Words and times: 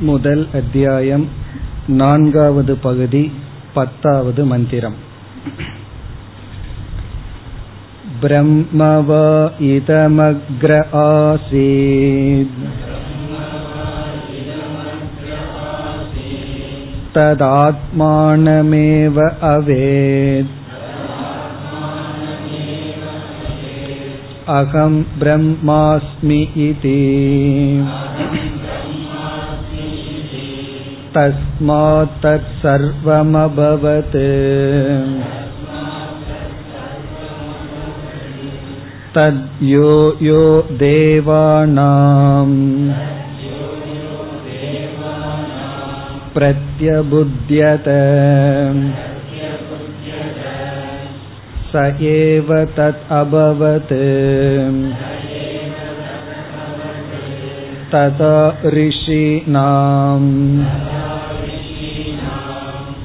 முதல் 0.00 0.48
அத்தியாயம் 0.52 1.28
நான்காவது 1.90 2.76
பகுதி 2.76 3.32
பத்தாவது 3.74 4.44
மந்திரம் 4.44 4.96
ब्रह्म 8.20 8.82
वा 9.08 9.24
इदमग्र 9.66 10.76
आसीत् 10.98 12.54
तदात्मानमेव 17.16 19.18
अवेत् 19.50 20.54
अहं 24.50 25.02
ब्रह्मास्मि 25.18 26.40
इति 26.68 26.96
तस्मात् 31.16 32.16
तत्सर्वमभवत् 32.22 34.16
तद्यो 39.16 39.92
यो 40.22 40.42
देवानाम् 40.82 42.56
प्रत्यबुध्यत 46.34 47.88
स 51.70 51.84
एव 52.10 52.52
तत् 52.76 53.06
अभवत् 53.20 53.94
तदा 57.92 58.36
ऋषीणाम् 58.76 60.30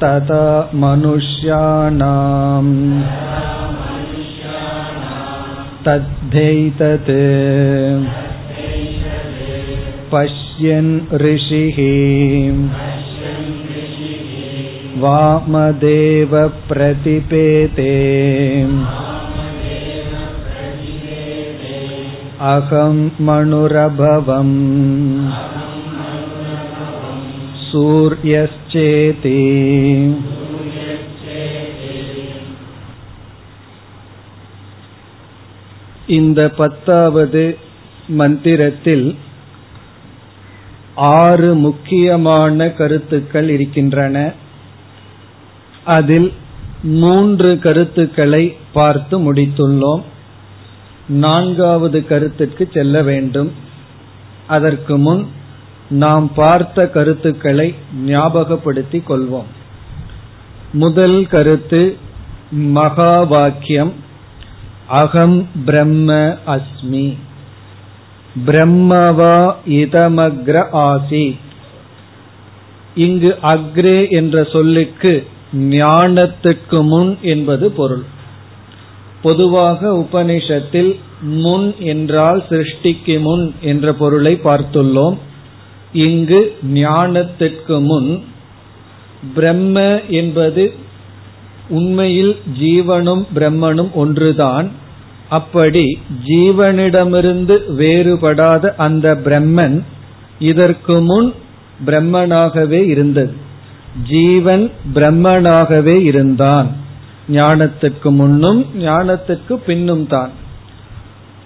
तदा 0.01 0.45
मनुष्याणाम् 0.83 2.71
तद्धैतत् 5.85 7.11
पश्यन् 10.13 10.91
ऋषिः 11.23 11.77
वामदेव 15.03 16.33
प्रतिपेते 16.69 17.93
अहं 22.51 22.99
मणुरभवम् 23.27 24.55
चेति 28.76 30.24
இந்த 36.06 36.48
பத்தாவது 36.48 37.58
மந்திரத்தில் 38.08 39.16
ஆறு 40.94 41.54
முக்கியமான 41.54 42.68
கருத்துக்கள் 42.70 43.48
இருக்கின்றன. 43.48 44.32
அதில் 45.84 46.32
மூன்று 46.82 47.58
கருத்துக்களை 47.58 48.56
பார்த்து 48.72 49.32
முடித்துள்ளோம். 49.32 50.02
நான்காவது 51.08 52.06
கருத்துக்கு 52.06 52.70
செல்ல 52.72 53.02
வேண்டும். 53.02 53.52
அதற்கு 54.46 54.98
முன் 54.98 55.26
நாம் 55.88 56.30
பார்த்த 56.34 56.88
கருத்துக்களை 56.88 57.74
ஞாபகப்படுத்திக் 58.06 59.08
கொள்வோம். 59.08 59.50
முதல் 60.72 61.26
கருத்து 61.26 61.96
மகா 62.50 63.22
வாக்கியம் 63.22 63.92
அகம் 64.88 65.48
பிரம்ம 65.64 66.38
அஸ்மி 66.46 67.16
பிரம்மவா 68.46 69.54
இதமக்ர 69.66 70.70
ஆசி 70.70 71.38
இங்கு 72.94 73.38
அக்ரே 73.42 74.10
என்ற 74.10 74.44
சொல்லுக்கு 74.44 75.26
ஞானத்துக்கு 75.54 76.82
முன் 76.82 77.18
என்பது 77.22 77.70
பொருள். 77.70 78.04
பொதுவாக 79.22 79.92
உபனிஷத்தில் 79.92 80.98
முன் 81.20 81.74
என்றால் 81.78 82.44
சிருஷ்டிக்கு 82.48 83.20
முன் 83.20 83.54
என்ற 83.60 83.92
பொருளை 83.92 84.40
பார்த்துள்ளோம். 84.44 85.16
இங்கு 85.92 86.56
ஞானத்திற்கு 86.74 87.80
முன் 87.80 88.22
பிரம்ம 89.34 90.00
என்பது 90.08 90.72
உண்மையில் 91.68 92.36
ஜீவனும் 92.60 93.26
பிரம்மனும் 93.34 93.92
ஒன்றுதான். 93.92 94.70
அப்படி 95.28 95.98
ஜீவனிடமிருந்து 96.26 97.60
வேறுபடாத 97.78 98.74
அந்த 98.76 99.14
பிரம்மன் 99.24 99.82
இதற்கு 100.38 101.00
முன் 101.00 101.32
பிரம்மனாகவே 101.86 102.86
இருந்தது. 102.86 103.34
ஜீவன் 104.08 104.70
பிரம்மனாகவே 104.94 106.02
இருந்தான். 106.02 106.84
ஞானத்துக்கு 107.28 108.10
முன்னும் 108.10 108.66
ஞானத்துக்கு 108.78 109.54
பின்னும் 109.54 110.06
தான் 110.06 110.30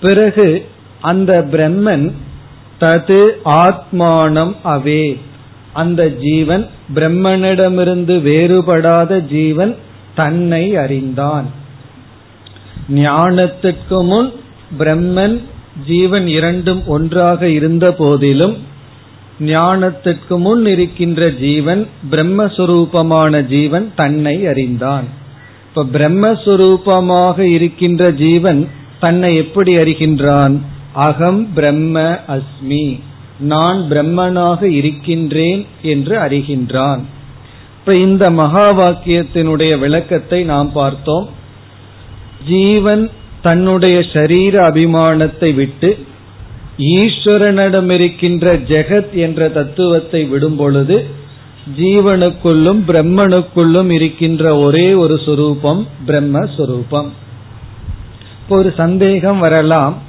பிறகு 0.00 0.66
அந்த 1.00 1.46
பிரம்மன் 1.52 2.12
தது 2.80 3.30
ஆத்மானம் 3.44 4.56
அவே. 4.64 5.18
அந்த 5.72 6.08
ஜீவன் 6.08 6.66
பிரம்மனிடமிருந்து 6.94 8.14
வேறுபடாத 8.22 9.18
ஜீவன் 9.18 9.76
தன்னை 10.14 10.76
அறிந்தான். 10.76 11.46
ஞானத்துக்கு 12.94 14.04
முன் 14.04 14.32
பிரம்மன் 14.78 15.40
ஜீவன் 15.86 16.26
இரண்டும் 16.26 16.86
ஒன்றாக 16.86 17.48
இருந்த 17.48 17.92
போதிலும் 17.92 18.56
ஞானத்துக்கு 19.40 20.38
முன் 20.38 20.66
இருக்கின்ற 20.66 21.30
ஜீவன் 21.30 21.86
பிரம்மஸ்வரூபமான 22.10 23.46
ஜீவன் 23.46 23.92
தன்னை 23.96 24.46
அறிந்தான். 24.46 25.04
இப்ப 25.68 25.98
பிரம்மஸ்வரூபமாக 25.98 27.38
இருக்கின்ற 27.38 28.10
ஜீவன் 28.10 28.68
தன்னை 29.00 29.36
எப்படி 29.36 29.76
அறிகின்றான்? 29.76 30.58
அகம் 30.92 31.52
பிரம்ம 31.54 32.18
அஸ்மி. 32.28 33.00
நான் 33.38 33.86
பிரம்மனாக 33.90 34.62
இருக்கின்றேன் 34.62 35.66
என்று 35.82 36.18
அறிகின்றான். 36.18 37.00
இப்ப 37.78 37.96
இந்த 37.96 38.30
மகா 38.30 38.72
வாக்கியத்தினுடைய 38.72 39.78
விளக்கத்தை 39.78 40.44
நாம் 40.44 40.72
பார்த்தோம். 40.72 41.28
ஜீவன் 42.48 43.10
தன்னுடைய 43.42 44.04
சரீர 44.12 44.62
அபிமானத்தை 44.62 45.54
விட்டு 45.54 46.06
ஈஸ்வரனிடம் 46.78 47.90
இருக்கின்ற 47.90 48.56
ஜெகத் 48.56 49.12
என்ற 49.12 49.48
தத்துவத்தை 49.48 50.24
விடும் 50.24 50.56
பொழுது 50.56 51.06
ஜீவனுக்குள்ளும் 51.78 52.80
பிரம்மனுக்குள்ளும் 52.88 53.90
இருக்கின்ற 53.90 54.56
ஒரே 54.56 54.94
ஒரு 54.94 55.14
சுரூபம் 55.14 55.86
பிரம்மஸ்வரூபம் 56.06 57.08
இப்போ 58.42 58.56
ஒரு 58.56 58.74
சந்தேகம் 58.76 59.38
வரலாம். 59.38 60.08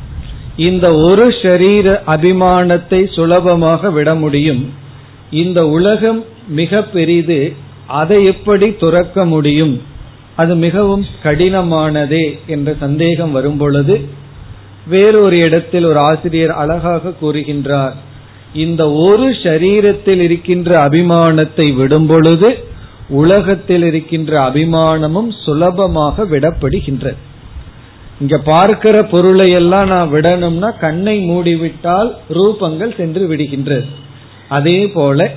இந்த 0.67 0.85
ஒரு 1.07 1.25
ஷரீர 1.41 1.87
அபிமானத்தை 2.13 2.99
சுலபமாக 3.15 3.91
விட 3.91 4.09
முடியும். 4.15 4.63
இந்த 5.41 5.59
உலகம் 5.67 6.19
மிக 6.59 6.81
பெரிது 6.95 7.39
அதை 7.99 8.17
எப்படி 8.25 8.67
துறக்க 8.75 9.25
முடியும்? 9.25 9.75
அது 10.35 10.53
மிகவும் 10.65 11.05
கடினமானதே 11.23 12.25
என்ற 12.47 12.69
சந்தேகம் 12.79 13.33
வரும்பொழுது 13.37 13.95
வேறொரு 14.87 15.37
இடத்தில் 15.37 15.85
ஒரு 15.85 15.99
ஆசிரியர் 16.09 16.53
அழகாக 16.61 17.13
கூறுகின்றார் 17.21 17.95
இந்த 18.65 18.81
ஒரு 19.07 19.27
சரீரத்தில் 19.43 20.21
இருக்கின்ற 20.27 20.69
அபிமானத்தை 20.87 21.67
விடும் 21.75 22.07
பொழுது 22.07 22.49
உலகத்தில் 23.21 23.83
இருக்கின்ற 23.83 24.31
அபிமானமும் 24.47 25.29
சுலபமாக 25.43 26.25
விடப்படுகின்றது. 26.31 27.19
இங்க 28.21 28.37
பார்க்கிற 28.37 28.97
பொருளை 29.03 29.45
எல்லாம் 29.51 29.87
நான் 29.87 30.11
விடணும்னா 30.11 30.69
கண்ணை 30.79 31.15
மூடிவிட்டால் 31.29 32.09
ரூபங்கள் 32.29 32.97
சென்று 32.97 33.23
விடுகின்றது 33.31 33.87
அதே 34.47 34.79
போல 34.87 35.29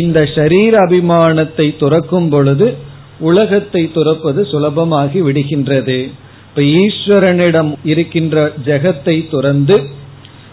இந்த 0.00 0.18
ஷரீர 0.34 0.74
அபிமானத்தை 0.86 1.66
துறக்கும் 1.76 2.28
பொழுது 2.28 2.66
உலகத்தை 3.20 3.82
துறப்பது 3.94 4.40
சுலபமாகி 4.52 5.20
விடுகின்றது. 5.26 5.98
இப்ப 6.48 6.62
ஈஸ்வரனிடம் 6.80 7.72
இருக்கின்ற 7.82 8.36
ஜெகத்தை 8.64 9.16
துறந்து 9.28 9.76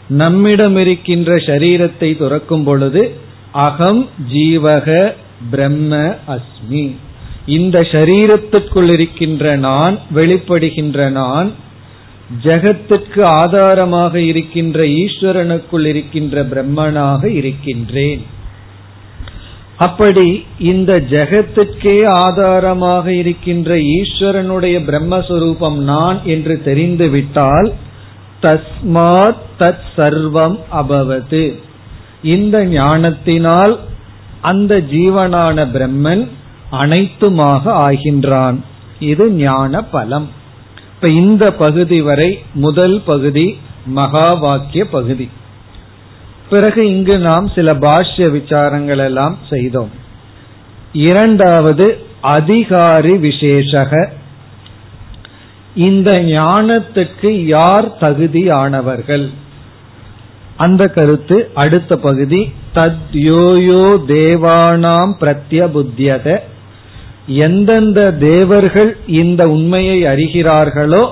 நம்மிடம் 0.08 0.78
இருக்கின்ற 0.78 1.32
சரீரத்தை 1.48 2.10
துறக்கும் 2.18 2.64
பொழுது 2.64 3.02
அகம் 3.66 4.04
ஜீவக 4.34 4.88
பிரம்ம 5.52 6.02
அஸ்மி. 6.36 6.86
இந்த 7.58 7.78
சரீரத்துக்குள் 7.92 8.92
இருக்கின்ற 8.92 9.56
நான் 9.58 9.98
வெளிப்படுகின்ற 10.16 11.10
நான் 11.12 11.50
ஜெகத்துக்கு 12.44 13.24
ஆதாரமாக 13.24 14.22
இருக்கின்ற 14.22 14.84
ஈஸ்வரனுக்குள் 14.84 15.86
இருக்கின்ற 15.86 16.44
பிரம்மனாக 16.44 17.28
இருக்கின்றேன். 17.28 18.26
அப்படி 19.78 20.46
இந்த 20.60 21.00
ஜெகத்துக்கே 21.00 22.06
ஆதாரமாக 22.06 23.14
இருக்கின்ற 23.14 23.76
ஈஸ்வரனுடைய 23.76 24.78
பிரம்மஸ்வரூபம் 24.90 25.76
நான் 25.76 26.20
என்று 26.24 26.62
தெரிந்துவிட்டால் 26.64 27.74
தஸ்மாத் 28.42 29.44
தத் 29.60 29.88
சர்வம் 29.98 30.60
அபவது. 30.72 31.56
இந்த 32.22 32.66
ஞானத்தினால் 32.66 33.80
அந்த 34.42 34.78
ஜீவனான 34.78 35.66
பிரம்மன் 35.74 36.28
அனைத்துமாக 36.72 37.62
ஆகின்றான். 37.66 38.56
இது 39.00 39.32
ஞான 39.32 39.84
பலம் 39.84 40.30
இப்ப 41.02 41.12
இந்த 41.12 41.54
பகுதி 41.54 42.02
வரை 42.02 42.40
முதல் 42.54 43.02
பகுதி 43.06 43.60
மகா 43.86 44.34
வாக்கிய 44.34 44.86
பகுதி. 44.86 45.30
பிறகு 46.50 46.88
இங்கு 46.88 47.18
நாம் 47.18 47.48
சில 47.48 47.74
பாஷ்ய 47.74 48.32
விசாரங்கள் 48.32 48.98
எல்லாம் 48.98 49.38
செய்தோம். 49.50 49.90
இரண்டாவது 50.94 52.06
அதிகாரி 52.22 53.12
விசேஷக. 53.12 54.06
இந்த 55.76 56.12
ஞானத்துக்கு 56.12 57.30
யார் 57.46 57.98
தகுதியானவர்கள்? 57.98 59.30
அந்த 60.58 60.88
கருத்து 60.88 61.52
அடுத்த 61.54 61.98
பகுதி. 61.98 62.54
தத் 62.76 63.12
யோயோ 63.14 63.98
தேவானாம் 64.08 65.14
பிரத்யபுத்தியத 65.20 66.38
எந்தெந்த 67.30 68.12
தேவர்கள் 68.12 68.98
இந்த 69.08 69.50
உண்மையை 69.50 70.04
அறிகிறார்களோ 70.04 71.08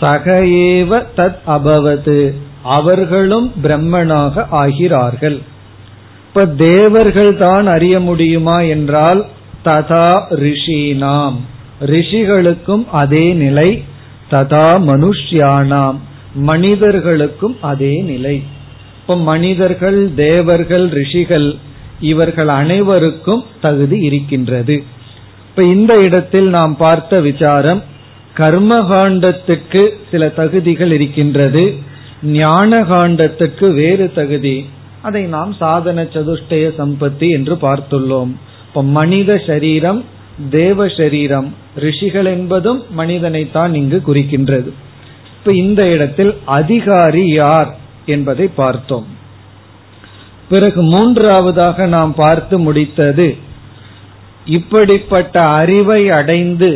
சகையேவ 0.00 1.02
தத் 1.16 1.38
அபவது. 1.46 2.34
அவர்களும் 2.62 3.52
பிரம்மனாக 3.62 4.46
ஆகிறார்கள். 4.52 5.38
இப்ப 6.26 6.46
தேவர்கள் 6.46 7.36
தான் 7.36 7.66
அறிய 7.66 8.00
முடியுமா 8.00 8.60
என்றால் 8.60 9.26
ததா 9.64 10.22
ரிஷினாம். 10.30 11.34
ரிஷிகளுக்கும் 11.86 12.86
அதே 12.90 13.32
நிலை 13.32 13.82
ததா 14.30 14.68
மனுஷ்யானாம். 14.90 15.98
மனிதர்களுக்கும் 16.34 17.56
அதே 17.60 18.00
நிலை. 18.00 18.42
இப்ப 19.00 19.16
மனிதர்கள் 19.16 20.10
தேவர்கள் 20.14 20.88
ரிஷிகள் 20.88 21.54
இவர்கள் 22.00 22.48
அனைவருக்கும் 22.48 23.44
தகுதி 23.60 23.98
இருக்கின்றது. 23.98 24.84
இப்ப 25.58 25.70
இந்த 25.70 25.94
இடத்தில் 25.94 26.48
நாம் 26.48 26.76
பார்த்த 26.76 27.20
விசாரம் 27.20 27.82
கர்மகாண்டத்துக்கு 28.36 29.88
சில 30.10 30.28
தகுதிகள் 30.28 30.92
இருக்கின்றது 30.92 31.74
ஞான 32.22 32.80
காண்டத்துக்கு 32.82 33.74
வேறு 33.74 34.12
தகுதி. 34.12 34.66
அதை 35.02 35.22
நாம் 35.24 35.52
சாதன 35.52 36.02
சதுஷ்டய 36.02 36.68
சம்பத்தி 36.78 37.30
என்று 37.30 37.54
பார்த்துள்ளோம். 37.54 38.32
இப்ப 38.68 38.82
மனித 38.82 39.40
சரீரம் 39.46 40.04
தேவ 40.50 40.88
சரீரம் 40.88 41.54
ரிஷிகள் 41.76 42.24
என்பதும் 42.24 42.84
மனிதனைத்தான் 42.96 43.74
இங்கு 43.74 44.02
குறிக்கின்றது. 44.06 44.70
இப்ப 45.38 45.52
இந்த 45.52 45.88
இடத்தில் 45.88 46.36
அதிகாரி 46.44 47.28
யார் 47.32 47.76
என்பதை 48.06 48.48
பார்த்தோம். 48.54 49.06
பிறகு 50.48 50.82
மூன்றாவதாக 50.82 51.86
நாம் 51.86 52.14
பார்த்து 52.14 52.58
முடித்தது 52.58 53.28
இப்படிப்பட்ட 54.48 55.34
அறிவை 55.60 56.02
அடைந்து 56.10 56.70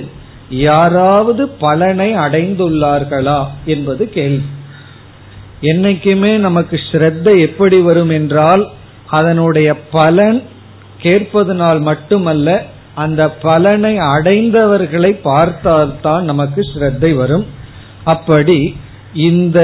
யாராவது 0.50 1.42
பலனை 1.64 2.08
அடைந்துள்ளார்களா 2.16 3.40
என்பது 3.64 4.04
கேள்வி. 4.16 4.48
என்னைக்குமே 5.62 6.32
நமக்கு 6.36 6.76
ஸ்ரத்த 6.90 7.26
எப்படி 7.40 7.78
வரும் 7.80 8.12
என்றால் 8.19 8.62
அதனுடைய 9.06 9.69
பலன் 9.90 10.42
கேட்பதனால் 11.02 11.80
மட்டுமல்ல 11.80 12.48
அந்த 12.94 13.22
பலனை 13.46 13.94
அடைந்தவர்களை 14.14 15.10
பார்த்தால்தான் 15.22 16.24
நமக்கு 16.24 16.60
ஸ்ரத்தை 16.72 17.10
வரும். 17.16 17.46
அப்படி 18.04 18.58
இந்த 19.28 19.58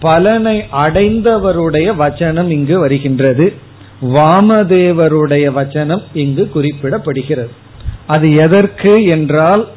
பலனை 0.00 0.56
அடைந்தவருடைய 0.84 1.88
வச்சனம் 2.02 2.50
இங்கு 2.50 2.78
வருகின்றது. 2.78 3.46
வாமதேவருடைய 4.04 5.52
வச்சனம் 5.52 6.02
இங்கு 6.12 6.50
குறிப்பிடப்படுகிறது. 6.54 7.48
அது 8.06 8.34
எதற்கு 8.34 9.04
என்றால் 9.04 9.68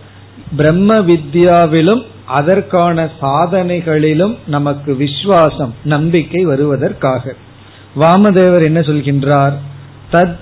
பிரம்ம 0.57 0.99
வித்யாவிலும் 0.99 2.05
அதற்கான 2.25 3.09
சாதனைகளிலும் 3.21 4.37
நமக்கு 4.47 4.95
விசுவாசம் 4.95 5.73
நம்பிக்கை 5.83 6.45
வருவதற்காக. 6.45 7.35
வாமதேவர் 7.99 8.63
என்ன 8.63 8.79
சொல்கின்றார்? 8.79 9.53
தத் 10.11 10.35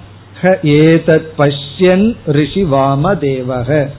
ஏதத் 0.64 1.26
பஷ்யன் 1.38 2.16
ரிஷி 2.26 2.64
வாமதேவக. 2.64 3.90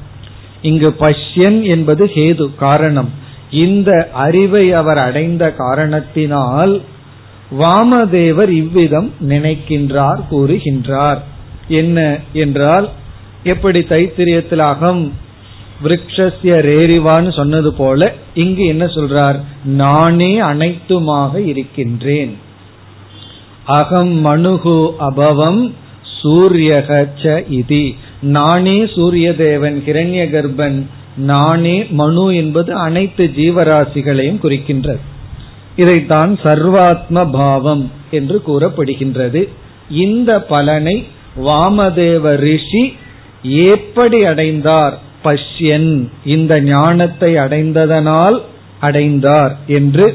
இங்கு 0.63 0.95
பஷ்யன் 1.01 1.63
என்பது 1.63 2.05
ஹேது 2.05 2.55
காரணம். 2.55 3.11
இந்த 3.51 4.11
அறிவை 4.13 4.73
அவர் 4.73 4.99
அடைந்த 4.99 5.53
காரணத்தினால் 5.53 6.83
வாமதேவர் 7.51 8.49
இவ்விதம் 8.49 9.13
நினைக்கின்றார் 9.29 10.21
கூறுகின்றார். 10.31 11.19
என்ன 11.69 12.19
என்றால் 12.33 12.89
எப்படி 13.45 13.81
தைத்திரியத்தில் 13.81 14.59
அகம் 14.59 15.13
விரக்ஷஸ்ய 15.85 16.55
ரேரிவான்னு 16.69 17.35
சொன்னது 17.35 17.73
போல 17.73 18.15
இங்கு 18.35 18.65
என்ன 18.65 18.85
சொல்றார்? 18.85 19.37
நானே 19.65 20.41
அனைத்துமாக 20.41 21.47
இருக்கின்றேன். 21.47 22.37
அகம் 23.65 24.27
மனுகு 24.27 24.91
அபவம் 25.01 25.73
சூரியகச்ச 26.23 27.45
இதி. 27.51 27.95
நானே 28.23 28.87
சூரிய 28.87 29.35
தேவன் 29.35 29.83
கிரண்ய 29.87 30.31
கர்ப்பன் 30.31 30.87
நானே 31.17 31.87
மனு 31.91 32.37
என்பது 32.37 32.75
அனைத்து 32.75 33.31
ஜீவராசிகளையும் 33.37 34.41
குறிக்கின்றது. 34.43 34.99
இதைத்தான் 35.77 36.39
சர்வாத்ம 36.43 37.31
பாவம் 37.33 37.91
என்று 38.11 38.43
கூறப்படுகின்றது. 38.47 39.49
இந்த 39.89 40.43
பலனை 40.43 41.07
வாமதேவ 41.45 42.35
ரிஷி 42.35 42.85
எப்படி 43.43 44.25
அடைந்தார்? 44.25 44.99
பஷ்யன் 45.25 46.09
இந்த 46.25 46.61
ஞானத்தை 46.61 47.35
அடைந்ததனால் 47.35 48.39
அடைந்தார் 48.81 49.57
என்று 49.67 50.07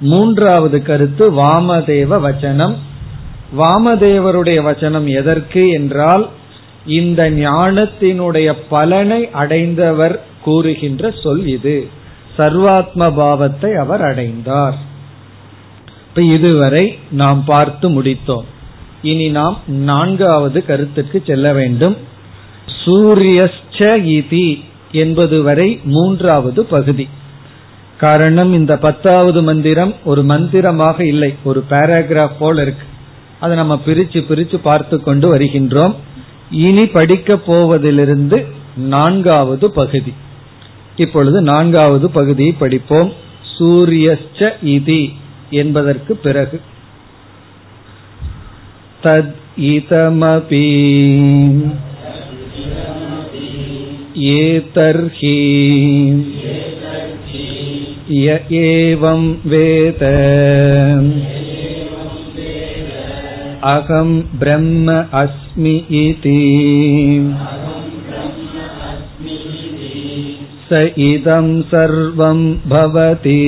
மூன்றாவது 0.00 0.82
கருத்து 0.82 1.32
வாமதேவ 1.32 2.20
வச்சனம். 2.26 2.74
வாமதேவருடைய 3.58 4.58
வச்சனம் 4.68 5.08
எதற்கு 5.14 5.70
என்றால் 5.70 6.28
இந்த 6.86 7.30
ஞானத்தினுடைய 7.30 8.56
பலனை 8.68 9.30
அடைந்தவர் 9.30 10.24
கூறுகின்ற 10.44 11.12
சொல் 11.22 11.46
இது. 11.46 11.88
சர்வாத்ம 12.38 13.10
பாவத்தை 13.14 13.74
அவர் 13.74 14.00
அடைந்தார். 14.00 14.90
இப்ப 16.14 16.34
இதுவரை 16.34 16.98
நாம் 17.10 17.44
பார்த்து 17.44 18.02
முடித்தோம். 18.02 18.44
இனி 19.02 19.28
நாம் 19.28 19.58
நான்காவது 19.66 20.64
கருத்துக்கு 20.64 21.22
செல்ல 21.26 21.52
வேண்டும். 21.52 21.96
சூரியஸ்ச 22.84 23.78
இதி 23.78 24.64
என்பது 24.92 25.42
வரை 25.42 25.80
மூன்றாவது 25.84 26.64
பகுதி. 26.64 27.08
காரணம் 27.98 28.52
இந்த 28.52 28.78
பத்தாவது 28.78 29.42
மந்திரம் 29.42 29.94
ஒரு 30.04 30.22
மந்திரமாக 30.22 31.06
இல்லை 31.06 31.34
ஒரு 31.44 31.64
பேராகிராஃப் 31.70 32.38
போல 32.38 32.62
இருக்கு. 32.62 32.86
அதை 33.40 33.56
நம்ம 33.56 33.80
பிரிச்சு 33.86 34.24
பிரிச்சு 34.28 34.56
பார்த்து 34.56 35.02
கொண்டு 35.02 35.38
வருகின்றோம். 35.38 35.94
இனி 36.50 36.86
படிக்க 36.86 37.40
போவதிலிருந்து 37.46 38.46
நான்காவது 38.76 39.70
பகுதி. 39.70 40.12
இப்பொழுது 40.96 41.40
நான்காவது 41.40 42.10
பகுதியை 42.10 42.52
படிப்போம். 42.52 43.12
சூரியஸ்ச 43.58 44.52
இதி. 44.64 45.20
என்பதற்கு 45.51 46.15
பிறகு 46.25 46.59
தத் 49.03 49.35
இதமபி 49.73 50.65
एतर्हि 54.17 55.39
य 58.09 58.35
एवं 58.57 59.23
वेद 59.45 60.03
अहं 63.71 64.09
ब्रह्म 64.39 64.95
अस्मि 65.21 65.75
इति 66.01 66.39
स 70.69 70.81
इदं 71.07 71.49
सर्वं 71.73 72.39
भवति 72.69 73.41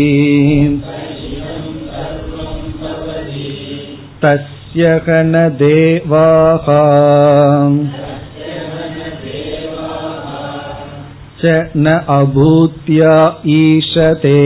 तस्य 4.25 4.99
देवाः। 5.49 6.67
च 11.41 11.71
न 11.77 12.07
अभूत्या 12.09 13.43
ईशते। 13.47 14.41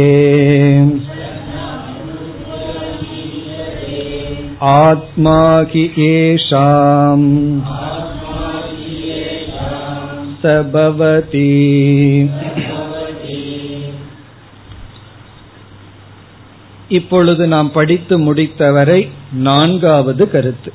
आत्मा 4.62 5.62
हि 5.62 5.94
येषाम्। 5.99 7.61
स 10.42 10.47
भवति। 10.47 11.49
இப்பொழுது 16.88 17.47
நாம் 17.47 17.73
படித்து 17.73 18.18
முடித்தவரை 18.18 19.09
நான்காவது 19.33 20.30
கருத்து. 20.30 20.73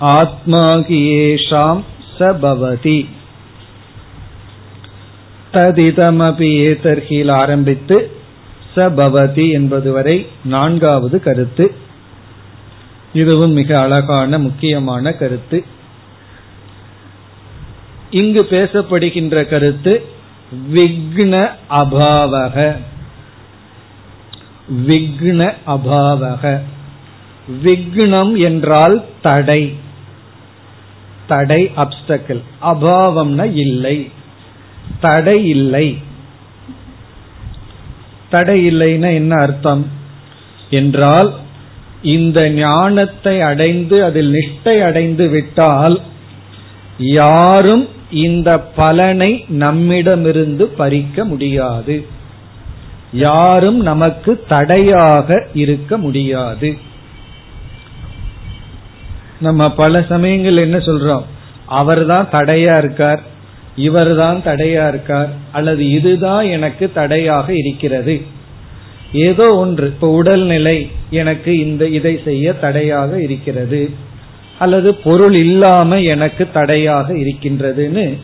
ஆத்மாகியேஷாம் 0.00 1.82
சபவதி. 2.18 3.08
ததிதமபி 5.52 6.50
ஏதர்கியில் 6.70 7.30
ஆரம்பித்து 7.30 8.10
சபவதி 8.74 9.48
என்பது 9.48 9.92
வரை 9.92 10.26
நான்காவது 10.44 11.22
கருத்து. 11.22 11.74
இதுவும் 13.12 13.50
மிக 13.50 13.80
அழகான 13.80 14.38
முக்கியமான 14.38 15.12
கருத்து. 15.12 15.64
இங்கு 18.10 18.46
பேசப்படுகின்ற 18.50 19.48
கருத்து 19.48 20.02
விக்ன 20.74 21.50
அபாவக. 21.70 22.76
விக்ன 24.72 25.54
அபாவக. 25.66 26.60
விக்னம் 27.64 28.36
என்றால் 28.36 29.04
தடை. 29.22 29.74
தடை 31.26 31.70
அப்டக்கிள் 31.76 32.40
அபாவம்னா 32.62 33.54
இல்லை. 33.54 34.10
தடை 35.00 35.48
இல்லை. 35.48 35.98
தடை 38.30 38.74
இல்லைன்னா 38.74 39.14
என்ன 39.14 39.40
அர்த்தம்? 39.40 39.86
என்றால் 40.70 41.32
இந்த 42.02 42.50
ஞானத்தை 42.50 43.40
அடைந்து 43.40 44.04
அதில் 44.04 44.32
நிஷ்டை 44.32 44.80
அடைந்து 44.80 45.28
விட்டால் 45.28 46.00
யாரும் 46.98 47.88
இந்த 48.10 48.60
பலனை 48.60 49.44
நம்மிடமிருந்து 49.48 50.66
பறிக்க 50.66 51.24
முடியாது. 51.24 52.06
யாரும் 53.12 53.80
நமக்கு 53.80 54.44
தடையாக 54.48 55.48
இருக்க 55.54 55.98
முடியாது. 55.98 56.76
நம்ம 59.40 59.70
பல 59.70 60.02
சமயங்கள் 60.08 60.56
என்ன 60.56 60.78
சொல்றோம்? 60.78 61.22
அவர் 61.66 62.06
தான் 62.06 62.28
தடையா 62.32 62.78
இருக்கார் 62.78 63.20
இவர் 63.76 64.16
தான் 64.16 64.42
தடையா 64.44 64.88
இருக்கார் 64.88 65.28
அல்லது 65.52 65.90
இதுதான் 65.90 66.44
எனக்கு 66.44 66.92
தடையாக 66.92 67.54
இருக்கிறது. 67.54 68.22
ஏதோ 69.12 69.54
ஒன்று 69.54 69.86
இப்ப 69.86 70.10
உடல்நிலை 70.10 70.90
எனக்கு 71.10 71.58
இந்த 71.58 71.86
இதை 71.86 72.20
செய்ய 72.24 72.52
தடையாக 72.52 73.20
இருக்கிறது 73.20 73.90
அல்லது 74.58 74.94
பொருள் 74.94 75.34
இல்லாம 75.34 76.00
எனக்கு 76.00 76.50
தடையாக 76.52 77.12
இருக்கின்றதுன்னு 77.12 78.18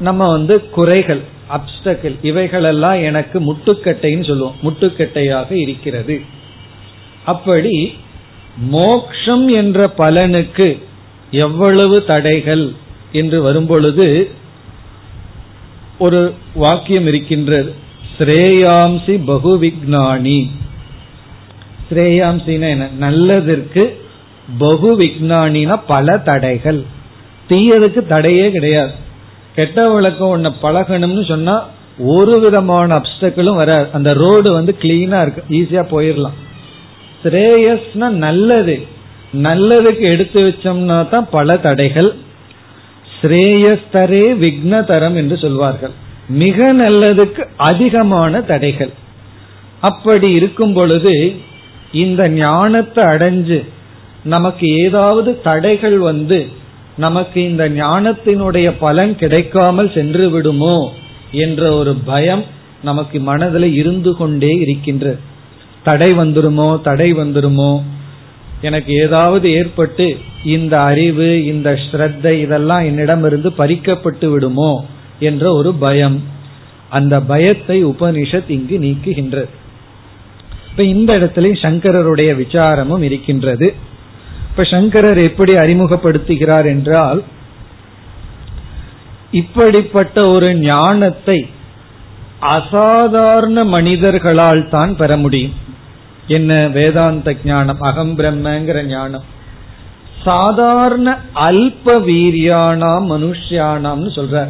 நம்ம 0.00 0.28
வந்து 0.30 0.70
குறைகள் 0.70 1.20
அப்டக்கிள் 1.50 2.18
இவைகளெல்லாம் 2.22 3.02
எனக்கு 3.02 3.40
முட்டுக்கட்டைன்னு 3.40 4.26
சொல்லுவோம். 4.26 4.54
முட்டுக்கட்டையாக 4.62 5.52
இருக்கிறது. 5.52 6.20
அப்படி 7.24 7.94
மோக்ஷம் 8.56 9.48
என்ற 9.48 9.92
பலனுக்கு 9.98 10.82
எவ்வளவு 11.30 12.04
தடைகள் 12.04 12.72
என்று 13.12 13.42
வரும்பொழுது 13.42 14.30
ஒரு 15.98 16.34
வாக்கியம் 16.54 17.06
இருக்கின்றது. 17.06 17.74
ஸ்ரேயாம்சி 18.18 19.20
பகுவிக்னானி. 19.26 20.50
ஸ்ரேயாம்சின 21.90 22.68
என்ன? 22.68 22.88
நல்லதற்கு 23.00 23.94
பகு 24.58 25.00
விக்னானினா 25.00 25.80
பல 25.86 26.18
தடைகள். 26.18 26.82
தீயதுக்கு 27.48 28.06
தடையே 28.06 28.50
கிடையாது. 28.50 28.92
கெட்ட 29.54 29.88
வழக்கம் 29.88 30.32
ஒன்ன 30.34 30.50
பழகணும்னு 30.62 31.24
சொன்னா 31.28 31.54
ஒரு 31.98 32.40
விதமான 32.40 33.00
அப்டக்கிளும் 33.00 33.54
வராது. 33.54 33.88
அந்த 33.92 34.12
ரோடு 34.12 34.52
வந்து 34.52 34.76
கிளீனா 34.82 35.18
இருக்கு. 35.22 35.42
ஈஸியா 35.50 35.82
போயிடலாம் 35.90 36.38
ஸ்ரேயஸ்னா 37.24 38.08
நல்லது. 38.24 38.86
நல்லதுக்கு 39.46 40.04
எடுத்து 40.14 40.40
வச்சோம்னா 40.42 41.08
தான் 41.08 41.28
பல 41.30 41.56
தடைகள். 41.56 42.10
ஸ்ரேயஸ்தரே 43.16 44.24
விக்னதரம் 44.44 45.14
என்று 45.14 45.36
சொல்வார்கள். 45.36 45.94
மிக 46.28 46.72
நல்லதுக்கு 46.74 47.42
அதிகமான 47.56 48.40
தடைகள். 48.40 48.92
அப்படி 49.80 50.32
இருக்கும் 50.32 50.72
பொழுது 50.72 51.14
இந்த 51.92 52.28
ஞானத்தை 52.28 53.04
அடைஞ்சு 53.04 53.58
நமக்கு 54.24 54.66
ஏதாவது 54.84 55.40
தடைகள் 55.42 55.98
வந்து 55.98 56.38
நமக்கு 56.96 57.42
இந்த 57.42 57.68
ஞானத்தினுடைய 57.68 58.74
பலன் 58.78 59.16
கிடைக்காமல் 59.16 59.92
சென்று 59.92 60.30
விடுமோ 60.30 60.92
என்ற 61.32 61.72
ஒரு 61.72 61.94
பயம் 61.94 62.44
நமக்கு 62.82 63.20
மனதில் 63.20 63.74
இருந்து 63.74 64.16
கொண்டே 64.16 64.48
இருக்கின்ற. 64.48 65.16
தடை 65.84 66.12
வந்துருமோ 66.12 66.80
தடை 66.80 67.14
வந்துருமோ? 67.14 67.82
எனக்கு 68.60 68.94
ஏதாவது 68.94 69.50
ஏற்பட்டு 69.50 70.16
இந்த 70.44 70.80
அறிவு 70.80 71.44
இந்த 71.44 71.78
ஸ்ரத்தை 71.90 72.30
இதெல்லாம் 72.30 72.84
என்னிடமிருந்து 72.84 73.50
பறிக்கப்பட்டு 73.50 74.26
விடுமோ 74.26 74.86
என்ற 75.18 75.52
ஒரு 75.52 75.74
பயம். 75.74 76.22
அந்த 76.88 77.20
பயத்தை 77.20 77.86
உபனிஷத் 77.86 78.48
இங்கு 78.48 78.78
நீக்குகின்றது. 78.78 79.48
இப்ப 80.70 80.82
இந்த 80.82 81.18
இடத்துல 81.18 81.56
சங்கரருடைய 81.62 82.34
விசாரமும் 82.34 83.02
இருக்கின்றது. 83.02 83.74
இப்ப 84.54 84.64
சங்கரர் 84.64 85.18
எப்படி 85.18 85.52
அறிமுகப்படுத்துகிறார் 85.52 86.64
என்றால் 86.64 87.22
இப்படிப்பட்ட 89.30 90.26
ஒரு 90.26 90.54
ஞானத்தை 90.54 91.50
அசாதாரண 92.38 93.64
மனிதர்களால் 93.64 94.68
தான் 94.68 94.96
பெற 94.96 95.16
முடியும். 95.16 95.54
என்ன 96.26 96.68
வேதாந்த 96.68 97.36
ஞானம் 97.44 97.80
அகம் 97.80 98.18
பிரம்மங்கிற 98.18 98.84
ஞானம். 98.86 99.24
சாதாரண 100.24 101.18
அல்ப 101.34 101.96
வீரியானாம் 102.10 103.08
மனுஷியானாம்னு 103.14 104.12
சொல்ற 104.18 104.48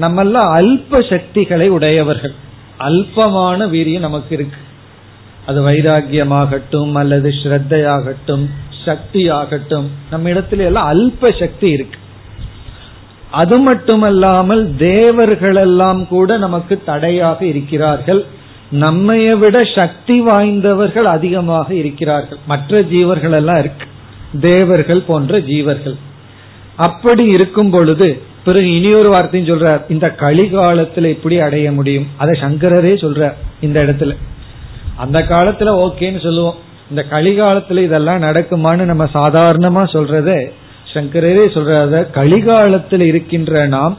நம்மள 0.00 0.44
அல்ப 0.60 1.08
சக்திகளை 1.08 1.68
உடையவர்கள். 1.68 2.34
அல்பமான 2.78 3.66
வீரியம் 3.66 4.06
நமக்கு 4.08 4.34
இருக்கு. 4.34 4.60
அது 5.46 5.68
வைராகியமாகட்டும் 5.68 6.94
அல்லது 6.94 7.28
ஸ்ரத்தையாகட்டும் 7.28 8.46
சக்தி 8.86 9.22
ஆகட்டும் 9.28 9.86
நம்ம 10.10 10.28
இடத்துல 10.28 10.64
எல்லாம் 10.70 10.88
அல்ப 10.88 11.38
சக்தி 11.38 11.68
இருக்கு. 11.70 11.98
அது 13.30 13.56
மட்டுமல்லாமல் 13.58 14.64
தேவர்கள் 14.76 15.56
எல்லாம் 15.56 16.08
கூட 16.08 16.36
நமக்கு 16.36 16.74
தடையாக 16.86 17.44
இருக்கிறார்கள். 17.44 18.24
நம்மைய 18.72 19.32
விட 19.38 19.58
சக்தி 19.74 20.16
வாய்ந்தவர்கள் 20.20 21.08
அதிகமாக 21.16 21.68
இருக்கிறார்கள். 21.74 22.38
மற்ற 22.46 22.80
ஜீவர்கள் 22.94 23.36
எல்லாம் 23.40 23.58
இருக்கு. 23.58 23.86
தேவர்கள் 24.40 25.08
போன்ற 25.08 25.38
ஜீவர்கள். 25.40 25.96
அப்படி 26.76 27.24
இருக்கும் 27.24 27.70
பொழுது 27.70 28.08
பிறகு 28.44 28.68
இனி 28.76 28.90
ஒரு 28.94 29.08
வார்த்தையும் 29.08 29.50
சொல்றார் 29.50 29.80
இந்த 29.88 30.06
கலிகாலத்துல 30.18 31.04
இப்படி 31.04 31.36
அடைய 31.40 31.72
முடியும். 31.72 32.06
அதை 32.16 32.40
சங்கரரே 32.40 32.94
சொல்றார் 33.04 33.36
இந்த 33.60 33.78
இடத்துல. 33.82 34.16
அந்த 34.96 35.18
காலத்துல 35.28 35.70
ஓகேன்னு 35.84 36.22
சொல்லுவோம். 36.22 36.58
இந்த 36.90 37.06
கலிகாலத்துல 37.10 37.82
இதெல்லாம் 37.82 38.22
நடக்குமான்னு 38.22 38.82
நம்ம 38.82 39.04
சாதாரணமா 39.04 39.88
சொல்றது 39.88 40.52
சங்கரரே 40.94 41.44
சொல்றத 41.54 42.10
கலிகாலத்தில் 42.10 43.00
இருக்கின்ற 43.00 43.66
நாம் 43.66 43.98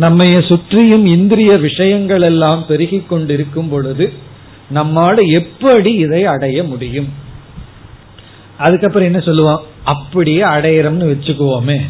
நம்மைய 0.00 0.36
சுற்றியும் 0.42 1.06
இந்திரிய 1.06 1.56
விஷயங்கள் 1.56 2.22
எல்லாம் 2.22 2.66
பெருகி 2.66 3.04
கொண்டிருக்கும் 3.08 3.68
பொழுது 3.68 4.12
நம்மால 4.74 5.28
எப்படி 5.32 5.92
இதை 5.92 6.26
அடைய 6.26 6.64
முடியும்? 6.64 7.08
அதுக்கப்புறம் 8.58 9.06
என்ன 9.06 9.20
சொல்லுவோம் 9.20 9.60
அப்படியே 9.84 10.42
அடையறோம்னு 10.42 11.08
வச்சுக்குவோமே. 11.12 11.80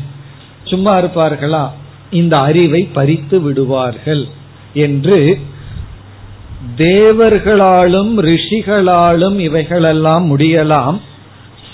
சும்மா 0.65 0.99
இருப்பார்களா? 0.99 1.69
இந்த 2.11 2.37
அறிவை 2.39 2.89
பறித்து 2.93 3.41
விடுவார்கள் 3.41 4.27
என்று 4.73 5.39
தேவர்களாலும் 6.77 8.21
ரிஷிகளாலும் 8.21 9.39
இவைகளெல்லாம் 9.39 10.39
முடியலாம். 10.39 11.01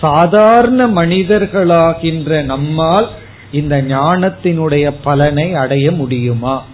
சாதாரண 0.00 0.88
மனிதர்களாகின்ற 0.88 2.42
நம்மால் 2.42 3.09
இந்த 3.52 3.83
ஞானத்தினுடைய 3.83 4.95
பலனை 5.02 5.54
அடைய 5.54 5.90
முடியுமா? 5.90 6.64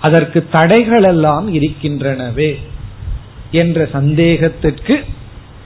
அதற்கு 0.00 0.46
தடைகள் 0.50 1.02
எல்லாம் 1.02 1.54
இருக்கின்றனவே 1.54 2.58
என்ற 3.50 3.88
சந்தேகத்திற்கு 3.92 5.04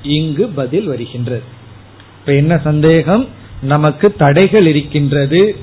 இங்கு 0.02 0.46
பதில் 0.46 0.86
வருகின்றது. 0.86 1.42
இப்ப 2.20 2.32
என்ன 2.32 2.58
சந்தேகம்? 2.58 3.28
நமக்கு 3.62 4.12
தடைகள் 4.12 4.66
இருக்கின்றது 4.66 5.56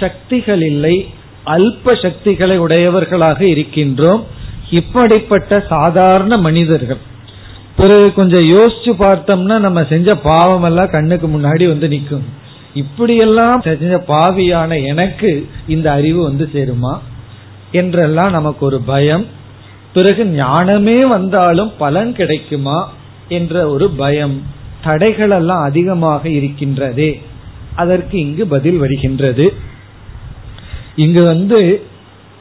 சக்திகள் 0.00 0.62
இல்லை 0.62 1.08
அல்ப 1.46 2.02
சக்திகளை 2.02 2.58
உடையவர்களாக 2.58 3.44
இருக்கின்றோம். 3.44 4.40
இப்படிப்பட்ட 4.72 5.64
சாதாரண 5.68 6.36
மனிதர்கள். 6.36 6.96
பிறகு 7.76 8.12
கொஞ்சம் 8.14 8.50
யோசிச்சு 8.50 8.92
பார்த்தோம்னா 8.98 9.58
நம்ம 9.58 9.84
செஞ்ச 9.84 10.14
பாவம் 10.14 10.62
எல்லாம் 10.62 10.90
கண்ணுக்கு 10.90 11.26
முன்னாடி 11.26 11.66
வந்து 11.68 11.88
நிற்கும். 11.88 12.24
இப்படியெல்லாம் 12.74 13.60
செஞ்ச 13.60 14.04
பாவியான 14.08 14.86
எனக்கு 14.86 15.48
இந்த 15.66 15.92
அறிவு 15.92 16.22
வந்து 16.22 16.50
சேருமா? 16.52 16.98
என்றெல்லாம் 17.72 18.30
நமக்கு 18.30 18.66
ஒரு 18.66 18.80
பயம். 18.80 19.26
பிறகு 19.94 20.26
ஞானமே 20.26 21.04
வந்தாலும் 21.04 21.72
பலன் 21.78 22.14
கிடைக்குமா? 22.14 22.92
என்ற 23.28 23.68
ஒரு 23.68 23.90
பயம். 23.90 24.42
தடைகள் 24.82 25.30
எல்லாம் 25.30 25.62
அதிகமாக 25.62 26.28
இருக்கின்றதே. 26.28 27.22
அதற்கு 27.74 28.18
இங்கு 28.18 28.46
பதில் 28.46 28.78
வருகின்றது. 28.78 29.54
இங்கு 30.96 31.24
வந்து 31.24 31.82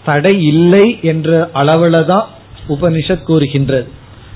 தடை 0.06 0.44
இல்லை 0.44 1.00
என்ற 1.02 1.50
அளவுல 1.54 2.06
தான் 2.06 2.28
உபனிஷத் 2.70 3.24
கூறுகின்றது. 3.24 3.88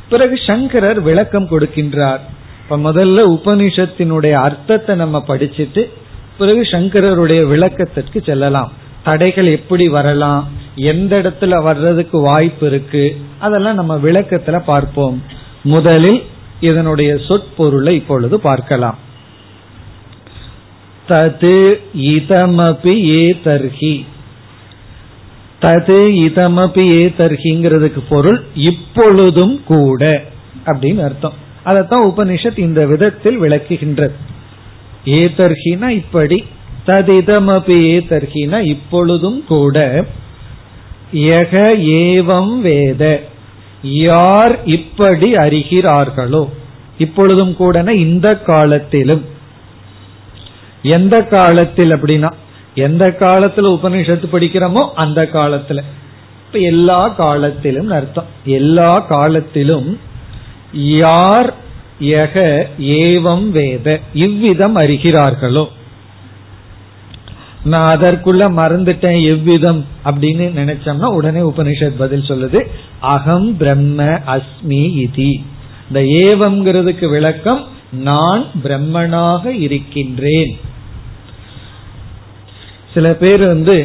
பிறகு 0.10 0.39
சங்கரர் 0.48 1.01
விளக்கம் 1.01 1.48
கொடுக்கின்றார். 1.48 2.19
இப்ப 2.63 2.93
முதல்ல 2.93 3.39
உபனிஷத்தினுடைய 3.39 4.31
அர்த்தத்தை 4.31 4.95
நம்ம 4.95 5.24
படிச்சுட்டு 5.27 5.89
பிறகு 6.38 6.62
சங்கரருடைய 6.62 7.48
விளக்கத்திற்கு 7.48 8.22
செல்லலாம். 8.25 8.72
தடைகள் 9.03 9.45
எப்படி 9.45 9.88
வரலாம்? 9.88 10.48
எந்த 10.75 11.17
இடத்துல 11.17 11.63
வர்றதுக்கு 11.63 12.19
வாய்ப்பு 12.19 12.67
இருக்கு? 12.67 13.17
அதெல்லாம் 13.39 13.75
நம்ம 13.75 13.95
விளக்கத்துல 13.98 14.60
பார்ப்போம். 14.60 15.24
முதலில் 15.63 16.24
இதனுடைய 16.60 17.13
சொற்பொருளை 17.13 17.89
இப்பொழுது 17.89 18.39
பார்க்கலாம். 18.39 18.98
தது 21.10 21.81
இதமபி 21.98 23.07
ஏ 23.10 23.39
தர்ஹி 23.43 24.05
தது 25.65 26.00
இதமபி 26.25 26.79
ஏ 26.79 27.13
தர்ஹிங்கிறதுக்கு 27.17 28.03
பொருள் 28.10 28.43
இப்பொழுதும் 28.55 29.63
கூட 29.63 30.24
அப்படின்னு 30.65 31.03
அர்த்தம். 31.03 31.34
அதைத்தான் 31.63 32.05
உபனிஷத் 32.05 32.57
இந்த 32.57 32.86
விதத்தில் 32.86 33.41
விளக்குகின்றது. 33.41 34.15
ஏதர்ஹினா 35.05 35.88
இப்படி 35.88 36.45
ததிதமபி 36.88 37.77
ஏதர்ஹினா 37.95 38.60
இப்பொழுதும் 38.65 39.43
கூட 39.48 40.05
யக 41.13 41.55
ஏவம் 42.01 42.60
வேத 42.60 43.24
யார் 43.84 44.65
இப்படி 44.65 45.34
அறிகிறார்களோ 45.34 46.50
இப்பொழுதும் 46.98 47.55
கூட 47.55 47.84
இந்த 47.93 48.39
காலத்திலும். 48.39 49.25
எந்த 50.81 51.24
காலத்தில் 51.24 51.91
அப்படின்னா 51.91 52.31
எந்த 52.75 53.15
காலத்துல 53.20 53.77
உபனிஷத்து 53.77 54.24
படிக்கிறோமோ 54.32 54.89
அந்த 54.96 55.29
காலத்துல. 55.34 55.82
இப்ப 56.46 56.60
எல்லா 56.60 57.08
காலத்திலும் 57.08 57.89
அர்த்தம். 57.89 58.25
எல்லா 58.46 59.00
காலத்திலும் 59.00 60.00
யார் 60.74 61.53
யக 62.01 62.65
ஏவம் 62.79 63.50
வேத 63.50 64.00
இவ்விதம் 64.13 64.77
அறிகிறார்களோ. 64.77 65.67
நான் 67.63 67.98
அதற்குள்ள 67.98 68.50
மறந்துட்டேன் 68.58 69.24
எவ்விதம் 69.24 69.86
அப்படின்னு 70.05 70.46
நினைச்சோம்னா 70.55 71.05
உடனே 71.05 71.39
உபனிஷத் 71.39 71.98
பதில் 71.98 72.22
சொல்லுது. 72.22 72.67
அகம் 73.00 73.58
பிரம்ம 73.58 74.03
அஸ்மி 74.03 75.05
இதி. 75.05 75.44
இந்த 75.88 76.00
ஏவம்ங்கிறதுக்கு 76.00 77.10
விளக்கம் 77.10 77.67
நான் 77.91 78.46
பிரம்மனாக 78.63 79.46
இருக்கின்றேன். 79.46 80.58
சில 82.95 83.07
பேர் 83.21 83.43
வந்து 83.53 83.75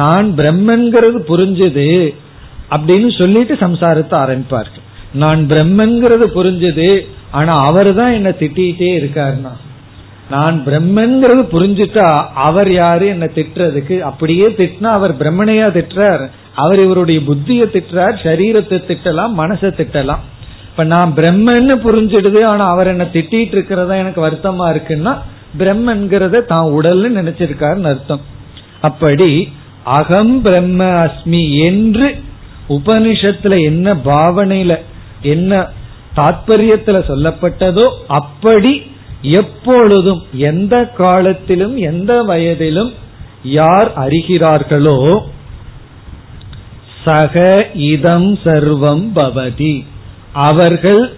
நான் 0.00 0.28
பிரம்மன்கிறது 0.38 1.18
புரிஞ்சது 1.30 1.88
அப்படின்னு 2.74 3.10
சொல்லிட்டு 3.20 3.54
சம்சாரத்தை 3.64 4.16
ஆரம்பிப்பார்கள். 4.24 4.84
நான் 5.22 5.40
பிரம்மன்கிறது 5.52 6.24
புரிஞ்சது 6.36 6.88
ஆனா 7.38 7.52
அவர் 7.68 7.90
தான் 8.00 8.16
என்ன 8.18 8.30
திட்டிகிட்டே 8.40 8.90
இருக்காருன்னா. 8.98 9.52
நான் 10.34 10.56
பிரம்மன்கிறது 10.66 11.42
புரிஞ்சுட்டா 11.52 12.06
அவர் 12.46 12.70
யாரு 12.72 13.06
என்ன 13.14 13.26
திட்டுறதுக்கு? 13.36 13.96
அப்படியே 14.08 14.46
திட்டினா 14.58 14.90
அவர் 14.98 15.14
பிரம்மனையா 15.20 15.68
திட்டுறார். 15.76 16.24
அவர் 16.62 16.80
இவருடைய 16.86 17.18
புத்திய 17.28 17.64
திட்டுறார் 17.74 18.16
சரீரத்தை 18.26 18.78
திட்டலாம் 18.90 19.34
மனசை 19.42 19.70
திட்டலாம். 19.80 20.24
இப்ப 20.70 20.84
நான் 20.94 21.12
பிரம்மன்னு 21.18 21.76
புரிஞ்சிடுது 21.86 22.40
ஆனா 22.52 22.64
அவர் 22.74 22.90
என்ன 22.94 23.04
திட்டிட்டு 23.14 23.56
இருக்கிறதா 23.56 23.94
எனக்கு 24.02 24.20
வருத்தமா 24.26 24.66
இருக்குன்னா 24.74 25.14
பிரம்மன்கிறத 25.60 26.42
தான் 26.52 26.66
உடல்னு 26.78 27.10
நினைச்சிருக்காருன்னு 27.20 27.92
அர்த்தம். 27.92 28.24
அப்படி 28.80 29.52
அகம் 29.84 30.42
பிரம்ம 30.42 30.84
அஸ்மி 31.04 31.62
என்று 31.62 32.18
உபனிஷத்துல 32.68 33.62
என்ன 33.62 33.94
பாவனையில 34.04 34.78
என்ன 35.22 35.68
தாத்பரியத்துல 36.16 36.98
சொல்லப்பட்டதோ 37.08 37.88
அப்படி 38.06 38.82
எப்பொழுதும் 39.22 40.22
எந்த 40.32 40.86
காலத்திலும் 40.86 41.76
எந்த 41.76 42.22
வயதிலும் 42.22 42.92
யார் 43.42 43.92
அறிகிறார்களோ 43.98 45.20
சக 47.04 47.66
இதம் 47.74 48.38
சர்வம் 48.44 49.04
பவதி. 49.14 49.84
அவர்கள் 50.32 51.12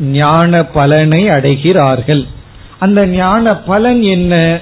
ஞான 0.00 0.64
பலனை 0.64 1.28
அடைகிறார்கள். 1.28 2.26
அந்த 2.78 3.06
ஞான 3.06 3.56
பலன் 3.56 4.02
என்ன? 4.02 4.60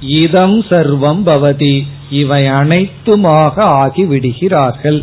இதம் 0.00 0.58
சர்வம் 0.70 1.22
பவதி. 1.28 1.76
இவை 2.10 2.42
அனைத்துமாக 2.60 3.56
ஆகி 3.82 4.04
விடுகிறார்கள் 4.04 5.00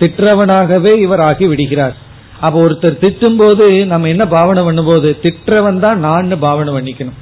திற்றவனாகவே 0.00 0.92
இவர் 1.04 1.20
ஆகி 1.20 1.46
விடுகிறார் 1.46 1.96
அப்ப 2.40 2.54
ஒருத்தர் 2.66 3.00
திட்டும் 3.02 3.36
போது 3.36 3.86
நம்ம 3.90 4.08
என்ன 4.08 4.24
பாவனை 4.26 4.62
பண்ணும் 4.64 4.88
போது 4.90 5.08
திட்டுறவன் 5.22 5.78
தான் 5.78 5.98
நான் 5.98 6.38
பாவனை 6.46 6.70
பண்ணிக்கணும். 6.72 7.18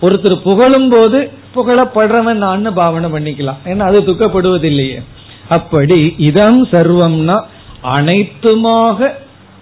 ஒருத்தர் 0.00 0.36
புகழும் 0.48 0.88
போது 0.88 1.18
புகழப்படுறவன் 1.54 2.42
நான் 2.46 2.74
பாவனை 2.80 3.08
பண்ணிக்கலாம். 3.14 3.62
ஏன்னா 3.64 3.84
அது 3.90 4.00
துக்கப்படுவதில்லையே. 4.00 4.98
அப்படி 5.48 6.14
இதம் 6.16 6.60
சர்வம்னா 6.72 7.36
அனைத்துமாக 7.96 9.10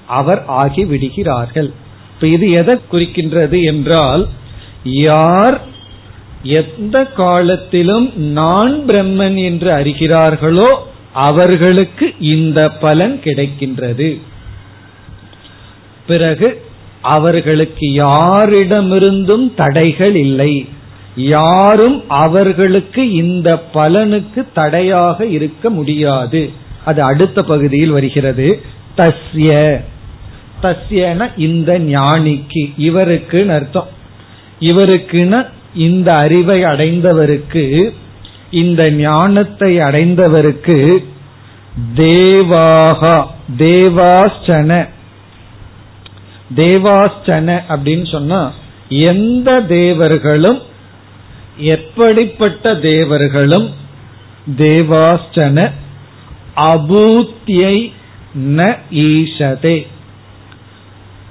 அவர் 0.06 0.42
ஆகி 0.46 0.84
விடுகிறார்கள் 0.84 1.70
இப்ப 2.14 2.26
இது 2.26 2.46
எதை 2.50 2.74
குறிக்கின்றது 2.92 3.58
என்றால் 3.64 4.22
யார் 4.84 5.56
எந்த 6.46 7.04
காலத்திலும் 7.04 8.16
நான் 8.16 8.82
பிரம்மன் 8.86 9.44
என்று 9.44 9.70
அறிகிறார்களோ 9.70 10.76
அவர்களுக்கு 11.12 12.14
இந்த 12.20 12.68
பலன் 12.68 13.20
கிடைக்கின்றது. 13.24 14.20
பிறகு 16.06 16.64
அவர்களுக்கு 17.02 17.86
யாரிடமிருந்தும் 17.86 19.54
தடைகள் 19.54 20.14
இல்லை. 20.14 20.68
யாரும் 21.16 22.08
அவர்களுக்கு 22.08 23.12
இந்த 23.12 23.62
பலனுக்கு 23.74 24.46
தடையாக 24.54 25.26
இருக்க 25.26 25.70
முடியாது. 25.70 26.50
அது 26.84 27.02
அடுத்த 27.02 27.42
பகுதியில் 27.42 27.90
வருகிறது. 27.90 28.60
தஸ்ய. 28.96 29.80
தஸ்யன 30.62 31.30
இந்த 31.36 31.78
ஞானிக்கு. 31.78 32.72
இவருக்குன்னு 32.78 33.48
அர்த்தம். 33.48 33.88
இவருக்குன்னு 34.60 35.46
இந்த 35.76 36.14
அறிவை 36.14 36.64
அடைந்தவருக்கு 36.64 37.94
இந்த 38.50 38.90
ஞானத்தை 38.90 39.78
அடைந்தவருக்கு 39.78 41.04
தேவாகா 41.96 43.16
தேவாஸ்டன 43.58 44.88
தேவாஸ்சன 46.56 47.48
அப்படின்னு 47.68 48.10
சொன்னா 48.10 48.52
எந்த 48.88 49.60
தேவர்களும் 49.60 50.60
எப்படிப்பட்ட 51.56 52.74
தேவர்களும் 52.74 53.70
தேவாஸ்சன 54.58 55.70
அபூத்தியை 56.56 57.76
ந 58.56 58.76
ஈஷதே. 58.90 59.76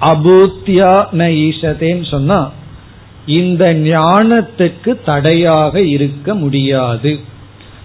அபூத்தியா 0.01 0.91
ந 1.11 1.23
ஈஷதேன்னு 1.45 2.09
சொன்னா 2.09 2.51
இந்த 3.25 3.73
ஞானத்துக்கு 3.73 5.03
தடையாக 5.05 5.81
இருக்க 5.81 6.35
முடியாது. 6.35 7.19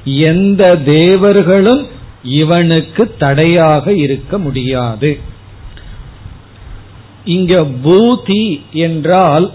எந்த 0.04 0.76
தேவர்களும் 0.76 1.86
இவனுக்கு 2.22 3.14
தடையாக 3.18 3.92
இருக்க 3.92 4.38
முடியாது. 4.38 5.18
இங்க 7.24 7.66
பூதி 7.84 8.60
என்றால் 8.72 9.50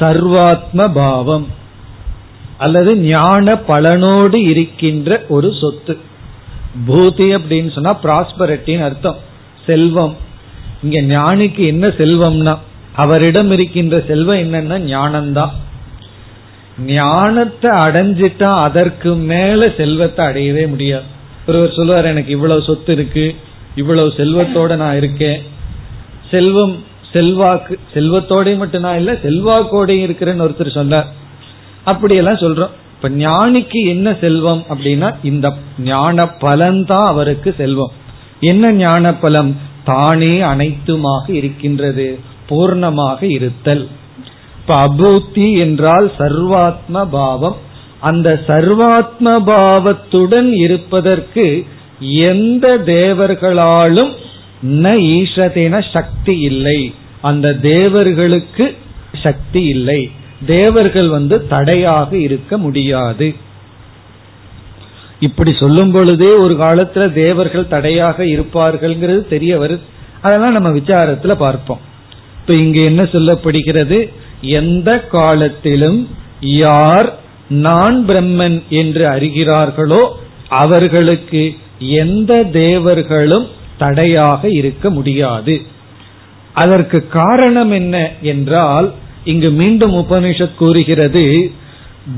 சர்வாத்ம 0.00 0.92
பாவம் 0.94 1.46
அல்லது 2.58 2.96
ஞான 2.96 3.56
பலனோடு 3.56 4.42
இருக்கின்ற 4.42 5.24
ஒரு 5.28 5.54
சொத்து. 5.54 5.98
பூதி 6.86 7.36
அப்படின்னு 7.36 7.72
சொன்னா 7.72 7.98
ப்ராஸ்பரிட்டின்னு 8.02 8.82
அர்த்தம். 8.82 9.16
செல்வம். 9.66 10.16
இங்க 10.82 11.20
ஞானிக்கு 11.20 11.66
என்ன 11.66 11.88
செல்வம்னா 11.88 12.58
அவரிடம் 12.96 13.50
இருக்கின்ற 13.50 14.04
செல்வம் 14.08 14.36
என்னன்னா 14.36 14.76
ஞானம்தான் 14.92 15.50
ஞானத்தை 16.86 17.70
அடைஞ்சிட்டா 17.70 18.54
அதற்கு 18.54 19.14
மேல 19.14 19.70
செல்வத்தை 19.76 20.26
அடையவே 20.26 20.66
முடியாது. 20.66 21.02
ஒருவர் 21.46 21.72
சொல்லுவார் 21.72 22.04
எனக்கு 22.04 22.32
இவ்வளவு 22.32 22.62
சொத்து 22.62 22.92
இருக்கு 22.92 23.34
இவ்வளவு 23.74 24.12
செல்வத்தோட 24.16 24.76
நான் 24.76 24.96
இருக்கேன். 24.96 25.42
செல்வம் 26.30 26.84
செல்வாக்கு 27.12 27.78
செல்வத்தோடயும் 27.94 28.56
மட்டும் 28.56 28.82
நான் 28.82 28.96
இல்ல 28.96 29.12
செல்வாக்கோடையும் 29.12 30.06
இருக்கிறேன்னு 30.06 30.46
ஒருத்தர் 30.48 30.70
சொன்னார். 30.70 31.06
அப்படியெல்லாம் 31.84 32.34
சொல்றோம். 32.34 32.70
இப்ப 32.94 33.08
ஞானிக்கு 33.08 33.86
என்ன 33.86 34.16
செல்வம் 34.20 34.64
அப்படின்னா 34.68 35.14
இந்த 35.22 35.52
ஞான 35.78 36.24
பலன்தான் 36.24 37.06
அவருக்கு 37.06 37.54
செல்வம். 37.56 37.92
என்ன 38.40 38.72
ஞான 38.72 39.14
பலம் 39.14 39.56
தானே 39.84 40.40
அனைத்துமாக 40.40 41.30
இருக்கின்றது. 41.30 42.18
பூர்ணமாக 42.52 43.22
இருத்தல். 43.22 43.88
இப்ப 44.60 44.88
அபூத்தி 44.88 45.58
என்றால் 45.58 46.12
சர்வாத்ம 46.18 47.06
பாவம். 47.10 47.56
அந்த 48.00 48.40
சர்வாத்ம 48.46 49.44
பாவத்துடன் 49.44 50.52
இருப்பதற்கு 50.52 51.66
எந்த 52.00 52.78
தேவர்களாலும் 52.78 54.12
ந 54.62 54.92
ஈஷதேன 55.12 55.84
சக்தி 55.92 56.40
இல்லை. 56.40 56.94
அந்த 57.20 57.54
தேவர்களுக்கு 57.54 58.76
சக்தி 59.22 59.62
இல்லை. 59.64 60.10
தேவர்கள் 60.46 61.08
வந்து 61.08 61.46
தடையாக 61.46 62.16
இருக்க 62.16 62.58
முடியாது. 62.58 63.34
இப்படி 65.20 65.52
சொல்லும் 65.52 65.92
பொழுதே 65.92 66.30
ஒரு 66.30 66.54
காலத்துல 66.54 67.12
தேவர்கள் 67.12 67.68
தடையாக 67.68 68.24
இருப்பார்கள்ங்கிறது 68.24 69.28
தெரிய 69.28 69.58
வருது. 69.58 69.80
அதெல்லாம் 70.22 70.52
நம்ம 70.52 70.68
விசாரத்துல 70.68 71.34
பார்ப்போம். 71.34 71.90
இப்ப 72.42 72.54
இங்க 72.54 72.80
என்ன 72.80 73.02
சொல்லப்படுகிறது? 73.02 74.08
எந்த 74.40 75.00
காலத்திலும் 75.00 76.08
யார் 76.40 77.18
நான் 77.48 78.04
பிரம்மன் 78.08 78.62
என்று 78.68 79.08
அறிகிறார்களோ 79.08 80.02
அவர்களுக்கு 80.48 81.54
எந்த 81.78 82.42
தேவர்களும் 82.42 83.46
தடையாக 83.78 84.50
இருக்க 84.50 84.90
முடியாது. 84.90 85.62
அதற்கு 86.52 87.08
காரணம் 87.08 87.70
என்ன 87.70 88.10
என்றால் 88.22 88.92
இங்கு 89.24 89.50
மீண்டும் 89.50 89.94
உபனிஷத் 89.94 90.54
கூறுகிறது 90.54 91.52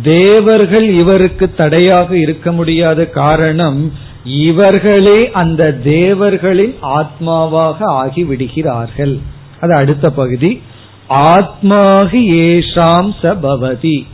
தேவர்கள் 0.02 0.88
இவருக்கு 0.88 1.54
தடையாக 1.54 2.16
இருக்க 2.18 2.52
முடியாத 2.52 3.06
காரணம் 3.06 3.92
இவர்களே 4.24 5.30
அந்த 5.32 5.72
தேவர்களின் 5.84 6.74
ஆத்மாவாக 6.82 7.76
ஆகிவிடுகிறார்கள். 7.86 9.20
அது 9.60 9.74
அடுத்த 9.74 10.10
பகுதி. 10.10 10.62
ஆத்மாகி 11.08 12.22
ஏஷாம் 12.32 13.14
சபவதி 13.22 14.06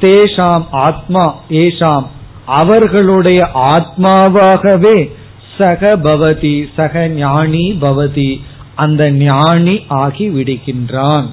தேஷாம் 0.00 0.64
ஆத்மா 0.70 1.34
ஏஷாம் 1.50 2.06
அவர்களுடைய 2.46 3.48
ஆத்மாவாகவே 3.54 5.12
சக 5.58 5.96
பவதி 5.96 6.66
சக 6.76 7.08
ஞானி 7.08 7.78
பவதி 7.80 8.40
அந்த 8.74 9.10
ஞானி 9.10 9.84
ஆகி 9.88 10.28
விடுகின்றான். 10.28 11.26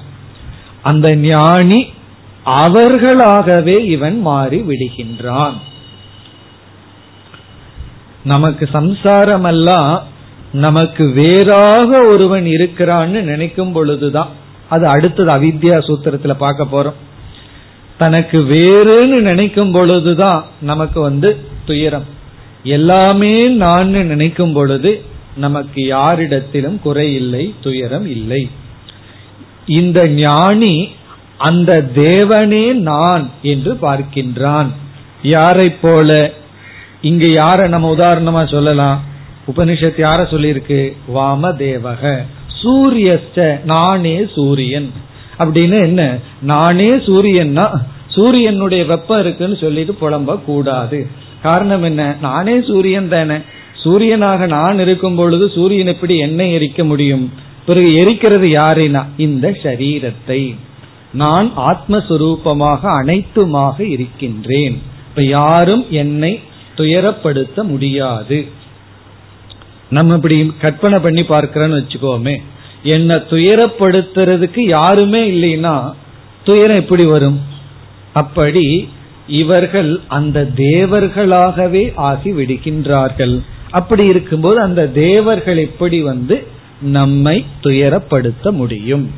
அந்த 0.82 1.16
ஞானி 1.16 1.92
அவர்களாகவே 2.44 3.86
இவன் 3.86 4.20
மாறி 4.20 4.60
விடுகின்றான். 4.60 5.52
நமக்கு 8.24 8.68
சம்சாரமெல்லாம் 8.72 10.02
நமக்கு 10.56 11.04
வேறாக 11.10 12.02
ஒருவன் 12.02 12.44
இருக்கிறான்னு 12.44 13.22
நினைக்கும் 13.22 13.72
பொழுதுதான் 13.72 14.28
அது 14.68 14.86
அடுத்தது 14.86 15.30
அவித்யா 15.32 15.78
சூத்திரத்துல 15.88 16.32
பார்க்க 16.32 16.66
போறோம். 16.72 16.98
தனக்கு 17.98 18.38
வேறுன்னு 18.40 19.20
நினைக்கும் 19.20 19.72
பொழுதுதான் 19.72 20.44
நமக்கு 20.60 21.00
வந்து 21.00 21.36
துயரம். 21.64 22.06
எல்லாமே 22.62 23.34
நான் 23.44 23.88
நினைக்கும் 23.88 24.52
பொழுது 24.52 25.02
நமக்கு 25.36 25.80
யாரிடத்திலும் 25.88 26.80
குறை 26.80 27.14
இல்லை 27.14 27.54
துயரம் 27.62 28.06
இல்லை. 28.06 28.50
இந்த 29.66 30.08
ஞானி 30.08 30.88
அந்த 31.38 31.90
தேவனே 31.94 32.72
நான் 32.72 33.30
என்று 33.42 33.72
பார்க்கின்றான். 33.82 34.70
யாரை 35.22 35.68
போல? 35.70 36.32
இங்க 37.02 37.26
யார 37.26 37.68
நம்ம 37.68 37.94
உதாரணமா 37.96 38.50
சொல்லலாம்? 38.50 39.14
உபனிஷத் 39.48 40.00
யார 40.00 40.26
சொல்லியிருக்கு? 40.30 40.96
வாம 41.14 41.42
தேவக 41.42 42.16
சூரியஸ்ட 42.62 43.64
நானே 43.64 44.26
சூரியன். 44.34 44.92
அப்படின்னு 45.38 45.82
என்ன? 45.82 46.16
நானே 46.42 46.90
சூரியன்னா 46.90 47.70
சூரியனுடைய 48.08 48.84
வெப்பம் 48.84 49.20
இருக்குன்னு 49.20 49.56
சொல்லிட்டு 49.56 49.96
புலம்ப 50.00 50.44
கூடாது 50.44 51.06
காரணம் 51.42 51.82
என்ன? 51.82 52.16
நானே 52.20 52.62
சூரியன் 52.62 53.08
தானே. 53.08 53.34
சூரியனாக 53.84 54.46
நான் 54.46 54.78
இருக்கும் 54.78 55.16
பொழுது 55.16 55.50
சூரியன் 55.54 55.86
எப்படி 55.86 56.18
என்னை 56.18 56.58
எரிக்க 56.58 56.84
முடியும்? 56.84 57.32
பிறகு 57.66 57.86
எரிக்கிறது 57.86 58.44
யாரினா? 58.44 59.06
இந்த 59.16 59.50
சரீரத்தை. 59.62 60.56
நான் 61.12 61.52
ஆத்மஸ்வரூபமாக 61.56 62.78
அனைத்துமாக 62.82 63.80
இருக்கின்றேன். 63.80 64.82
இப்ப 65.08 65.22
யாரும் 65.22 65.86
என்னை 65.90 66.40
துயரப்படுத்த 66.76 67.62
முடியாது. 67.62 68.46
நம்ம 69.90 70.14
இப்படி 70.14 70.52
கற்பனை 70.60 70.98
பண்ணி 70.98 71.20
பார்க்கிறோன்னு 71.20 71.78
வச்சுக்கோமே 71.78 72.42
என்னை 72.82 73.16
துயரப்படுத்துறதுக்கு 73.16 74.60
யாருமே 74.60 75.30
இல்லைன்னா 75.30 75.92
துயரம் 76.44 76.76
எப்படி 76.76 77.04
வரும்? 77.04 77.40
அப்படி 78.12 78.88
இவர்கள் 79.26 80.00
அந்த 80.08 80.48
தேவர்களாகவே 80.56 81.92
ஆகி 81.94 82.32
விடுகின்றார்கள். 82.32 83.40
அப்படி 83.70 84.04
இருக்கும்போது 84.04 84.60
அந்த 84.60 84.88
தேவர்கள் 84.88 85.56
எப்படி 85.56 86.00
வந்து 86.00 86.46
நம்மை 86.80 87.44
துயரப்படுத்த 87.62 88.50
முடியும்? 88.50 89.10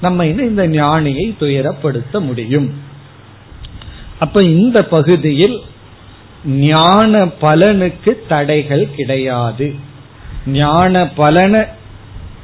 நம்ம 0.00 0.26
இந்த 0.26 0.68
ஞானியை 0.68 1.34
துயரப்படுத்த 1.40 2.20
முடியும்? 2.20 2.74
அப்ப 4.18 4.42
இந்த 4.42 4.84
பகுதியில் 4.84 5.60
ஞான 6.46 7.24
பலனுக்கு 7.40 8.18
தடைகள் 8.28 8.88
கிடையாது. 8.96 9.74
ஞான 10.46 11.08
பலனை 11.08 11.60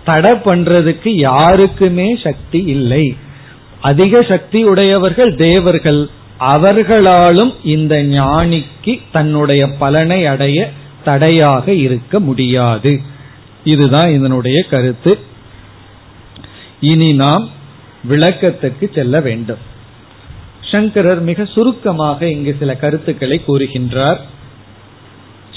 தடை 0.05 0.31
பண்றதுக்கு 0.31 1.09
யாருக்குமே 1.09 2.19
சக்தி 2.23 2.59
இல்லை. 2.59 3.17
அதிக 3.81 4.23
சக்தி 4.23 4.65
உடையவர்கள் 4.65 5.35
தேவர்கள். 5.35 6.09
அவர்களாலும் 6.39 7.55
இந்த 7.65 8.03
ஞானிக்கு 8.03 9.01
தன்னுடைய 9.13 9.69
பலனை 9.69 10.27
அடைய 10.27 10.71
தடையாக 11.05 11.73
இருக்க 11.73 12.21
முடியாது. 12.21 13.01
இதுதான் 13.65 14.11
இதனுடைய 14.11 14.63
கருத்து. 14.63 15.19
இனி 16.81 17.13
நாம் 17.13 17.51
விளக்கத்துக்கு 18.09 18.95
செல்ல 18.95 19.21
வேண்டும். 19.21 19.59
சங்கரர் 20.63 21.21
மிக 21.21 21.45
சுருக்கமாக 21.45 22.27
இங்கு 22.27 22.57
சில 22.59 22.77
கருத்துக்களை 22.77 23.43
கூறுகின்றார். 23.49 24.17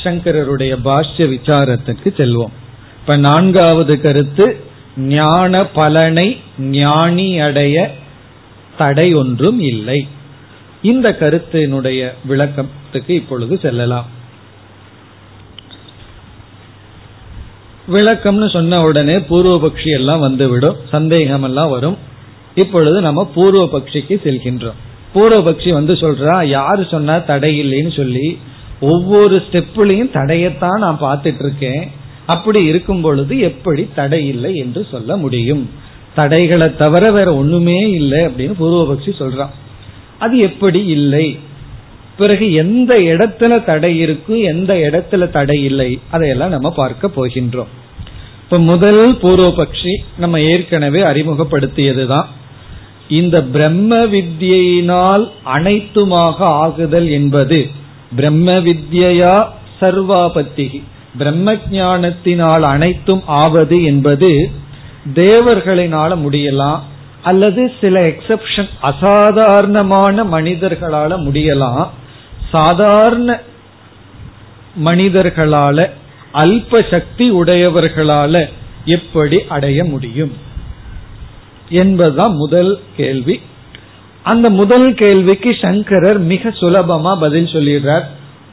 சங்கரருடைய 0.03 0.75
பாஷ்ய 0.85 1.27
விசாரத்திற்கு 1.29 2.09
செல்வோம். 2.17 2.53
இப்ப 2.99 3.17
நான்காவது 3.17 4.01
கருத்து 4.01 4.63
ஞான 4.97 5.65
பலனை 5.65 6.37
ஞானி 6.59 7.39
அடைய 7.39 7.95
தடை 8.77 9.13
ஒன்றும் 9.13 9.59
இல்லை. 9.59 10.07
இந்த 10.81 11.17
கருத்தினுடைய 11.19 12.11
விளக்கத்துக்கு 12.29 13.09
இப்பொழுது 13.09 13.59
செல்லலாம். 13.61 14.07
விளக்கம்னு 17.93 18.49
சொன்ன 18.49 18.81
உடனே 18.81 19.15
பூர்வபக்ஷி 19.15 19.89
எல்லாம் 19.89 20.19
வந்துவிடும். 20.19 20.75
சந்தேகம் 20.91 21.43
எல்லாம் 21.43 21.69
வரும். 21.69 21.97
இப்பொழுது 22.55 23.01
நம்ம 23.01 23.31
பூர்வபக்ஷிக்கு 23.35 24.15
செல்கின்றோம். 24.23 24.79
பூர்வபக்ஷி 25.15 25.71
வந்து 25.71 25.93
சொல்றா 25.93 26.45
யாரு 26.45 26.87
சொன்னா 26.91 27.17
தடை 27.17 27.63
இல்லைன்னு 27.63 27.95
சொல்லி 27.95 28.37
ஒவ்வொரு 28.81 29.35
ஸ்டெப்லயும் 29.35 30.13
தடையத்தான் 30.13 30.77
நான் 30.77 30.99
பார்த்துட்டு 31.01 31.39
இருக்கேன் 31.39 31.91
அப்படி 32.25 32.63
இருக்கும் 32.63 33.01
பொழுது 33.01 33.39
எப்படி 33.39 33.89
தடை 33.95 34.27
இல்லை 34.27 34.55
என்று 34.55 34.87
சொல்ல 34.91 35.17
முடியும். 35.17 35.69
தடைகளை 36.15 36.75
தவிர 36.75 37.11
வேற 37.11 37.35
ஒண்ணுமே 37.35 37.89
இல்லை 37.89 38.19
அப்படின்னு 38.19 38.53
பூர்வபக்ஷி 38.59 39.11
சொல்றான். 39.19 39.49
அது 40.19 40.37
எப்படி 40.37 40.85
இல்லை? 40.85 41.39
பிறகு 42.17 42.53
எந்த 42.53 42.99
இடத்துல 42.99 43.63
தடை 43.63 43.97
இருக்கு 43.97 44.39
எந்த 44.39 44.73
இடத்துல 44.73 45.29
தடை 45.29 45.63
இல்லை 45.63 45.99
அதையெல்லாம் 46.11 46.49
நம்ம 46.49 46.71
பார்க்க 46.71 47.07
போகின்றோம். 47.07 47.71
இப்ப 48.43 48.59
முதல் 48.59 49.15
பூர்வபக்ஷி 49.21 49.95
நம்ம 50.17 50.41
ஏற்கனவே 50.41 51.01
அறிமுகப்படுத்தியதுதான். 51.01 52.25
இந்த 53.09 53.43
பிரம்ம 53.43 54.05
வித்யினால் 54.05 55.29
அனைத்துமாக 55.45 56.35
ஆகுதல் 56.39 57.09
என்பது 57.09 57.69
பிரம்ம 58.15 58.51
வித்யா 58.51 59.47
சர்வாபத்தி 59.81 60.83
பிரம்ம 61.17 61.55
ஞானத்தினால் 61.71 62.63
அனைத்தும் 62.63 63.23
ஆவது 63.25 63.83
என்பது 63.83 64.51
தேவர்களினால 65.13 66.17
முடியலாம் 66.25 66.79
அல்லது 67.21 67.73
சில 67.81 68.07
எக்ஸப்ஷன் 68.07 68.69
அசாதாரணமான 68.81 70.23
மனிதர்களால 70.23 71.17
முடியலாம். 71.17 71.89
சாதாரண 72.51 73.39
மனிதர்களால 74.85 75.89
அல்ப 76.33 76.89
சக்தி 76.89 77.31
உடையவர்களால 77.31 78.49
எப்படி 78.85 79.39
அடைய 79.49 79.83
முடியும்? 79.83 80.37
என்பதுதான் 81.69 82.33
முதல் 82.33 82.79
கேள்வி. 82.97 83.41
அந்த 84.23 84.49
முதல் 84.49 84.93
கேள்விக்கு 84.93 85.55
சங்கரர் 85.61 86.19
மிக 86.19 86.49
சுலபமா 86.49 87.19
பதில் 87.19 87.45
சொல்லிடுறார். 87.45 88.03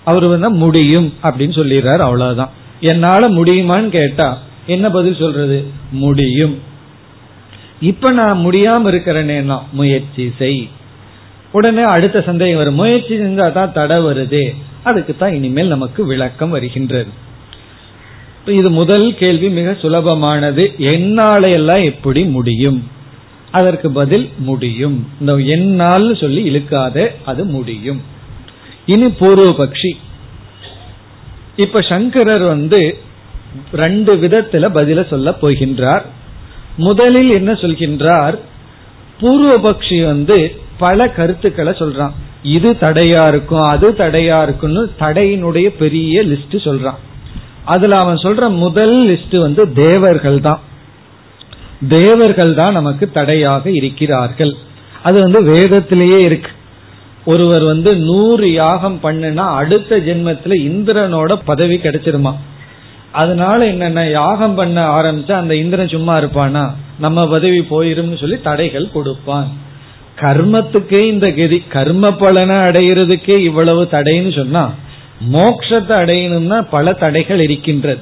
அவர் 0.05 0.27
வந்து 0.27 0.51
முடியும் 0.51 1.15
அப்படின்னு 1.23 1.53
சொல்லிடுறார் 1.53 1.97
அவ்வளவுதான். 1.97 2.51
என்னால 2.81 3.29
முடியுமான்னு 3.29 3.89
கேட்டா 3.89 4.39
என்ன 4.67 4.91
பதில் 4.91 5.17
சொல்றது? 5.17 5.65
முடியும். 5.91 6.59
இப்ப 7.81 8.11
நான் 8.11 8.47
முடியாம 8.47 8.91
இருக்கிறேன்னா 8.91 9.59
முயற்சி 9.73 10.33
செய். 10.39 10.69
உடனே 11.53 11.83
அடுத்த 11.83 12.21
சந்தேகம் 12.21 12.57
வரும். 12.57 12.75
முயற்சி 12.75 13.15
செஞ்சா 13.15 13.53
தான் 13.53 13.73
தடை 13.73 13.97
வருது. 13.97 14.55
அதுக்கு 14.85 15.17
தான் 15.17 15.35
இனிமேல் 15.35 15.67
நமக்கு 15.67 16.07
விளக்கம் 16.07 16.51
வருகின்றது. 16.51 17.09
இது 18.47 18.71
முதல் 18.71 19.15
கேள்வி 19.15 19.49
மிக 19.49 19.71
சுலபமானது. 19.71 20.77
என்னால 20.77 21.49
எல்லாம் 21.49 21.83
எப்படி 21.83 22.25
முடியும்? 22.25 22.91
அதற்கு 23.51 23.91
பதில் 23.91 24.31
முடியும். 24.39 25.09
இந்த 25.21 25.37
என்னால் 25.37 26.17
சொல்லி 26.17 26.43
இழுக்காத 26.43 27.15
அது 27.25 27.45
முடியும். 27.45 28.03
இனி 28.87 29.07
பூர்வபக்ஷி 29.07 29.93
இப்ப 31.57 31.81
சங்கரர் 31.81 32.43
வந்து 32.43 32.99
ரெண்டு 33.73 34.17
விதத்துல 34.17 34.69
பதில 34.75 35.07
சொல்ல 35.07 35.31
போகின்றார். 35.31 36.03
முதலில் 36.77 37.31
என்ன 37.31 37.53
சொல்கின்றார்? 37.53 38.39
பூர்வபக்ஷி 39.21 40.05
வந்து 40.05 40.57
பல 40.79 41.09
கருத்துக்களை 41.09 41.73
சொல்றான். 41.73 42.11
இது 42.43 42.73
தடையா 42.81 43.29
இருக்கும் 43.29 43.63
அது 43.63 43.91
தடையா 43.91 44.43
இருக்கும்னு 44.43 44.93
தடையினுடைய 44.99 45.67
பெரிய 45.67 46.23
லிஸ்ட் 46.23 46.57
சொல்றான். 46.65 46.99
அதுல 47.65 47.97
அவன் 47.97 48.17
சொல்ற 48.17 48.57
முதல் 48.57 49.09
லிஸ்ட் 49.09 49.39
வந்து 49.39 49.73
தேவர்கள் 49.73 50.41
தான் 50.41 50.61
தேவர்கள் 51.89 52.55
தான் 52.55 52.73
நமக்கு 52.73 53.11
தடையாக 53.11 53.71
இருக்கிறார்கள். 53.71 54.55
அது 55.03 55.21
வந்து 55.21 55.43
வேதத்திலேயே 55.43 56.19
இருக்கு. 56.19 56.51
ஒருவர் 57.25 57.65
வந்து 57.65 57.97
நூறு 57.97 58.53
யாகம் 58.53 58.99
பண்ணுனா 59.03 59.37
அடுத்த 59.37 59.99
ஜென்மத்துல 59.99 60.57
இந்திரனோட 60.69 61.39
பதவி 61.45 61.77
கிடைச்சிருமா? 61.77 62.35
அதனால 63.13 63.67
என்னென்ன 63.67 64.09
யாகம் 64.09 64.55
பண்ண 64.55 65.03
ஆரம்பிச்சா 65.03 65.33
அந்த 65.33 65.55
இந்திரன் 65.55 65.89
சும்மா 65.89 66.19
இருப்பானா? 66.19 66.71
நம்ம 66.99 67.27
பதவி 67.29 67.61
போயிரும்னு 67.71 68.19
சொல்லி 68.19 68.41
தடைகள் 68.41 68.93
கொடுப்பான். 68.93 69.49
கர்மத்துக்கே 70.21 71.01
இந்த 71.07 71.31
கதி 71.31 71.63
கர்ம 71.69 72.13
பலனை 72.13 72.57
அடையிறதுக்கே 72.57 73.37
இவ்வளவு 73.39 73.89
தடைன்னு 73.91 74.37
சொன்னா 74.37 74.71
மோக்ஷத்தை 75.33 75.95
அடையணும்னா 76.03 76.67
பல 76.71 76.93
தடைகள் 76.93 77.41
இருக்கின்றது. 77.41 78.01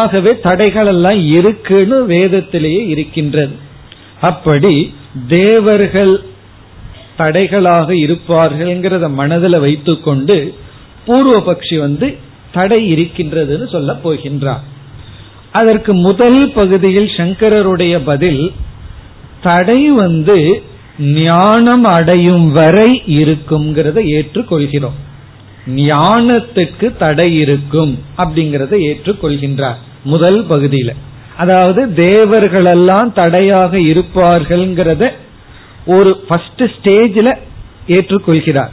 ஆகவே 0.00 0.32
தடைகள் 0.46 0.90
எல்லாம் 0.92 1.20
இருக்குன்னு 1.38 1.96
வேதத்திலேயே 2.14 2.82
இருக்கின்றது. 2.94 3.54
அப்படி 4.28 4.74
தேவர்கள் 5.28 6.14
தடைகளாக 7.18 7.88
இருப்பார்கள்ங்கிறத 8.04 9.06
மனதில் 9.20 9.58
வைத்துக்கொண்டு 9.64 10.36
பூர்வபக்ஷி 11.06 11.76
வந்து 11.86 12.06
தடை 12.56 12.80
இருக்கின்றதுன்னு 12.94 13.66
சொல்ல 13.74 13.90
போகின்றார். 14.04 14.64
அதற்கு 15.52 15.92
முதல் 16.06 16.40
பகுதியில் 16.54 17.10
சங்கரருடைய 17.18 17.94
பதில் 18.10 18.42
தடை 19.46 19.80
வந்து 20.02 20.38
ஞானம் 21.20 21.86
அடையும் 21.96 22.46
வரை 22.58 22.90
இருக்குங்கிறத 23.20 23.98
ஏற்றுக்கொள்கிறோம். 24.16 24.98
ஞானத்துக்கு 25.66 26.96
தடை 26.96 27.36
இருக்கும் 27.36 27.98
அப்படிங்கறத 28.18 28.74
ஏற்றுக்கொள்கின்றார் 28.90 29.74
முதல் 30.04 30.46
பகுதியில. 30.46 30.90
அதாவது 31.36 31.86
தேவர்களெல்லாம் 31.86 33.12
தடையாக 33.12 33.78
இருப்பார்கள்ங்கிறத 33.78 35.10
ஒரு 35.86 36.16
ஃபர்ஸ்ட் 36.28 36.62
ஸ்டேஜில் 36.62 37.38
ஏற்றுக்கொள்கிறார். 37.88 38.70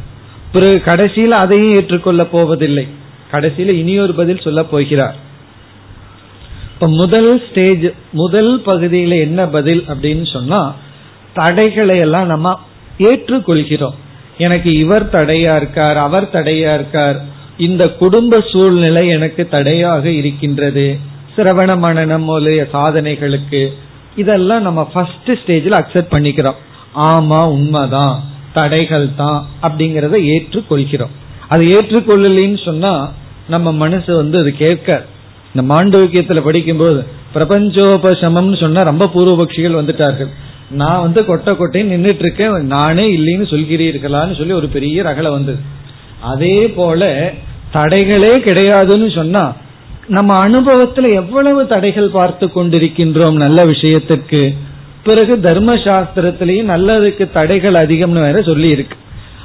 பிறகு 0.51 0.81
கடைசியில் 0.81 1.31
அதையும் 1.31 1.75
ஏற்றுக்கொள்ள 1.75 2.25
போவதில்லை. 2.25 2.87
கடைசியில் 3.31 3.77
இனியொரு 3.77 4.13
பதில் 4.13 4.41
சொல்ல 4.41 4.63
போகிறார். 4.63 5.15
இப்ப 6.73 6.87
முதல் 6.87 7.43
ஸ்டேஜ் 7.49 7.91
முதல் 8.11 8.61
பகுதியில 8.65 9.19
என்ன 9.19 9.47
பதில் 9.47 9.85
அப்படின்னு 9.87 10.31
சொன்னா 10.31 10.75
தடைகளை 11.33 11.97
எல்லாம் 11.97 12.25
நம்ம 12.25 12.59
ஏற்றுக்கொள்கிறோம். 12.97 13.93
எனக்கு 14.37 14.77
இவர் 14.77 15.09
தடையா 15.09 15.55
இருக்கார் 15.55 15.97
அவர் 15.97 16.29
தடையா 16.31 16.73
இருக்கார். 16.73 17.21
இந்த 17.57 17.89
குடும்ப 17.89 18.43
சூழ்நிலை 18.51 19.07
எனக்கு 19.07 19.47
தடையாக 19.47 20.09
இருக்கின்றது. 20.09 20.97
சிரவண 21.37 21.77
மனநம் 21.77 22.23
முதலிய 22.23 22.67
சாதனைகளுக்கு. 22.73 23.73
இதெல்லாம் 24.15 24.61
நம்ம 24.61 24.89
ஃபர்ஸ்ட் 24.93 25.31
ஸ்டேஜில் 25.31 25.79
அக்செப்ட் 25.79 26.11
பண்ணிக்கிறோம். 26.11 26.55
ஆமா 26.95 27.45
உண்மைதான். 27.45 28.23
தடைகள் 28.53 29.09
தான் 29.15 29.45
அப்படிங்கறத 29.61 30.17
ஏற்றுக்கொள்கிறோம். 30.23 31.09
அதை 31.47 31.75
ஏற்றுக்கொள்ளலின்னு 31.75 32.65
சொன்னா 32.65 33.11
நம்ம 33.47 33.71
மனசு 33.71 34.15
வந்து 34.15 34.39
அது 34.39 34.51
கேட்க 34.51 35.05
இந்த 35.53 35.73
மாண்டவிக்கியத்துல 35.73 36.39
படிக்கும்போது 36.39 37.05
பிரபஞ்சோபசமம்னு 37.33 38.59
சொன்னா 38.59 38.81
ரொம்ப 38.81 39.09
பூர்வபக்ஷிகள் 39.15 39.77
வந்துட்டார்கள். 39.79 40.29
நான் 40.73 41.01
வந்து 41.01 41.25
கொட்டை 41.25 41.53
கொட்டைன்னு 41.53 41.93
நின்றுட்டு 41.95 42.19
இருக்கேன் 42.19 42.65
நானே 42.65 43.17
இல்லைன்னு 43.17 43.45
சொல்கிறீர்களான்னு 43.53 44.37
சொல்லி 44.37 44.51
ஒரு 44.51 44.67
பெரிய 44.67 45.03
ரகலை 45.03 45.29
வந்தது. 45.29 45.57
அதே 46.21 46.67
போல 46.67 47.31
தடைகளே 47.73 48.31
கிடையாதுன்னு 48.39 49.15
சொன்னா 49.15 49.55
நம்ம 50.07 50.49
அனுபவத்துல 50.49 51.13
எவ்வளவு 51.13 51.67
தடைகள் 51.67 52.09
பார்த்து 52.09 52.45
கொண்டிருக்கின்றோம் 52.45 53.33
நல்ல 53.33 53.65
விஷயத்துக்கு? 53.65 54.55
பிறகு 55.03 55.39
தர்ம 55.39 55.75
சாஸ்திரத்திலையும் 55.75 56.69
நல்லதுக்கு 56.69 57.31
தடைகள் 57.31 57.73
அதிகம்னு 57.73 58.21
வேற 58.21 58.41
சொல்லி 58.41 58.69
இருக்கு 58.69 58.97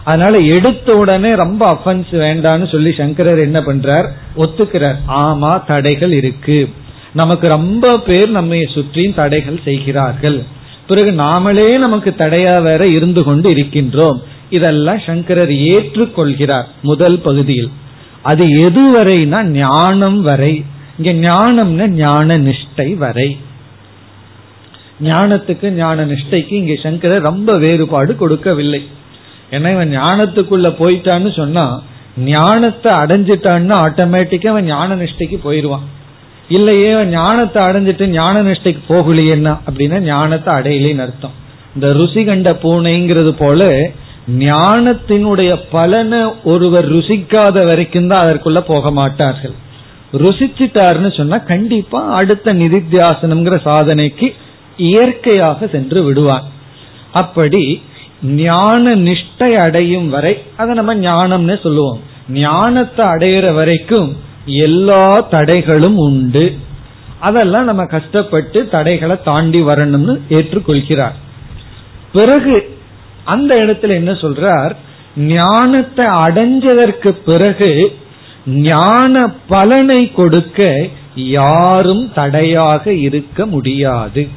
அதனால 0.05 0.39
எடுத்த 0.39 0.97
உடனே 0.97 1.35
ரொம்ப 1.35 1.73
அஃபென்ஸ் 1.73 2.13
வேண்டான்னு 2.13 2.71
சொல்லி 2.71 2.93
சங்கரர் 2.93 3.39
என்ன 3.39 3.61
பண்றார்? 3.61 4.07
ஒத்துக்கிறார். 4.37 4.97
ஆமா 5.09 5.65
தடைகள் 5.67 6.13
இருக்கு. 6.13 6.69
நமக்கு 7.13 7.49
ரொம்ப 7.49 7.99
பேர் 7.99 8.31
நம்மை 8.31 8.69
சுற்றியும் 8.75 9.15
தடைகள் 9.15 9.61
செய்கிறார்கள். 9.65 10.43
பிறகு 10.89 11.11
நாமளே 11.13 11.79
நமக்கு 11.79 12.15
தடையா 12.19 12.63
வேற 12.63 12.87
இருந்து 12.87 13.23
கொண்டு 13.23 13.55
இருக்கின்றோம். 13.55 14.19
இதெல்லாம் 14.51 15.01
சங்கரர் 15.07 15.53
ஏற்றுக்கொள்கிறார் 15.73 16.69
முதல் 16.83 17.19
பகுதியில். 17.19 17.71
அது 18.23 18.45
எதுவரைனா 18.45 19.41
ஞானம் 19.45 20.21
வரை. 20.23 20.65
இங்க 20.99 21.29
ஞானம்னா 21.29 21.87
ஞான 21.89 22.39
நிஷ்டை 22.39 22.97
வரை. 22.97 23.29
ஞானத்துக்கு 25.01 25.71
ஞான 25.71 26.07
நிஷ்டைக்கு 26.07 26.53
இங்க 26.53 26.75
சங்கரர் 26.83 27.29
ரொம்ப 27.31 27.59
வேறுபாடு 27.59 28.17
கொடுக்கவில்லை. 28.17 28.83
ஏன்னா 29.51 29.69
இவன் 29.73 29.93
ஞானத்துக்குள்ள 29.99 30.69
போயிட்டான்னு 30.81 31.31
சொன்னா 31.37 31.67
ஞானத்தை 32.17 32.93
அடைஞ்சிட்டான்னு 33.03 33.75
ஆட்டோமேட்டிக்கா 33.85 34.47
அவன் 34.47 34.65
ஞான 34.65 34.97
நிஷ்டைக்கு 34.97 35.39
போயிடுவான் 35.43 35.87
இல்லையே 36.57 36.91
ஞானத்தை 37.15 37.61
அடைஞ்சிட்டு 37.69 38.05
ஞான 38.19 38.43
நிஷ்டைக்கு 38.49 38.83
போகலையேன்னா 38.93 39.53
அப்படின்னா 39.69 39.99
ஞானத்தை 40.11 40.51
அடையலேன்னு 40.59 41.05
அர்த்தம். 41.07 41.35
இந்த 41.75 41.89
ருசி 41.99 42.23
கண்ட 42.29 42.51
பூனைங்கிறது 42.63 43.33
போல 43.43 43.63
ஞானத்தினுடைய 44.45 45.51
பலனை 45.75 46.21
ஒருவர் 46.53 46.87
ருசிக்காத 46.95 47.57
வரைக்கும் 47.69 48.09
தான் 48.11 48.23
அதற்குள்ள 48.25 48.61
போக 48.71 48.91
மாட்டார்கள். 49.01 49.55
ருசிச்சிட்டாருன்னு 50.23 51.11
சொன்னா 51.19 51.39
கண்டிப்பா 51.53 52.01
அடுத்த 52.19 52.53
நிதித்தியாசனம்ங்கிற 52.63 53.57
சாதனைக்கு 53.69 54.29
இயற்கையாக 54.89 55.69
சென்று 55.75 56.01
விடுவார் 56.09 56.47
அப்படி 57.21 57.63
ஞான 58.43 58.95
நிஷ்டை 59.07 59.51
அடையும் 59.65 60.09
வரை 60.15 60.33
அதை 60.61 60.71
நம்ம 60.79 60.95
ஞானம்னு 61.07 61.57
சொல்லுவோம். 61.67 62.01
ஞானத்தை 62.43 63.05
அடையிற 63.15 63.47
வரைக்கும் 63.59 64.09
எல்லா 64.49 65.29
தடைகளும் 65.31 65.95
உண்டு. 65.95 66.57
அதெல்லாம் 67.21 67.65
நம்ம 67.65 67.85
கஷ்டப்பட்டு 67.85 68.69
தடைகளை 68.69 69.17
தாண்டி 69.25 69.63
வரணும்னு 69.63 70.21
ஏற்றுக்கொள்கிறார். 70.29 71.13
பிறகு 72.13 72.79
அந்த 73.25 73.55
இடத்துல 73.55 73.89
என்ன 73.89 74.13
சொல்றார்? 74.13 74.77
ஞானத்தை 75.17 76.07
அடைஞ்சதற்கு 76.07 77.09
பிறகு 77.09 77.99
ஞான 78.47 79.31
பலனை 79.49 80.13
கொடுக்க 80.13 80.87
யாரும் 81.15 82.13
தடையாக 82.15 82.93
இருக்க 82.93 83.47
முடியாது. 83.47 84.29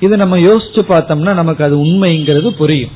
இது 0.00 0.16
நம்ம 0.16 0.36
யோசிச்சு 0.36 0.80
பார்த்தோம்னா 0.88 1.34
நமக்கு 1.34 1.64
அது 1.64 1.76
உண்மைங்கிறது 1.76 2.50
புரியும். 2.50 2.90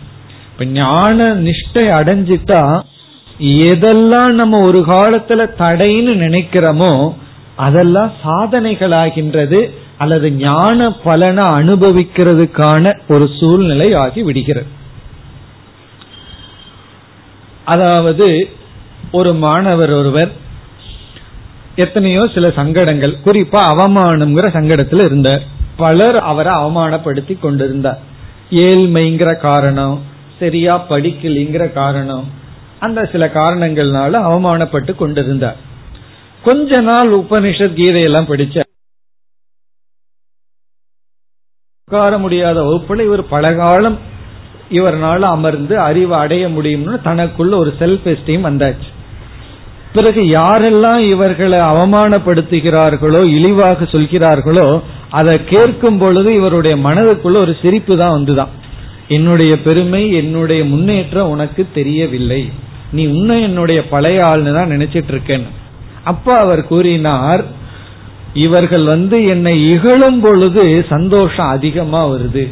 இப்ப 0.53 0.65
ஞான 0.65 1.35
நிஷ்டை 1.35 1.85
அடைஞ்சிட்டா 1.91 2.83
எதெல்லாம் 3.43 4.33
நம்ம 4.33 4.61
ஒரு 4.61 4.81
காலத்துல 4.81 5.43
தடைன்னு 5.59 6.13
நினைக்கிறோமோ 6.25 7.13
அதெல்லாம் 7.57 8.13
சாதனைகளாகின்றது 8.25 9.71
அல்லது 9.99 10.33
ஞான 10.33 10.91
பலனை 10.93 11.45
அனுபவிக்கிறதுக்கான 11.45 12.95
ஒரு 13.09 13.29
சூழ்நிலை 13.41 13.95
ஆகி 13.95 14.23
விடுகிறது. 14.23 14.67
அதாவது 17.65 18.49
ஒரு 19.13 19.33
மாணவர் 19.35 19.93
ஒருவர் 19.93 20.31
எத்தனையோ 21.77 22.27
சில 22.35 22.51
சங்கடங்கள் 22.51 23.17
குறிப்பா 23.25 23.61
அவமானம்ங்கிற 23.73 24.47
சங்கடத்துல 24.57 25.05
இருந்தார். 25.05 25.43
பலர் 25.77 26.19
அவரை 26.19 26.53
அவமானப்படுத்தி 26.53 27.41
கொண்டிருந்தார். 27.41 28.01
ஏழ்மைங்கிற 28.51 29.37
காரணம் 29.37 30.03
சரியா 30.39 30.85
படிக்கலிங்கிற 30.89 31.73
காரணம் 31.73 32.41
அந்த 32.87 33.01
சில 33.13 33.25
காரணங்கள்னால 33.35 34.21
அவமானப்பட்டு 34.29 34.93
கொண்டிருந்தார். 34.95 35.59
கொஞ்ச 36.47 36.81
நாள் 36.81 37.11
உபனிஷத் 37.19 37.79
கீதையெல்லாம் 37.81 38.31
படிச்ச 38.31 38.57
உட்கார 41.89 42.19
முடியாத 42.19 42.59
வகுப்புல 42.63 43.05
இவர் 43.09 43.23
பலகாலம் 43.29 43.99
இவர்னால 44.71 45.21
அமர்ந்து 45.37 45.75
அறிவு 45.89 46.15
அடைய 46.15 46.45
முடியும்னு 46.49 46.95
தனக்குள்ள 47.05 47.55
ஒரு 47.63 47.71
செல்ஃப் 47.81 48.07
எஸ்டீம் 48.13 48.47
வந்தாச்சு. 48.49 48.89
பிறகு 49.93 50.23
யாரெல்லாம் 50.37 51.03
இவர்களை 51.09 51.59
அவமானப்படுத்துகிறார்களோ 51.73 53.21
இழிவாக 53.37 53.85
சொல்கிறார்களோ 53.85 54.67
அதை 55.11 55.35
கேட்கும் 55.45 55.99
பொழுது 55.99 56.31
இவருடைய 56.35 56.77
மனதுக்குள்ள 56.89 57.41
ஒரு 57.45 57.55
சிரிப்பு 57.63 57.97
தான் 57.97 58.15
வந்துதான். 58.17 58.53
என்னுடைய 59.09 59.53
பெருமை 59.61 60.03
என்னுடைய 60.13 60.63
முன்னேற்றம் 60.65 61.31
உனக்கு 61.31 61.63
தெரியவில்லை. 61.75 62.43
நீ 62.93 63.03
இன்னும் 63.03 63.43
என்னுடைய 63.43 63.89
பழைய 63.89 64.25
ஆள்னு 64.25 64.53
தான் 64.55 64.73
நினைச்சிட்டு 64.73 65.09
இருக்கேன் 65.09 65.47
அப்ப 66.05 66.35
அவர் 66.35 66.67
கூறினார் 66.67 67.45
இவர்கள் 68.33 68.85
வந்து 68.85 69.17
என்னை 69.27 69.69
இகழும் 69.69 70.21
பொழுது 70.21 70.85
சந்தோஷம் 70.89 71.47
அதிகமா 71.47 72.07
வருது. 72.07 72.45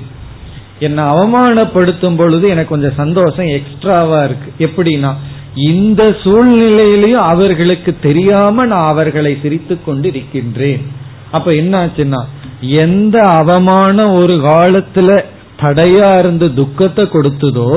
என்னை 0.79 1.05
அவமானப்படுத்தும் 1.05 2.17
பொழுது 2.17 2.49
எனக்கு 2.49 2.69
கொஞ்சம் 2.69 2.97
சந்தோஷம் 2.97 3.49
எக்ஸ்ட்ராவா 3.49 4.25
இருக்கு. 4.25 4.49
எப்படின்னா 4.59 5.13
இந்த 5.55 6.03
சூழ்நிலையிலையும் 6.25 7.27
அவர்களுக்கு 7.33 7.97
தெரியாம 8.03 8.67
நான் 8.67 8.87
அவர்களை 8.87 9.39
சிரித்து 9.43 9.85
கொண்டு 9.85 10.09
இருக்கின்றேன் 10.09 10.83
அப்ப 11.31 11.51
என்ன 11.51 11.87
ஆச்சுன்னா 11.87 12.21
எந்த 12.61 13.17
அவமானம் 13.23 14.15
ஒரு 14.15 14.35
காலத்துல 14.35 15.25
தடையா 15.63 16.19
இருந்து 16.19 16.55
துக்கத்தை 16.55 17.05
கொடுத்ததோ 17.05 17.71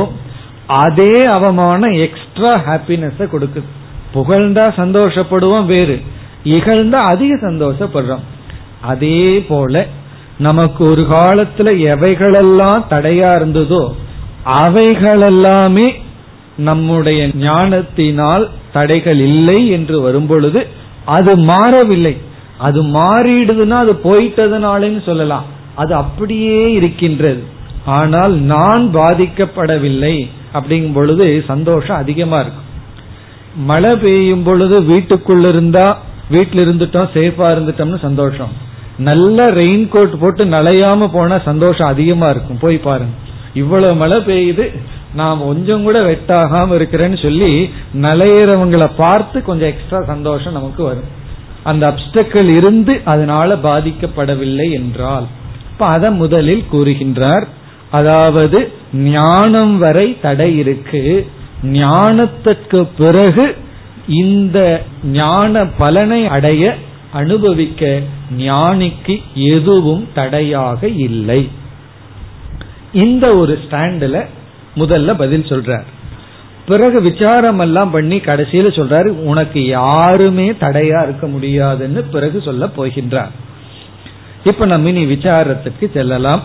அதே 0.67 1.23
அவமானம் 1.23 1.91
எக்ஸ்ட்ரா 1.91 2.55
ஹாப்பினஸ் 2.55 3.19
கொடுக்குது. 3.19 3.63
புகழ்ந்தா 4.13 4.65
சந்தோஷப்படுவோம் 4.77 5.65
வேறு. 5.65 6.01
இகழ்ந்தா 6.43 6.91
அதிக 6.91 7.35
சந்தோஷப்படுறோம். 7.35 8.23
அதே 8.81 9.39
போல 9.39 9.87
நமக்கு 10.37 10.83
ஒரு 10.83 11.01
காலத்துல 11.01 11.69
எவைகளெல்லாம் 11.93 12.83
தடையா 12.89 13.35
இருந்ததோ 13.35 13.93
அவைகளெல்லாமே 14.45 15.93
நம்முடைய 16.57 17.29
ஞானத்தினால் 17.33 18.49
தடைகள் 18.73 19.19
இல்லை 19.19 19.67
என்று 19.67 20.01
வரும்பொழுது 20.01 20.67
அது 21.05 21.37
மாறவில்லை. 21.37 22.17
அது 22.57 22.83
மாறிடுதுன்னா 22.83 23.69
அது 23.69 23.99
போயிட்டதுனாலன்னு 24.03 25.03
சொல்லலாம். 25.05 25.45
அது 25.75 25.95
அப்படியே 25.95 26.71
இருக்கின்றது. 26.71 27.43
ஆனால் 27.85 28.31
நான் 28.31 28.89
பாதிக்கப்படவில்லை. 28.93 30.29
அப்படிங்கும் 30.53 30.93
பொழுது 30.93 31.43
சந்தோஷம் 31.47 31.97
அதிகமா 31.97 32.39
இருக்கும். 32.39 32.69
மழை 33.69 33.95
பெய்யும் 33.95 34.43
பொழுது 34.43 34.81
வீட்டுக்குள்ள 34.81 35.49
இருந்தா 35.49 35.85
வீட்டுல 36.31 36.63
இருந்துட்டோம் 36.65 37.09
சேஃபா 37.15 37.47
இருந்துட்டோம்னு 37.55 37.99
சந்தோஷம். 38.01 38.53
நல்ல 38.97 39.45
ரெயின் 39.59 39.85
கோட் 39.89 40.19
போட்டு 40.19 40.45
நலையாம 40.45 41.07
போனா 41.13 41.37
சந்தோஷம் 41.49 41.87
அதிகமா 41.87 42.27
இருக்கும். 42.29 42.57
போய் 42.57 42.77
பாருங்க. 42.77 43.15
இவ்வளவு 43.53 43.95
மழை 43.95 44.17
பெய்யுது 44.27 44.65
நான் 45.15 45.41
கொஞ்சம் 45.45 45.83
கூட 45.83 45.97
வெட்டாகாம 46.01 46.75
இருக்கிறேன்னு 46.77 47.17
சொல்லி 47.21 47.69
நலையிறவங்களை 48.01 48.87
பார்த்து 48.97 49.43
கொஞ்சம் 49.43 49.67
எக்ஸ்ட்ரா 49.67 49.99
சந்தோஷம் 50.07 50.53
நமக்கு 50.53 50.83
வரும். 50.83 51.09
அந்த 51.63 51.83
அப்டக்கள் 51.91 52.49
இருந்து 52.57 53.01
அதனால 53.05 53.55
பாதிக்கப்படவில்லை 53.55 54.67
என்றால். 54.71 55.27
இப்ப 55.71 55.85
அதை 55.85 56.09
முதலில் 56.11 56.65
கூறுகின்றார் 56.71 57.45
அதாவது 57.93 58.59
ஞானம் 58.93 59.77
வரை 59.77 60.07
தடை 60.21 60.49
இருக்கு. 60.57 61.03
ஞானத்துக்கு 61.63 62.79
பிறகு 62.97 63.45
இந்த 64.07 64.59
ஞான 65.03 65.65
பலனை 65.77 66.21
அடைய 66.27 66.75
அனுபவிக்க 67.13 67.99
ஞானிக்கு 68.37 69.15
எதுவும் 69.35 70.07
தடையாக 70.13 70.87
இல்லை. 70.87 71.41
இந்த 72.93 73.25
ஒரு 73.35 73.59
ஸ்டாண்ட்ல 73.65 74.17
முதல்ல 74.75 75.13
பதில் 75.17 75.49
சொல்றார். 75.49 75.87
பிறகு 76.67 77.01
விசாரம் 77.01 77.59
எல்லாம் 77.59 77.91
பண்ணி 77.91 78.17
கடைசியில 78.17 78.67
சொல்றாரு 78.79 79.07
உனக்கு 79.31 79.61
யாருமே 79.65 80.47
தடையா 80.51 80.99
இருக்க 81.03 81.27
முடியாதுன்னு 81.27 82.01
பிறகு 82.15 82.41
சொல்ல 82.41 82.69
போகின்றார். 82.77 83.33
இப்ப 84.43 84.65
நம்ம 84.65 84.89
இனி 84.89 85.05
விசாரத்துக்கு 85.15 85.85
செல்லலாம். 85.93 86.43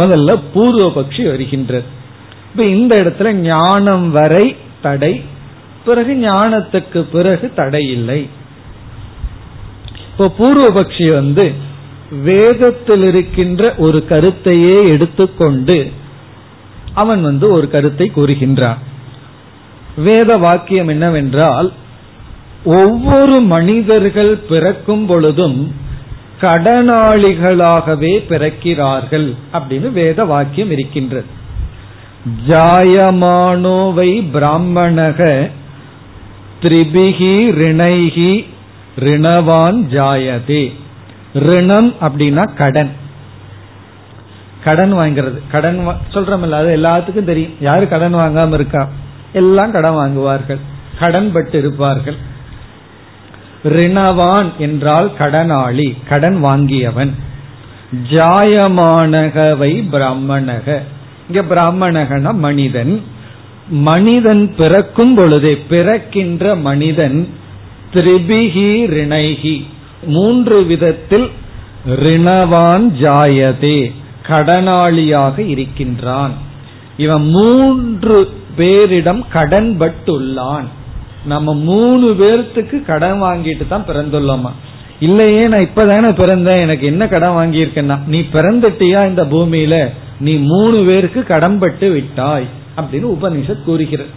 முதல்ல 0.00 0.36
பூர்வபக்ஷி 0.54 1.22
வருகின்றது 1.30 1.88
இப்ப 2.50 2.64
இந்த 2.76 2.92
இடத்துல 3.02 3.32
ஞானம் 3.32 4.06
வரை 4.10 4.46
தடை 4.82 5.14
பிறகு 5.84 6.12
ஞானத்துக்கு 6.14 7.00
பிறகு 7.12 7.46
தடை 7.54 7.84
இல்லை. 7.96 8.20
இப்போ 10.10 10.26
பூர்வபக்ஷி 10.38 11.06
வந்து 11.12 11.44
வேதத்தில் 12.24 13.04
இருக்கின்ற 13.10 13.62
ஒரு 13.78 13.98
கருத்தையே 14.08 14.78
எடுத்துக்கொண்டு 14.94 15.76
அவன் 16.94 17.22
வந்து 17.22 17.46
ஒரு 17.50 17.66
கருத்தை 17.68 18.06
கூறுகின்றான். 18.16 18.80
வேத 19.96 20.36
வாக்கியம் 20.36 20.88
என்னவென்றால் 20.88 21.68
ஒவ்வொரு 22.80 23.36
மனிதர்கள் 23.54 24.32
பிறக்கும் 24.50 25.06
பொழுதும் 25.06 25.58
கடனாளிகளாகவே 26.42 28.24
பிறக்கிறார்கள் 28.28 29.36
அப்படின்னு 29.52 29.92
வேத 29.92 30.24
வாக்கியம் 30.24 30.70
இருக்கின்றது 30.70 31.24
ஜாயமானோவை 32.48 34.26
பிராமணக 34.32 35.50
திரிபிகி 36.62 37.50
ரிணைகி 37.50 38.46
ரிணவான் 38.98 39.78
ஜாயதே. 39.90 40.72
ரிணம் 41.34 41.94
அப்படின்னா 42.00 42.48
கடன். 42.56 42.90
கடன் 44.64 44.94
வாங்கிறது. 44.94 45.40
கடன் 45.50 45.96
சொல்றோம்ல 46.14 46.50
அது 46.50 46.76
எல்லாத்துக்கும் 46.76 47.24
தெரியும். 47.24 47.52
யாரு 47.60 47.88
கடன் 47.88 48.14
வாங்காம 48.14 48.52
இருக்கா? 48.52 48.88
எல்லாம் 49.32 49.72
கடன் 49.72 49.94
வாங்குவார்கள். 49.94 50.58
கடன் 50.98 51.32
பட்டு 51.32 51.58
இருப்பார்கள். 51.58 52.16
ரிணவான் 53.64 54.56
என்றால் 54.58 55.12
கடனாளி 55.18 55.96
கடன் 56.08 56.44
வாங்கியவன். 56.44 57.10
ஜாயமானகவை 58.10 59.84
பிராமணக. 59.92 60.78
இங்க 61.28 61.54
பிராமணகன 61.54 62.34
மனிதன். 62.34 63.02
மனிதன் 63.68 64.54
பிறக்கும் 64.54 65.14
பொழுதே 65.14 65.64
பிறக்கின்ற 65.68 66.54
மனிதன் 66.54 67.28
திரிபிகி 67.94 68.86
ரிணைகி 68.86 69.64
மூன்று 70.04 70.64
விதத்தில் 70.64 71.30
ரிணவான் 71.86 72.86
ஜாயதே 73.00 73.92
கடனாளியாக 74.26 75.38
இருக்கின்றான். 75.38 76.30
இவன் 76.96 77.28
மூன்று 77.28 78.30
பேரிடம் 78.56 79.24
கடன் 79.32 79.76
பட்டுள்ளான் 79.80 80.64
நம்ம 81.24 81.54
மூணு 81.54 82.10
பேர்த்துக்கு 82.10 82.84
கடன் 82.84 83.22
வாங்கிட்டு 83.22 83.68
தான் 83.68 83.84
பிறந்துள்ளோமா? 83.88 84.50
இல்லையே 85.00 85.40
நான் 85.40 85.68
இப்பதானே 85.68 86.10
பிறந்தேன். 86.12 86.60
எனக்கு 86.60 86.86
என்ன 86.86 87.08
கடன் 87.08 87.36
வாங்கியிருக்கேன்னா 87.36 87.98
நீ 88.06 88.20
பிறந்துட்டியா 88.20 89.06
இந்த 89.06 89.24
பூமியில? 89.24 89.88
நீ 90.20 90.34
மூணு 90.34 90.84
பேருக்கு 90.84 91.24
கடன்பட்டு 91.24 91.90
விட்டாய் 91.90 92.46
அப்படின்னு 92.76 93.06
உபனிஷத் 93.06 93.64
கூறுகிறது. 93.64 94.10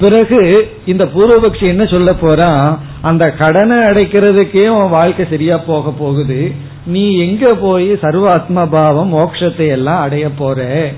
பிறகு 0.00 0.68
இந்த 0.86 1.04
பூர்வபக்ஷி 1.04 1.66
என்ன 1.66 1.84
சொல்ல 1.84 2.12
போறான் 2.12 2.80
அந்த 3.02 3.30
கடனை 3.30 3.76
அடைக்கிறதுக்கே 3.76 4.68
உன் 4.68 4.88
வாழ்க்கை 4.88 5.26
சரியா 5.30 5.58
போக 5.58 5.90
போகுது. 5.90 6.52
நீ 6.86 7.16
எங்க 7.16 7.54
போய் 7.54 7.92
சர்வாத்ம 7.92 8.66
பாவம் 8.70 9.14
மோட்சத்தை 9.14 9.66
எல்லாம் 9.66 10.00
அடைய 10.00 10.30
போற? 10.30 10.90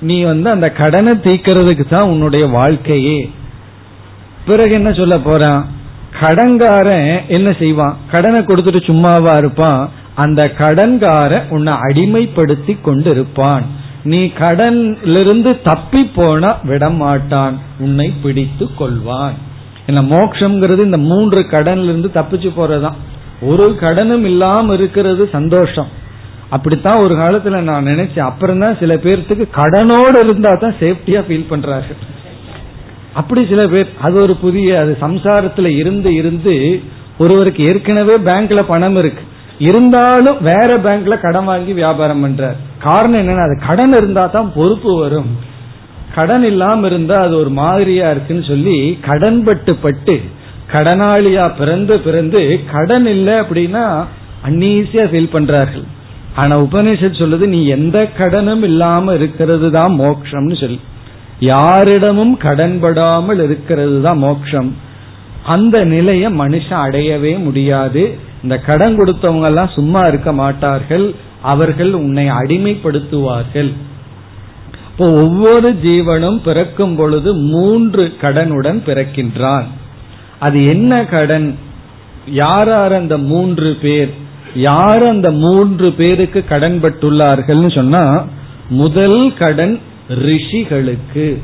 நீ 0.00 0.22
வந்து 0.22 0.50
அந்த 0.50 0.70
கடனை 0.70 1.12
தீக்கிறதுக்கு 1.12 1.88
தான் 1.88 2.08
உன்னுடைய 2.08 2.46
வாழ்க்கையே. 2.46 3.30
பிறகு 4.46 4.72
என்ன 4.72 4.92
சொல்ல 4.92 5.18
போறான்? 5.18 5.66
கடன்காரன் 6.20 7.28
என்ன 7.28 7.52
செய்வான்? 7.52 7.96
கடனை 8.10 8.44
கொடுத்துட்டு 8.44 8.84
சும்மாவா 8.84 9.36
இருப்பான்? 9.36 9.90
அந்த 10.14 10.42
கடன்கார 10.58 11.42
உன்னை 11.48 11.72
அடிமைப்படுத்தி 11.72 12.80
கொண்டு 12.80 13.10
இருப்பான் 13.10 13.66
நீ 14.04 14.24
கடனிலிருந்து 14.24 15.60
தப்பி 15.64 16.04
போனா 16.04 16.56
விடமாட்டான். 16.62 17.52
உன்னை 17.78 18.12
பிடித்து 18.22 18.68
கொள்வான். 18.78 19.36
என்ன 19.86 20.02
மோக்ஷங்கிறது 20.02 20.84
இந்த 20.84 20.98
மூன்று 20.98 21.46
கடன்ல 21.50 21.82
இருந்து 21.82 22.10
தப்பிச்சு 22.14 22.50
போறதுதான். 22.56 22.98
ஒரு 23.40 23.76
கடனும் 23.80 24.24
இல்லாம 24.24 24.74
இருக்கிறது 24.74 25.28
சந்தோஷம். 25.32 25.86
அப்படித்தான் 26.48 27.00
ஒரு 27.00 27.14
காலத்துல 27.14 27.60
நான் 27.60 27.86
நினைச்சேன். 27.86 28.28
அப்புறம் 28.30 28.58
தான் 28.58 28.76
சில 28.80 28.94
பேர்த்துக்கு 28.94 29.46
கடனோடு 29.50 30.18
இருந்தா 30.24 30.54
தான் 30.54 30.74
சேஃப்டியா 30.80 31.22
ஃபீல் 31.28 31.50
பண்றாரு 31.50 31.96
அப்படி 33.14 33.46
சில 33.46 33.66
பேர் 33.66 33.88
அது 34.00 34.16
ஒரு 34.20 34.34
புதிய 34.36 34.80
அது 34.80 34.92
சம்சாரத்துல 35.00 35.66
இருந்து 35.76 36.14
இருந்து 36.14 36.82
ஒருவருக்கு 37.18 37.62
ஏற்கனவே 37.64 38.14
பேங்க்ல 38.28 38.62
பணம் 38.62 38.96
இருக்கு. 38.96 39.22
இருந்தாலும் 39.58 40.38
வேற 40.40 40.70
பேங்க்ல 40.84 41.20
கடன் 41.20 41.44
வாங்கி 41.44 41.72
வியாபாரம் 41.72 42.22
பண்றார். 42.24 42.58
காரணம் 42.78 43.20
என்னன்னா 43.20 43.44
அது 43.48 43.56
கடன் 43.66 43.92
இருந்தா 43.92 44.26
தான் 44.26 44.52
பொறுப்பு 44.54 44.98
வரும். 44.98 45.30
கடன் 46.14 46.44
இல்லாம 46.44 46.86
இருந்தா 46.86 47.20
அது 47.20 47.36
ஒரு 47.36 47.50
மாதிரியா 47.50 48.10
இருக்குன்னு 48.10 48.44
சொல்லி 48.44 48.98
கடன் 49.08 49.44
பட்டு 49.44 49.74
பட்டு 49.74 50.20
கடனாளியா 50.72 51.56
பிறந்து 51.58 52.00
பிறந்து 52.00 52.60
கடன் 52.72 53.06
இல்லை 53.06 53.34
அப்படின்னா 53.34 53.84
அன்னீசியா 54.48 55.04
ஃபீல் 55.12 55.34
பண்றார்கள். 55.34 55.84
ஆனா 56.34 56.58
உபநிஷத் 56.58 57.20
சொல்லுது 57.22 57.46
நீ 57.46 57.66
எந்த 57.66 58.08
கடனும் 58.18 58.62
இல்லாம 58.62 59.14
இருக்கிறது 59.14 59.70
தான் 59.70 59.92
மோக்ஷம்னு 60.00 60.56
சொல்லி. 60.60 60.80
யாரிடமும் 61.50 62.34
கடன்படாமல் 62.38 63.40
இருக்கிறது 63.46 63.96
தான் 64.00 64.22
மோட்சம். 64.24 64.70
அந்த 65.54 65.76
நிலையை 65.94 66.28
மனுஷன் 66.38 66.82
அடையவே 66.86 67.32
முடியாது. 67.46 68.02
இந்த 68.42 68.56
கடன் 68.68 68.96
கொடுத்தவங்க 68.98 69.48
எல்லாம் 69.50 69.74
சும்மா 69.74 70.02
இருக்க 70.10 70.30
மாட்டார்கள். 70.32 71.06
அவர்கள் 71.52 71.92
உன்னை 72.02 72.26
அடிமைப்படுத்துவார்கள். 72.40 73.70
இப்போ 74.90 75.06
ஒவ்வொரு 75.22 75.68
ஜீவனும் 75.84 76.40
பிறக்கும் 76.46 76.96
பொழுது 76.96 77.30
மூன்று 77.52 78.02
கடனுடன் 78.22 78.80
பிறக்கின்றான். 78.88 79.68
அது 80.46 80.58
என்ன 80.74 80.92
கடன்? 81.14 81.48
யார் 82.42 82.72
அந்த 83.00 83.16
மூன்று 83.30 83.70
பேர்? 83.82 84.12
யார் 84.54 85.04
அந்த 85.06 85.28
மூன்று 85.44 85.88
பேருக்கு 86.00 86.40
கடன்பட்டுள்ளார்கள் 86.50 87.62
சொன்னா 87.74 88.04
முதல் 88.82 89.22
கடன் 89.38 89.74
ரிஷிகளுக்கு 90.08 91.42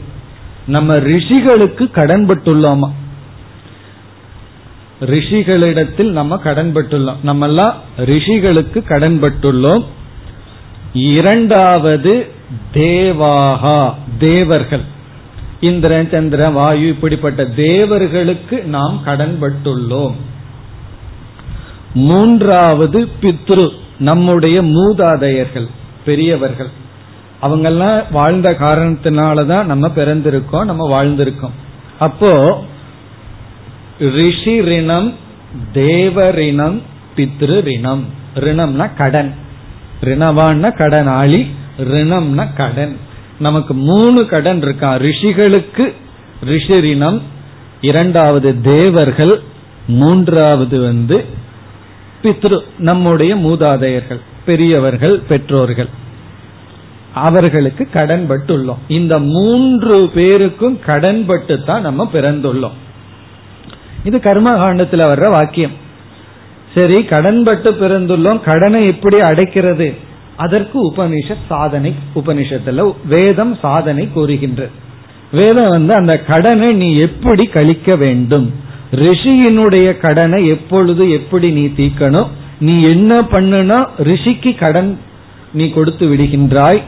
நம்ம 0.66 0.96
ரிஷிகளுக்கு 0.96 1.84
கடன்பட்டுள்ளோமா? 1.94 2.90
ரிஷிகளிடத்தில் 5.00 6.10
நம்ம 6.10 6.36
கடன் 6.36 6.72
பட்டுள்ளோம் 6.74 7.16
நம்ம 7.22 7.46
எல்லாம் 7.46 7.82
ரிஷிகளுக்கு 7.98 8.82
கடன் 8.82 9.22
பட்டுள்ளோம் 9.22 9.84
இரண்டாவது 10.92 12.30
தேவாகா 12.74 13.94
தேவர்கள். 14.18 14.82
இந்திரன் 15.60 16.10
சந்திரன் 16.10 16.52
வாயு 16.52 16.88
இப்படிப்பட்ட 16.88 17.44
தேவர்களுக்கு 17.44 18.64
நாம் 18.64 19.02
கடன்பட்டுள்ளோம். 19.06 20.14
மூன்றாவது 21.94 23.08
பித்ரு 23.22 23.70
நம்முடைய 23.98 24.62
மூதாதையர்கள் 24.62 25.68
பெரியவர்கள். 26.04 26.86
அவங்கெல்லாம் 27.42 28.02
வாழ்ந்த 28.10 28.52
காரணத்தினாலதான் 28.52 29.64
நம்ம 29.64 29.88
பிறந்திருக்கோம் 29.88 30.64
நம்ம 30.64 30.84
வாழ்ந்திருக்கோம். 30.88 31.56
அப்போ 31.98 32.64
ரிஷி 34.00 34.60
ரிணம் 34.60 35.14
தேவரிணம் 35.74 36.82
பித்ரு 37.16 37.60
ரிணம். 37.60 38.04
ரிணம்னா 38.34 38.90
கடன். 38.98 39.34
ரிணவான்னா 40.00 40.70
கடனாளி 40.78 41.46
ரிணம்னா 41.78 42.46
கடன். 42.54 42.96
நமக்கு 43.38 43.74
மூணு 43.74 44.26
கடன் 44.26 44.62
இருக்கா? 44.62 44.94
ரிஷிகளுக்கு 44.94 45.92
ரிஷி 46.44 46.80
ரிணம் 46.80 47.22
இரண்டாவது 47.80 48.60
தேவர்கள் 48.60 49.42
மூன்றாவது 49.86 50.80
வந்து 50.80 51.24
பித்ரு 52.22 52.60
நம்முடைய 52.78 53.36
மூதாதையர்கள் 53.36 54.20
பெரியவர்கள் 54.46 55.18
பெற்றோர்கள். 55.18 55.88
அவர்களுக்கு 57.18 57.88
கடன்பட்டுள்ளோம். 57.92 58.82
இந்த 58.88 59.18
மூன்று 59.18 60.10
பேருக்கும் 60.14 60.78
கடன்பட்டு 60.86 61.64
தான் 61.64 61.80
நம்ம 61.80 62.10
பிறந்துள்ளோம். 62.12 62.76
இது 64.04 64.18
கர்மகாண்டத்தில் 64.18 65.10
வர்ற 65.10 65.30
வாக்கியம். 65.30 65.76
சரி 66.74 67.04
கடன்பட்டு 67.04 67.70
பிறந்துள்ளோம் 67.72 68.40
கடனை 68.40 68.80
எப்படி 68.86 69.16
அடைக்கிறது? 69.16 69.88
அதற்கு 70.36 70.78
உபனிஷத் 70.90 71.46
சாதனை 71.48 71.94
உபனிஷத்துல 72.14 72.94
வேதம் 73.04 73.54
சாதனை 73.62 74.12
கூறுகின்ற. 74.12 74.68
வேதம் 75.32 75.68
வந்து 75.68 75.94
அந்த 75.94 76.14
கடனை 76.18 76.68
நீ 76.68 76.96
எப்படி 76.96 77.44
கழிக்க 77.44 77.96
வேண்டும்? 77.96 78.52
ரிஷியினுடைய 78.92 79.88
கடனை 79.98 80.46
எப்பொழுது 80.46 81.10
எப்படி 81.10 81.50
நீ 81.50 81.64
தீக்கணும் 81.76 82.28
நீ 82.60 82.82
என்ன 82.82 83.16
பண்ணுனா 83.32 83.78
ரிஷிக்கு 83.98 84.52
கடன் 84.58 84.98
நீ 85.52 85.70
கொடுத்து 85.70 86.06
விடுகின்றாய். 86.06 86.80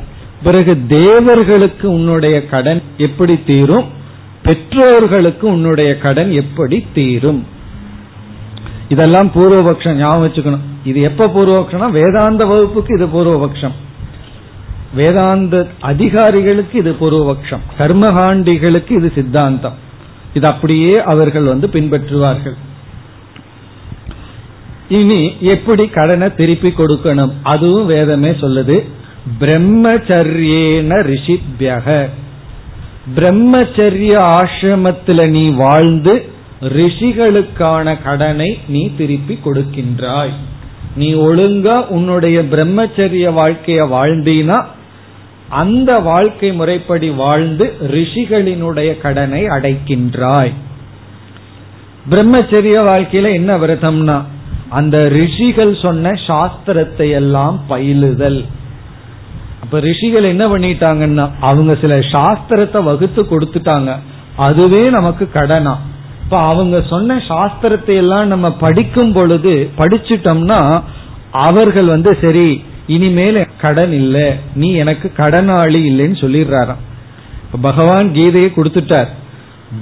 பிறகு 0.42 0.86
தேவர்களுக்கு 0.86 1.90
உன்னுடைய 1.90 2.46
கடன் 2.46 2.82
எப்படி 2.96 3.42
தீரும்? 3.46 3.84
பெற்றோர்களுக்கு 4.42 5.46
உன்னுடைய 5.46 5.98
கடன் 5.98 6.32
எப்படி 6.32 6.86
தீரும்? 6.94 7.46
இதெல்லாம் 8.88 9.30
பூர்வபக்ஷம் 9.34 9.92
ஞாபகம் 9.92 10.26
வச்சுக்கணும். 10.26 10.66
இது 10.84 11.00
எப்ப 11.00 11.26
பூர்வபக்ஷம்னா 11.26 11.90
வேதாந்த 11.90 12.44
வகுப்புக்கு 12.44 12.94
இது 12.96 13.06
பூர்வபக்ஷம். 13.06 13.72
வேதாந்த 14.94 15.66
அதிகாரிகளுக்கு 15.80 16.78
இது 16.78 16.92
பூர்வபக்ஷம். 16.92 17.60
கர்மகாண்டிகளுக்கு 17.78 18.90
இது 18.90 19.12
சித்தாந்தம். 19.14 19.74
இது 20.34 20.46
அப்படியே 20.46 21.02
அவர்கள் 21.02 21.42
வந்து 21.42 21.66
பின்பற்றுவார்கள். 21.66 22.56
இனி 24.88 25.36
எப்படி 25.40 25.86
கடனை 25.86 26.34
திருப்பி 26.34 26.68
கொடுக்கணும்? 26.68 27.32
அதுவும் 27.42 27.86
வேதமே 27.86 28.30
சொல்லுது. 28.30 28.84
பிரம்மச்சரியேன 29.40 30.90
ரிஷிபியக 31.12 32.08
பிரம்மச்சரிய 33.16 34.14
ஆசிரமத்தில் 34.40 35.30
நீ 35.30 35.50
வாழ்ந்து 35.50 36.14
ரிஷிகளுக்கான 36.62 38.02
கடனை 38.02 38.58
நீ 38.68 38.94
திருப்பி 38.96 39.38
கொடுக்கின்றாய். 39.44 40.32
நீ 40.96 41.14
ஒழுங்கா 41.14 41.86
உன்னுடைய 41.86 42.42
பிரம்மச்சரிய 42.42 43.26
வாழ்க்கைய 43.32 43.80
வாழ்ந்தீனா 43.96 44.64
அந்த 45.48 45.98
வாழ்க்கை 45.98 46.52
முறைப்படி 46.52 47.08
வாழ்ந்து 47.10 47.74
ரிஷிகளினுடைய 47.80 49.00
கடனை 49.00 49.44
அடைக்கின்றாய். 49.44 50.52
பிரம்மச்சரிய 52.10 52.76
வாழ்க்கையில 52.90 53.32
என்ன 53.32 53.58
விரதம்னா 53.58 54.22
அந்த 54.68 55.08
ரிஷிகள் 55.08 55.74
சொன்ன 55.82 56.10
சாஸ்திரத்தை 56.10 57.10
எல்லாம் 57.10 57.60
பயிலுதல். 57.68 58.44
அப்ப 59.62 59.80
ரிஷிகள் 59.80 60.30
என்ன 60.32 60.44
பண்ணிட்டாங்கன்னா 60.52 61.26
அவங்க 61.40 61.72
சில 61.82 61.94
சாஸ்திரத்தை 62.14 62.82
வகுத்து 62.90 63.22
கொடுத்துட்டாங்க. 63.22 63.90
அதுவே 64.46 64.82
நமக்கு 64.96 65.24
கடனா. 65.38 65.74
இப்ப 66.24 66.38
அவங்க 66.50 66.76
சொன்ன 66.88 67.16
சாஸ்திரத்தை 67.28 67.94
எல்லாம் 68.02 68.26
நம்ம 68.32 68.46
படிக்கும் 68.64 69.12
பொழுது 69.12 69.54
படிச்சுட்டோம்னா 69.78 70.60
அவர்கள் 71.46 71.88
வந்து 71.94 72.10
சரி 72.20 72.48
இனிமேல் 72.86 73.40
கடன் 73.60 73.92
இல்ல 73.92 74.16
நீ 74.60 74.68
எனக்கு 74.82 75.08
கடனாளி 75.16 75.80
இல்லைன்னு 75.90 76.16
சொல்லிடுறாராம். 76.24 76.82
பகவான் 77.60 78.08
கீதையை 78.16 78.50
கொடுத்துட்டார். 78.56 79.10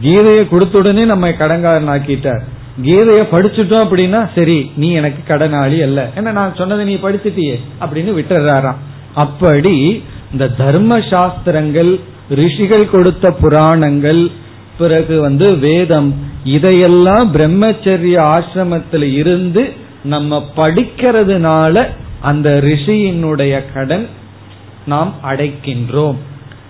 கீதையை 0.05 0.45
கொடுத்த 0.49 0.79
உடனே 0.79 1.03
நம்ம 1.05 1.29
கடன்காரன் 1.43 1.93
ஆக்கிட்டார் 1.95 2.43
கீதைய 2.87 3.23
படிச்சுட்டோம் 3.33 3.85
அப்படின்னா 3.85 4.21
சரி 4.35 4.59
நீ 4.77 4.89
எனக்கு 5.01 5.21
கடனாளி 5.31 5.79
அல்ல. 5.87 6.01
என்ன 6.19 6.33
நான் 6.33 6.59
சொன்னதை 6.61 6.85
நீ 6.85 6.95
படிச்சுட்டியே 7.05 7.57
அப்படின்னு 7.81 8.13
விட்டுறாராம் 8.19 8.81
அப்படி 9.25 9.77
இந்த 10.33 10.47
தர்ம 10.61 11.01
சாஸ்திரங்கள் 11.11 11.93
ரிஷிகள் 12.41 12.87
கொடுத்த 12.95 13.27
புராணங்கள் 13.43 14.23
பிறகு 14.81 15.15
வந்து 15.27 15.47
வேதம் 15.67 16.11
இதையெல்லாம் 16.57 17.29
பிரம்மச்சரிய 17.35 18.17
ஆசிரமத்தில் 18.35 19.09
இருந்து 19.21 19.63
நம்ம 20.13 20.41
படிக்கிறதுனால 20.57 21.77
அந்த 22.31 22.49
ரிஷியினுடைய 22.69 23.55
கடன் 23.75 24.07
நாம் 24.93 25.11
அடைக்கின்றோம். 25.31 26.19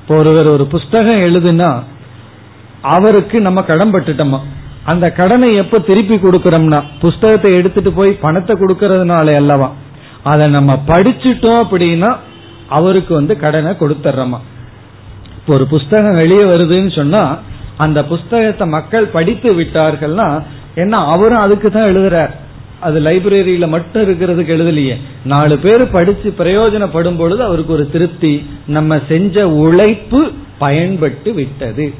இப்போ 0.00 0.14
ஒருவர் 0.20 0.48
ஒரு 0.54 0.64
புஸ்தகம் 0.74 1.24
எழுதுனா 1.26 1.70
அவருக்கு 2.94 3.36
நம்ம 3.46 3.60
கடன் 3.70 3.92
பட்டுட்டோமா? 3.94 4.40
அந்த 4.90 5.06
கடனை 5.18 5.48
எப்ப 5.62 5.80
திருப்பி 5.88 6.16
கொடுக்கறோம்னா 6.16 6.80
புஸ்தகத்தை 7.00 7.50
எடுத்துட்டு 7.58 7.90
போய் 7.92 8.20
பணத்தை 8.24 8.54
கொடுக்கறதுனால 8.56 9.34
அல்லவா? 9.40 9.68
அதை 10.30 10.46
நம்ம 10.56 10.72
படிச்சுட்டோம் 10.86 11.60
அப்படின்னா 11.64 12.10
அவருக்கு 12.68 13.14
வந்து 13.14 13.36
கடனை 13.36 13.70
கொடுத்துட்றோமா 13.70 14.38
இப்போ 15.36 15.52
ஒரு 15.54 15.66
புஸ்தகம் 15.66 16.14
வெளியே 16.14 16.42
வருதுன்னு 16.42 16.94
சொன்னா 16.94 17.38
அந்த 17.76 18.04
புஸ்தகத்தை 18.04 18.66
மக்கள் 18.66 19.06
படித்து 19.06 19.60
விட்டார்கள்னா 19.60 20.42
என்ன 20.74 20.96
அவரும் 20.96 21.38
அதுக்கு 21.38 21.70
தான் 21.70 21.82
எழுதுறார். 21.82 22.30
அது 22.80 23.00
லைப்ரரியில 23.00 23.68
மட்டும் 23.68 24.02
இருக்கிறதுக்கு 24.02 24.54
எழுதலையே. 24.56 24.96
நாலு 25.24 25.58
பேர் 25.58 25.90
படிச்சு 25.90 26.34
பிரயோஜனப்படும் 26.38 27.16
பொழுது 27.16 27.42
அவருக்கு 27.44 27.72
ஒரு 27.72 27.90
திருப்தி. 27.90 28.44
நம்ம 28.66 29.00
செஞ்ச 29.08 29.48
உழைப்பு 29.48 30.30
பயன்பட்டு 30.58 31.32
விட்டது. 31.32 31.94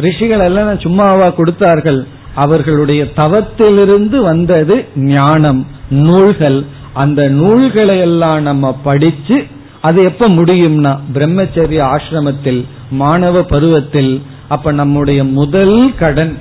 ரிஷிகள் 0.00 0.38
எல்லாம் 0.38 0.78
சும்மாவா 0.78 1.30
கொடுத்தார்கள். 1.30 2.06
அவர்களுடைய 2.34 3.04
தவத்திலிருந்து 3.04 4.22
வந்தது 4.22 4.84
ஞானம் 4.94 5.66
நூல்கள். 5.90 6.64
அந்த 6.92 7.28
நூல்களை 7.28 7.98
எல்லாம் 7.98 8.42
நம்ம 8.42 8.72
படிச்சு 8.72 9.46
அது 9.86 9.98
எப்ப 10.04 10.28
முடியும்னா 10.28 10.92
பிரம்மச்சரிய 11.14 11.80
ஆசிரமத்தில் 11.94 12.60
மாணவ 12.90 13.42
பருவத்தில் 13.42 14.12
அப்ப 14.48 14.72
நம்முடைய 14.72 15.20
முதல் 15.38 15.78
கடன் 15.98 16.34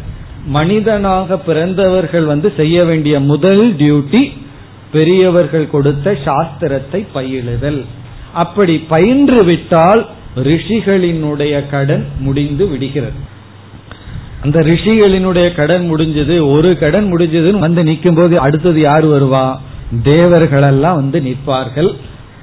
மனிதனாக 0.45 1.37
பிறந்தவர்கள் 1.47 2.25
வந்து 2.25 2.47
செய்ய 2.57 2.77
வேண்டிய 2.83 3.15
முதல் 3.31 3.63
டியூட்டி 3.73 4.21
பெரியவர்கள் 4.91 5.67
கொடுத்த 5.69 6.07
சாஸ்திரத்தை 6.25 6.99
பயிலுதல். 7.13 7.79
அப்படி 8.33 8.73
பயின்று 8.93 9.39
விட்டால் 9.45 10.01
ரிஷிகளினுடைய 10.43 11.55
கடன் 11.69 12.05
முடிந்து 12.19 12.65
விடுகிறது. 12.67 13.19
அந்த 14.43 14.59
ரிஷிகளினுடைய 14.59 15.47
கடன் 15.55 15.85
முடிஞ்சது 15.91 16.35
ஒரு 16.51 16.71
கடன் 16.77 17.07
முடிஞ்சதுன்னு 17.13 17.63
வந்து 17.65 17.83
நிற்கும் 17.83 18.15
போது 18.15 18.35
அடுத்தது 18.39 18.79
யார் 18.79 19.05
வருவா? 19.07 19.45
தேவர்களெல்லாம் 20.03 20.99
வந்து 21.01 21.21
நிற்பார்கள். 21.21 21.91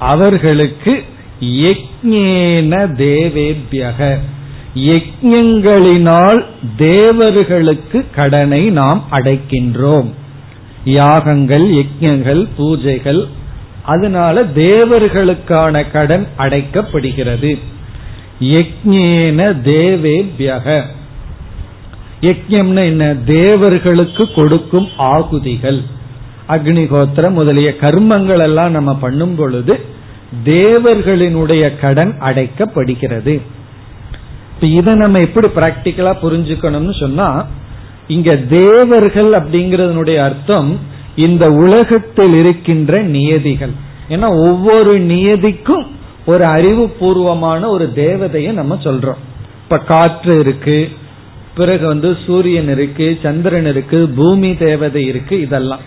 அவர்களுக்கு 0.00 1.04
யக்ஞேன 1.40 2.72
தேவேபியக. 3.00 4.18
யஜ்யங்களினால் 4.74 6.44
தேவர்களுக்கு 6.76 8.04
கடனை 8.14 8.70
நாம் 8.70 9.04
அடைக்கின்றோம். 9.10 10.10
யாகங்கள் 10.84 11.66
யஜ்யங்கள் 11.72 12.48
பூஜைகள் 12.58 13.28
அதனால 13.82 14.42
தேவர்களுக்கான 14.42 15.90
கடன் 15.90 16.26
அடைக்கப்படுகிறது. 16.38 17.58
யக்ஞேன 18.40 19.54
தேவேபியக. 19.64 20.82
யஜ்யம்னு 22.20 22.84
என்ன? 22.84 23.14
தேவர்களுக்கு 23.14 24.32
கொடுக்கும் 24.34 24.88
ஆகுதிகள். 24.96 25.82
அக்னிகோத்திரம் 26.50 27.38
முதலிய 27.40 27.70
கர்மங்கள் 27.80 28.42
எல்லாம் 28.42 28.70
நம்ம 28.70 28.94
பண்ணும் 28.94 29.34
பொழுது 29.34 29.74
தேவர்களினுடைய 30.44 31.64
கடன் 31.80 32.12
அடைக்கப்படுகிறது. 32.20 33.40
இதை 34.60 34.94
நம்ம 34.94 35.18
எப்படி 35.18 35.48
பிராக்டிக்கலா 35.48 36.12
புரிஞ்சுக்கணும்னு 36.22 37.00
சொன்னா 37.00 37.46
இங்க 38.06 38.36
தேவர்கள் 38.36 39.30
அப்படிங்கறதனுடைய 39.32 40.16
அர்த்தம் 40.16 40.78
இந்த 41.16 41.44
உலகத்தில் 41.50 42.34
இருக்கின்ற 42.34 43.02
நியதிகள். 43.02 43.74
ஏன்னா 44.08 44.28
ஒவ்வொரு 44.48 44.92
நியதிக்கும் 45.00 45.86
ஒரு 46.26 46.44
அறிவுபூர்வமான 46.44 47.66
ஒரு 47.66 47.92
தேவதையை 47.94 48.52
நம்ம 48.52 48.74
சொல்றோம். 48.74 49.20
இப்ப 49.62 49.78
காற்று 49.78 50.38
இருக்கு 50.38 50.88
பிறகு 51.54 51.86
வந்து 51.86 52.16
சூரியன் 52.26 52.68
இருக்கு 52.68 53.18
சந்திரன் 53.22 53.66
இருக்கு 53.66 54.08
பூமி 54.16 54.56
தேவதை 54.56 55.06
இருக்கு 55.06 55.40
இதெல்லாம். 55.40 55.80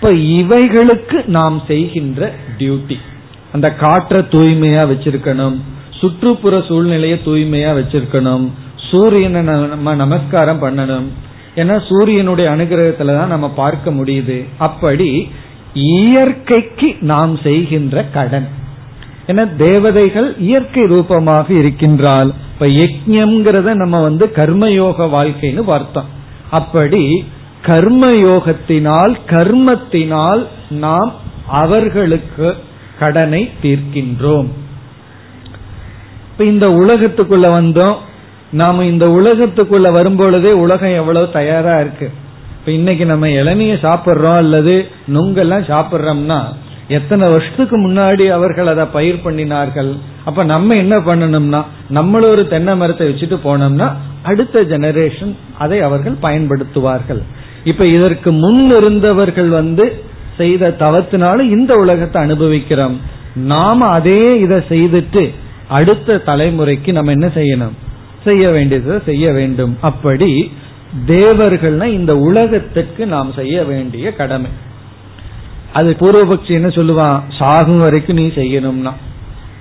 இப்ப 0.00 0.10
இவைகளுக்கு 0.12 1.18
நாம் 1.26 1.62
செய்கின்ற 1.66 2.32
டியூட்டி 2.58 2.96
அந்த 3.52 3.68
காற்றை 3.74 4.20
தூய்மையா 4.34 4.82
வச்சிருக்கணும் 4.90 5.56
சுற்றுப்புற 6.00 6.64
சூழ்நிலையை 6.68 7.20
தூய்மையா 7.24 7.70
வச்சிருக்கணும் 7.78 8.44
சூரியனை 8.90 9.40
நம்ம 9.42 9.94
நமஸ்காரம் 9.94 10.60
பண்ணணும். 10.62 11.06
ஏன்னா 11.56 11.76
சூரியனுடைய 11.88 12.50
அனுகிரகத்துல 12.50 13.16
தான் 13.16 13.28
நம்ம 13.28 13.48
பார்க்க 13.48 13.90
முடியுது. 13.90 14.44
அப்படி 14.58 15.08
இயற்கைக்கு 15.74 16.96
நாம் 17.00 17.38
செய்கின்ற 17.42 18.04
கடன். 18.16 18.48
ஏன்னா 19.26 19.44
தேவதைகள் 19.56 20.28
இயற்கை 20.38 20.84
ரூபமாக 20.86 21.52
இருக்கின்றால் 21.52 22.30
இப்ப 22.52 22.66
யஜ்யம்ங்கிறத 22.66 23.74
நம்ம 23.74 24.00
வந்து 24.00 24.26
கர்மயோக 24.36 25.08
வாழ்க்கைன்னு 25.16 25.62
பார்த்தோம். 25.62 26.08
அப்படி 26.50 27.02
கர்மயோகத்தினால் 27.66 29.14
கர்மத்தினால் 29.26 30.46
நாம் 30.70 31.12
அவர்களுக்கு 31.46 32.54
கடனை 32.98 33.50
தீர்க்கின்றோம். 33.62 34.48
இப்ப 36.30 36.44
இந்த 36.44 36.68
உலகத்துக்குள்ள 36.68 37.46
வந்தோம். 37.58 37.96
நாம 38.52 38.84
இந்த 38.84 39.06
உலகத்துக்குள்ள 39.06 39.88
வரும்பொழுதே 39.92 40.52
உலகம் 40.52 40.94
எவ்வளவு 40.94 41.30
தயாரா 41.30 41.80
இருக்கு. 41.80 42.10
இப்ப 42.58 42.70
இன்னைக்கு 42.70 43.06
நம்ம 43.06 43.28
இளநிய 43.28 43.74
சாப்பிட்றோம் 43.74 44.36
அல்லது 44.36 44.88
நுங்கெல்லாம் 45.14 45.68
சாப்பிட்றோம்னா 45.72 46.44
எத்தனை 46.88 47.28
வருஷத்துக்கு 47.28 47.88
முன்னாடி 47.88 48.28
அவர்கள் 48.28 48.66
அதை 48.66 48.84
பயிர் 48.84 49.24
பண்ணினார்கள்? 49.24 49.96
அப்ப 50.24 50.44
நம்ம 50.44 50.74
என்ன 50.74 50.96
பண்ணணும்னா 50.98 51.64
நம்மளும் 51.88 52.30
ஒரு 52.30 52.48
தென்னை 52.48 52.76
மரத்தை 52.76 53.08
வச்சுட்டு 53.08 53.38
போனோம்னா 53.44 53.92
அடுத்த 54.22 54.62
ஜெனரேஷன் 54.62 55.34
அதை 55.58 55.80
அவர்கள் 55.80 56.16
பயன்படுத்துவார்கள். 56.22 57.22
இப்ப 57.68 57.86
இதற்கு 57.86 58.32
முன் 58.32 58.62
இருந்தவர்கள் 58.70 59.48
வந்து 59.48 59.84
செய்த 60.36 60.74
தவத்தினால 60.78 61.40
இந்த 61.40 61.74
உலகத்தை 61.74 62.22
அனுபவிக்கிறோம். 62.22 62.96
நாம 63.34 63.86
அதே 63.86 64.40
இதை 64.40 64.58
செய்துட்டு 64.68 65.22
அடுத்த 65.68 66.22
தலைமுறைக்கு 66.26 66.92
நம்ம 66.92 67.10
என்ன 67.10 67.26
செய்யணும்? 67.26 67.76
செய்ய 68.24 68.48
வேண்டியதை 68.50 68.98
செய்ய 69.06 69.32
வேண்டும். 69.32 69.78
அப்படி 69.80 70.52
தேவர்கள்னா 71.06 71.84
இந்த 71.84 72.12
உலகத்துக்கு 72.18 73.06
நாம் 73.06 73.32
செய்ய 73.36 73.64
வேண்டிய 73.64 74.14
கடமை. 74.14 74.50
அது 75.72 75.96
பூர்வபக்ஷி 76.00 76.54
என்ன 76.58 76.68
சொல்லுவான்? 76.68 77.20
சாகும் 77.38 77.80
வரைக்கும் 77.80 78.16
நீ 78.16 78.26
செய்யணும்னா. 78.26 78.92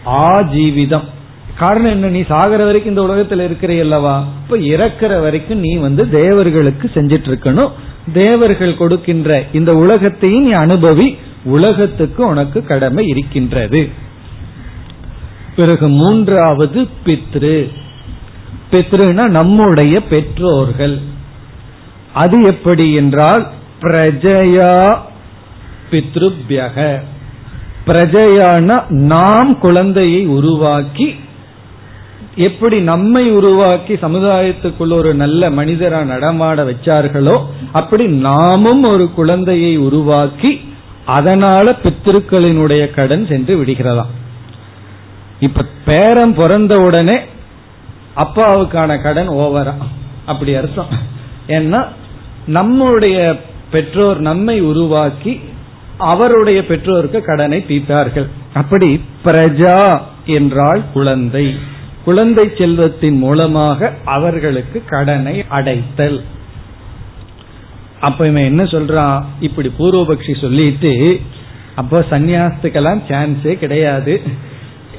ஆஜீவிதம் 0.05 1.07
காரணம் 1.57 1.91
என்ன? 1.91 2.07
நீ 2.07 2.21
சாகிற 2.27 2.65
வரைக்கும் 2.65 2.95
இந்த 2.95 3.03
உலகத்துல 3.05 3.43
இருக்கிற 3.43 3.73
அல்லவா? 3.79 4.15
இப்ப 4.43 4.57
இறக்குற 4.57 5.21
வரைக்கும் 5.21 5.59
நீ 5.59 5.75
வந்து 5.75 6.09
தேவர்களுக்கு 6.09 6.89
செஞ்சிட்டு 6.93 7.29
இருக்கணும். 7.31 7.71
தேவர்கள் 8.13 8.77
கொடுக்கின்ற 8.77 9.45
இந்த 9.53 9.75
உலகத்தையும் 9.75 10.43
நீ 10.43 10.49
அனுபவி 10.49 11.17
உலகத்துக்கு 11.43 12.27
உனக்கு 12.27 12.65
கடமை 12.65 13.07
இருக்கின்றது. 13.07 13.89
பிறகு 15.55 15.89
மூன்றாவது 15.89 16.87
பித்ரு. 17.05 17.71
பித்ருனா 18.71 19.27
நம்முடைய 19.29 20.03
பெற்றோர்கள். 20.03 20.99
அது 22.13 22.41
எப்படி 22.41 22.93
என்றால் 22.93 23.47
பிரஜயா 23.81 24.99
பித்ருபியக. 25.91 27.01
பிரஜையான 27.87 28.89
நாம் 28.89 29.59
குழந்தையை 29.59 30.25
உருவாக்கி 30.25 31.15
எப்படி 32.37 32.79
நம்மை 32.79 33.31
உருவாக்கி 33.31 33.93
சமுதாயத்துக்குள்ள 33.93 34.93
ஒரு 34.93 35.13
நல்ல 35.13 35.49
மனிதரா 35.49 36.03
நடமாட 36.03 36.63
வச்சார்களோ 36.63 37.41
அப்படி 37.71 38.07
நாமும் 38.07 38.83
ஒரு 38.83 39.13
குழந்தையை 39.13 39.77
உருவாக்கி 39.77 40.51
அதனால 41.05 41.75
பித்திருக்களினுடைய 41.83 42.93
கடன் 42.93 43.27
சென்று 43.27 43.63
விடுகிறதாம் 43.63 44.13
இப்ப 45.39 45.65
பேரம் 45.85 46.33
பிறந்த 46.33 46.79
உடனே 46.79 47.17
அப்பாவுக்கான 48.15 49.01
கடன் 49.01 49.29
ஓவரா 49.29 49.73
அப்படி 50.25 50.55
அர்த்தம். 50.55 50.87
ஏன்னா 51.47 51.85
நம்முடைய 52.45 53.39
பெற்றோர் 53.71 54.19
நம்மை 54.19 54.61
உருவாக்கி 54.61 55.39
அவருடைய 55.97 56.65
பெற்றோருக்கு 56.65 57.21
கடனை 57.21 57.65
தீர்த்தார்கள் 57.67 58.27
அப்படி 58.53 59.01
பிரஜா 59.25 60.01
என்றால் 60.25 60.83
குழந்தை. 60.93 61.45
குழந்தை 62.07 62.43
செல்வத்தின் 62.57 63.17
மூலமாக 63.17 63.89
அவர்களுக்கு 64.05 64.77
கடனை 64.89 65.35
அடைத்தல். 65.49 66.19
அப்ப 67.99 68.27
இவன் 68.27 68.49
என்ன 68.51 68.63
சொல்றான்? 68.63 69.17
இப்படி 69.39 69.69
பூர்வபக்ஷி 69.79 70.33
சொல்லிட்டு 70.41 70.91
அப்போ 71.75 71.97
சன்னியாசத்துக்கெல்லாம் 72.09 73.01
சான்ஸே 73.07 73.53
கிடையாது. 73.53 74.21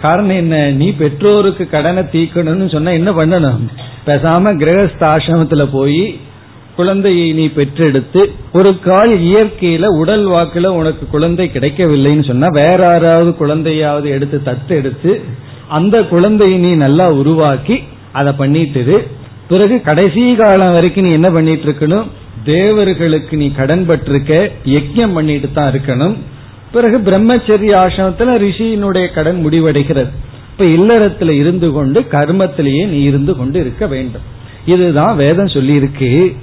காரணம் 0.03 0.37
என்ன? 0.37 0.71
நீ 0.71 0.89
பெற்றோருக்கு 0.93 1.65
கடனை 1.69 2.03
தீக்கணும்னு 2.03 2.73
சொன்னா 2.73 2.91
என்ன 2.91 3.11
பண்ணணும்? 3.13 3.65
பேசாம 4.07 4.53
கிரகஸ்தாசிரமத்துல 4.63 5.65
போய் 5.73 6.21
குழந்தையை 6.77 7.33
நீ 7.33 7.47
பெற்றெடுத்து 7.47 8.23
ஒரு 8.53 8.71
கால் 8.79 9.13
இயற்கையில 9.31 9.87
உடல் 9.99 10.27
வாக்குல 10.29 10.67
உனக்கு 10.67 11.07
குழந்தை 11.07 11.47
கிடைக்கவில்லைன்னு 11.55 12.27
சொன்னா 12.27 12.49
வேற 12.53 12.79
யாராவது 12.83 13.31
குழந்தையாவது 13.37 14.09
எடுத்து 14.09 14.39
தத்து 14.45 14.73
எடுத்து 14.81 15.13
அந்த 15.69 15.97
குழந்தையை 16.13 16.59
நீ 16.59 16.71
நல்லா 16.85 17.07
உருவாக்கி 17.21 17.77
அதை 18.13 18.33
பண்ணிட்டு 18.33 18.97
பிறகு 19.49 19.81
கடைசி 19.81 20.23
காலம் 20.37 20.73
வரைக்கும் 20.73 21.05
நீ 21.05 21.11
என்ன 21.11 21.29
பண்ணிட்டு 21.31 21.67
இருக்கணும் 21.69 22.07
தேவர்களுக்கு 22.45 23.37
நீ 23.37 23.47
கடன் 23.53 23.85
பட்டிருக்க 23.89 24.33
யஜ்யம் 24.75 25.15
பண்ணிட்டு 25.15 25.49
தான் 25.53 25.71
இருக்கணும். 25.73 26.15
பிறகு 26.73 26.97
பிரம்மச்சரிய 26.99 27.73
ஆசிரமத்துல 27.83 28.35
ரிஷியினுடைய 28.45 29.07
கடன் 29.15 29.39
முடிவடைகிறது. 29.47 30.11
இப்ப 30.51 30.65
இல்லறத்துல 30.79 31.31
இருந்து 31.31 31.69
கொண்டு 31.73 32.01
கர்மத்திலேயே 32.11 32.87
நீ 32.87 33.01
இருந்து 33.03 33.37
கொண்டு 33.37 33.61
இருக்க 33.61 33.87
வேண்டும். 33.87 34.27
இதுதான் 34.67 35.17
வேதம் 35.17 35.55
சொல்லி 35.57 35.75
இருக்கு 35.75 36.37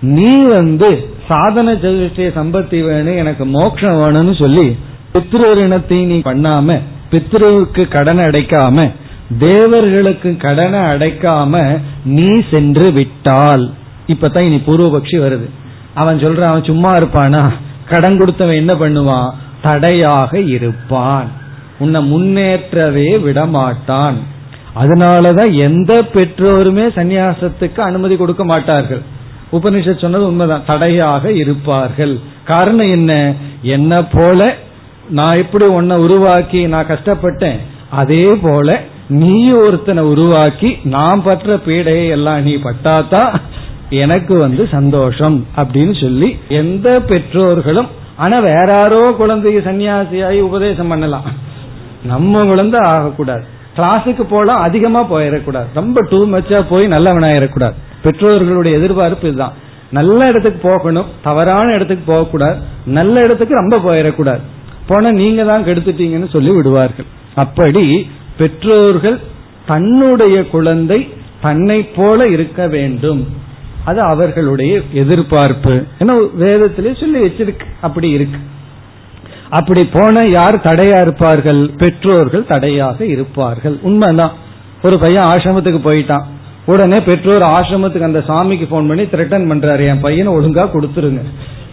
நீ 0.00 0.32
வந்து 0.46 0.88
சாதன 1.28 1.72
சதுஷ்டய 1.72 2.28
சம்பத்தி 2.38 2.78
வேணும் 2.84 3.16
எனக்கு 3.16 3.44
மோட்சம் 3.56 3.98
வேணும்னு 4.00 4.34
சொல்லி 4.42 4.66
பித்ருரிணத்தையும் 5.14 6.10
நீ 6.12 6.18
பண்ணாம 6.24 6.78
பித்ருவுக்கு 7.12 7.88
கடனை 7.88 8.24
அடைக்காம 8.24 8.92
தேவர்களுக்கு 9.38 10.36
கடனை 10.36 10.80
அடைக்காம 10.80 11.78
நீ 12.04 12.26
சென்று 12.50 12.92
விட்டால். 12.92 13.72
இப்பதான் 14.06 14.42
இனி 14.42 14.56
பூர்வபக்ஷி 14.56 15.18
வருது. 15.18 15.48
அவன் 15.94 16.18
சொல்றான் 16.18 16.42
அவன் 16.42 16.64
சும்மா 16.64 16.96
இருப்பானா? 16.96 17.50
கடன் 17.88 18.18
கொடுத்தவன் 18.18 18.54
என்ன 18.54 18.74
பண்ணுவான்? 18.74 19.30
தடையாக 19.62 20.38
இருப்பான். 20.40 21.28
உன்னை 21.78 22.02
முன்னேற்றவே 22.02 23.16
விடமாட்டான். 23.16 24.14
அதனாலதான் 24.80 25.60
எந்த 25.60 26.02
பெற்றோருமே 26.14 26.88
சந்நியாசத்துக்கு 26.88 27.80
அனுமதி 27.80 28.16
கொடுக்க 28.16 28.44
மாட்டார்கள். 28.44 29.02
உபனிஷத் 29.52 30.00
சொன்னது 30.00 30.26
உண்மைதான். 30.26 30.62
தடையாக 30.66 31.32
இருப்பார்கள். 31.32 32.18
காரணம் 32.44 32.90
என்ன? 32.90 33.34
என்ன 33.62 34.04
போல 34.04 34.56
நான் 35.10 35.36
எப்படி 35.36 35.66
உன்னை 35.66 35.96
உருவாக்கி 35.96 36.66
நான் 36.66 36.86
கஷ்டப்பட்டேன்? 36.86 37.58
அதே 37.90 38.26
போல 38.42 38.80
நீ 39.08 39.50
ஒருத்தனை 39.50 40.02
உருவாக்கி 40.02 40.78
நான் 40.84 41.22
பற்ற 41.22 41.56
பீடையை 41.56 42.08
எல்லாம் 42.08 42.42
நீ 42.42 42.54
பட்டாதான் 42.54 43.32
எனக்கு 43.90 44.38
வந்து 44.38 44.68
சந்தோஷம் 44.70 45.46
அப்படின்னு 45.56 46.00
சொல்லி 46.00 46.38
எந்த 46.48 47.00
பெற்றோர்களும் 47.00 47.88
ஆனா 48.16 48.38
வேற 48.38 48.66
யாரோ 48.68 49.14
குழந்தைக்கு 49.16 49.70
சன்னியாசியாகி 49.70 50.40
உபதேசம் 50.40 50.88
பண்ணலாம். 50.88 51.24
நம்ம 52.04 52.44
குழந்தை 52.44 52.80
ஆகக்கூடாது. 52.80 53.44
கிளாஸுக்கு 53.76 54.22
போலாம் 54.22 54.60
அதிகமா 54.60 55.02
போயிடக்கூடாது. 55.12 55.68
ரொம்ப 55.74 56.06
டூ 56.10 56.26
மச்சா 56.26 56.60
போய் 56.68 56.86
நல்லவனாயிடக்கூடாது 56.86 57.74
பெற்றோர்களுடைய 58.04 58.72
எதிர்பார்ப்பு 58.72 59.28
இதுதான். 59.28 59.52
நல்ல 59.90 60.26
இடத்துக்கு 60.26 60.68
போகணும் 60.68 61.06
தவறான 61.22 61.74
இடத்துக்கு 61.74 62.12
போகக்கூடாது. 62.12 62.58
நல்ல 62.86 63.20
இடத்துக்கு 63.20 63.54
ரொம்ப 63.54 63.76
போயிடக்கூடாது. 63.78 64.40
போன 64.90 65.10
நீங்க 65.10 65.42
தான் 65.44 65.64
கெடுத்துட்டீங்கன்னு 65.64 66.30
சொல்லி 66.30 66.50
விடுவார்கள். 66.50 67.08
அப்படி 67.34 67.84
பெற்றோர்கள் 68.38 69.18
தன்னுடைய 69.66 70.36
குழந்தை 70.48 71.00
தன்னை 71.40 71.78
போல 71.82 72.28
இருக்க 72.28 72.66
வேண்டும். 72.66 73.20
அது 73.84 74.00
அவர்களுடைய 74.00 74.80
எதிர்பார்ப்பு. 74.92 75.74
ஏன்னா 75.98 76.14
வேதத்திலே 76.40 77.00
சொல்லி 77.00 77.20
வச்சிருக்கு. 77.20 77.66
அப்படி 77.80 78.10
இருக்கு. 78.10 78.40
அப்படி 79.50 79.82
போன 79.92 80.28
யார் 80.28 80.56
தடையா 80.56 81.00
இருப்பார்கள்? 81.00 81.70
பெற்றோர்கள் 81.78 82.46
தடையாக 82.46 83.04
இருப்பார்கள். 83.04 83.78
உண்மைதான். 83.82 84.32
ஒரு 84.82 84.98
பையன் 84.98 85.28
ஆசிரமத்துக்கு 85.30 85.80
போயிட்டான். 85.84 86.26
உடனே 86.66 86.98
பெற்றோர் 87.00 87.42
ஆசிரமத்துக்கு 87.42 88.08
அந்த 88.10 88.18
சாமிக்கு 88.28 88.66
போன் 88.68 88.86
பண்ணி 88.86 89.04
த்ரெட்டன் 89.04 89.48
பண்றாரு. 89.52 89.86
என் 89.86 90.00
பையனை 90.00 90.32
ஒழுங்கா 90.32 90.66
கொடுத்துருங்க. 90.66 91.22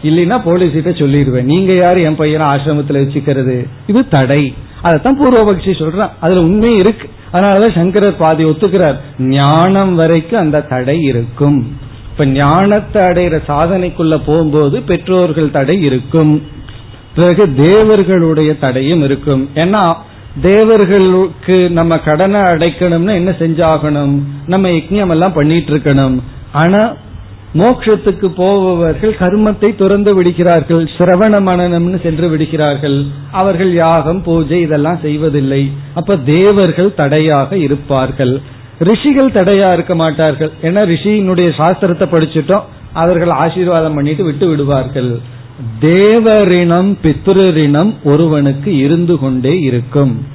இல்லைன்னா 0.03 0.41
போலீஸ்கிட்ட 0.45 0.89
சொல்லிடுவேன். 0.89 1.43
நீங்க 1.43 1.73
யாரு? 1.73 2.01
என் 2.01 2.15
பையனை 2.15 2.45
ஆசிரமத்துல 2.45 2.93
வச்சுக்கிறது. 2.93 3.67
இது 3.87 4.07
தடை. 4.07 4.53
அதைத்தான் 4.81 5.19
பூர்வபக்ஷி 5.19 5.71
சொல்றான். 5.71 6.09
அதுல 6.19 6.41
உண்மை 6.41 6.75
இருக்கு. 6.75 7.09
அதனாலதான் 7.33 7.75
சங்கரர் 7.75 8.17
பாதி 8.17 8.45
ஒத்துக்கிறார். 8.45 8.95
ஞானம் 9.19 9.95
வரைக்கும் 9.95 10.39
அந்த 10.39 10.61
தடை 10.61 11.01
இருக்கும். 11.01 11.77
இப்ப 12.11 12.25
ஞானத்தை 12.25 13.01
அடைகிற 13.01 13.41
சாதனைக்குள்ள 13.47 14.21
போகும்போது 14.25 14.81
பெற்றோர்கள் 14.81 15.51
தடை 15.51 15.81
இருக்கும். 15.81 16.41
பிறகு 17.15 17.55
தேவர்களுடைய 17.55 18.57
தடையும் 18.57 19.03
இருக்கும். 19.03 19.49
ஏன்னா 19.55 19.95
தேவர்களுக்கு 20.41 21.69
நம்ம 21.69 21.97
கடனை 21.97 22.39
அடைக்கணும்னு 22.39 23.13
என்ன 23.13 23.31
செஞ்சாகணும்? 23.31 24.19
நம்ம 24.45 24.67
யஜ்யம் 24.67 25.09
எல்லாம் 25.09 25.33
பண்ணிட்டு 25.33 25.75
இருக்கணும். 25.75 26.19
ஆனா 26.51 26.93
மோட்சத்துக்கு 27.53 28.27
போபவர்கள் 28.27 29.13
கர்மத்தை 29.19 29.75
துறந்து 29.75 30.15
விடுகிறார்கள் 30.15 30.83
சிரவண 30.97 31.39
மனநம்னு 31.47 32.01
சென்று 32.01 32.29
விடுகிறார்கள். 32.29 33.05
அவர்கள் 33.31 33.73
யாகம் 33.73 34.23
பூஜை 34.23 34.61
இதெல்லாம் 34.61 34.99
செய்வதில்லை. 35.01 35.71
அப்ப 35.93 36.17
தேவர்கள் 36.17 36.93
தடையாக 36.93 37.57
இருப்பார்கள். 37.57 38.41
ரிஷிகள் 38.79 39.31
தடையா 39.31 39.73
இருக்க 39.73 39.95
மாட்டார்கள். 39.95 40.51
ஏன்னா 40.61 40.81
ரிஷியினுடைய 40.93 41.49
சாஸ்திரத்தை 41.57 42.07
படிச்சுட்டோம் 42.11 42.61
அவர்கள் 42.93 43.29
ஆசீர்வாதம் 43.29 43.93
பண்ணிட்டு 43.93 44.23
விட்டு 44.23 44.47
விடுவார்கள். 44.47 45.19
தேவரினம் 45.81 46.91
பித்ருரினம் 47.03 47.93
ஒருவனுக்கு 48.03 48.77
இருந்து 48.77 49.19
கொண்டே 49.19 49.59
இருக்கும். 49.59 50.25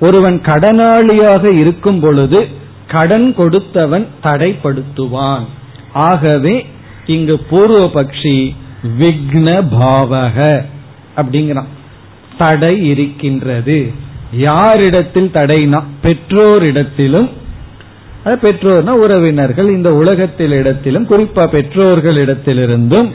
ஒருவன் 0.00 0.40
கடனாளியாக 0.40 1.52
இருக்கும் 1.52 2.00
பொழுது 2.00 2.48
கடன் 2.86 3.34
கொடுத்தவன் 3.34 4.06
தடைப்படுத்துவான். 4.22 5.44
ஆகவே 5.94 6.66
இங்கு 7.06 7.38
பூர்வ 7.38 8.02
பக்ஷி 8.02 8.54
விக்ன 8.98 9.66
பாவக 9.80 10.64
அப்படிங்கிறான். 11.16 11.70
தடை 12.38 12.86
இருக்கின்றது. 12.86 13.92
யாரிடத்தில் 14.32 15.30
தடைனா 15.34 15.82
பெற்றோரிடத்திலும் 16.02 17.28
பெற்றோர்னா 18.24 18.90
உறவினர்கள் 18.90 19.68
இந்த 19.68 19.94
உலகத்தில் 19.94 20.50
இடத்திலும் 20.50 21.06
குறிப்பா 21.08 21.44
பெற்றோர்களிடத்திலிருந்தும் 21.52 23.10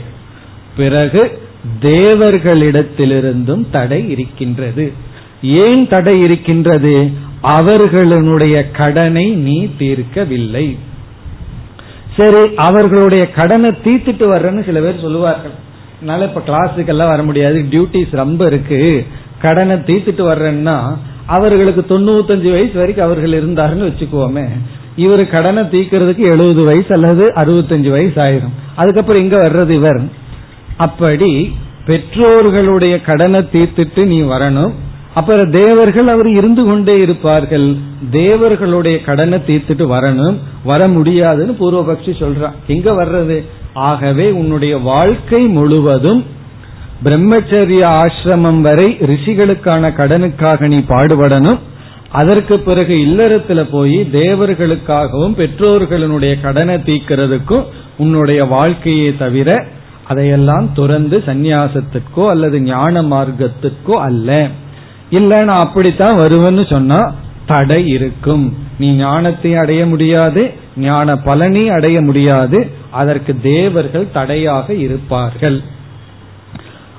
பிறகு 0.78 1.42
தேவர்களிடத்திலிருந்தும் 1.82 3.66
தடை 3.72 4.10
இருக்கின்றது. 4.10 4.94
ஏன் 5.42 5.88
தடை 5.88 6.20
இருக்கின்றது? 6.20 7.12
அவர்களுடைய 7.42 8.72
கடனை 8.72 9.30
நீ 9.30 9.70
தீர்க்கவில்லை. 9.78 10.78
சரி 12.20 12.44
அவர்களுடைய 12.68 13.24
கடனை 13.32 13.70
தீர்த்துட்டு 13.84 14.26
வர்றேன்னு 14.34 14.66
சில 14.66 14.80
பேர் 14.80 15.04
சொல்லுவார்கள். 15.06 15.56
அதனால 15.98 16.26
இப்ப 16.26 16.42
கிளாஸுக்கெல்லாம் 16.48 17.14
வர 17.14 17.24
முடியாது 17.24 17.66
டியூட்டிஸ் 17.72 18.20
ரொம்ப 18.22 18.46
இருக்கு. 18.46 19.06
கடனை 19.42 19.76
தீர்த்துட்டு 19.76 20.24
வர்றேன்னா 20.32 20.78
அவர்களுக்கு 21.26 21.82
தொண்ணூத்தஞ்சு 21.90 22.52
வயசு 22.52 22.76
வரைக்கும் 22.76 23.06
அவர்கள் 23.06 23.34
இருந்தாருன்னு 23.42 23.88
வச்சுக்குவோமே 23.88 24.46
இவர் 24.96 25.22
கடனை 25.30 25.64
தீக்கிறதுக்கு 25.64 26.24
எழுபது 26.34 26.64
வயசு 26.64 26.92
அல்லது 26.96 27.26
அறுபத்தஞ்சு 27.36 27.90
வயசு 27.90 28.18
ஆயிரும். 28.26 28.56
அதுக்கப்புறம் 28.76 29.22
இங்க 29.22 29.38
வர்றது 29.38 29.70
இவர். 29.70 30.02
அப்படி 30.78 31.56
பெற்றோர்களுடைய 31.88 32.96
கடனை 33.02 33.40
தீர்த்துட்டு 33.54 34.06
நீ 34.06 34.22
வரணும். 34.22 34.74
அப்புறம் 35.14 35.52
தேவர்கள் 35.52 36.08
அவர் 36.08 36.28
இருந்து 36.28 36.66
கொண்டே 36.66 37.02
இருப்பார்கள். 37.02 37.76
தேவர்களுடைய 38.12 39.02
கடனை 39.02 39.40
தீர்த்துட்டு 39.48 39.86
வரணும் 39.96 40.38
வர 40.64 40.88
முடியாதுன்னு 40.88 41.56
பூர்வபக்ஷி 41.60 42.14
சொல்றான். 42.20 42.54
எங்க 42.68 42.92
வர்றது? 42.92 43.44
ஆகவே 43.74 44.32
உன்னுடைய 44.32 44.78
வாழ்க்கை 44.78 45.48
முழுவதும் 45.48 46.26
பிரம்மச்சரிய 47.04 47.82
ஆசிரமம் 48.02 48.62
வரை 48.62 48.98
ரிஷிகளுக்கான 49.00 49.92
கடனுக்காக 49.98 50.68
நீ 50.68 50.78
பாடுபடணும். 50.78 51.60
அதற்கு 52.12 52.60
பிறகு 52.60 52.96
இல்லறத்துல 52.96 53.68
போய் 53.72 54.10
தேவர்களுக்காகவும் 54.14 55.36
பெற்றோர்களுடைய 55.36 56.42
கடனை 56.42 56.76
தீக்கிறதுக்கும் 56.76 57.64
உன்னுடைய 57.98 58.46
வாழ்க்கையை 58.46 59.18
தவிர 59.18 59.66
அதையெல்லாம் 60.08 60.70
துறந்து 60.74 61.24
சந்நியாசத்திற்கோ 61.26 62.28
அல்லது 62.28 62.62
ஞான 62.62 63.02
மார்க்கத்திற்கோ 63.02 63.92
அல்ல. 63.92 64.48
இல்ல 65.10 65.44
நான் 65.44 65.60
அப்படித்தான் 65.60 66.18
வருவேன்னு 66.18 66.72
சொன்னா 66.74 67.16
தடை 67.46 67.88
இருக்கும். 67.88 68.58
நீ 68.80 68.96
ஞானத்தை 68.96 69.56
அடைய 69.56 69.86
முடியாது 69.86 70.52
ஞான 70.78 71.18
பலனை 71.18 71.70
அடைய 71.70 72.02
முடியாது 72.02 72.72
அதற்கு 72.92 73.36
தேவர்கள் 73.42 74.12
தடையாக 74.14 74.74
இருப்பார்கள். 74.74 75.62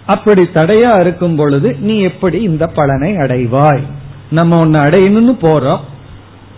அப்படி 0.06 0.42
தடையா 0.42 1.00
இருக்கும் 1.00 1.36
பொழுது 1.36 1.76
நீ 1.80 1.98
எப்படி 2.00 2.42
இந்த 2.42 2.66
பலனை 2.66 3.14
அடைவாய்? 3.14 3.82
நம்ம 4.30 4.58
ஒன்னு 4.58 4.78
அடையணும்னு 4.78 5.34
போறோம். 5.42 5.78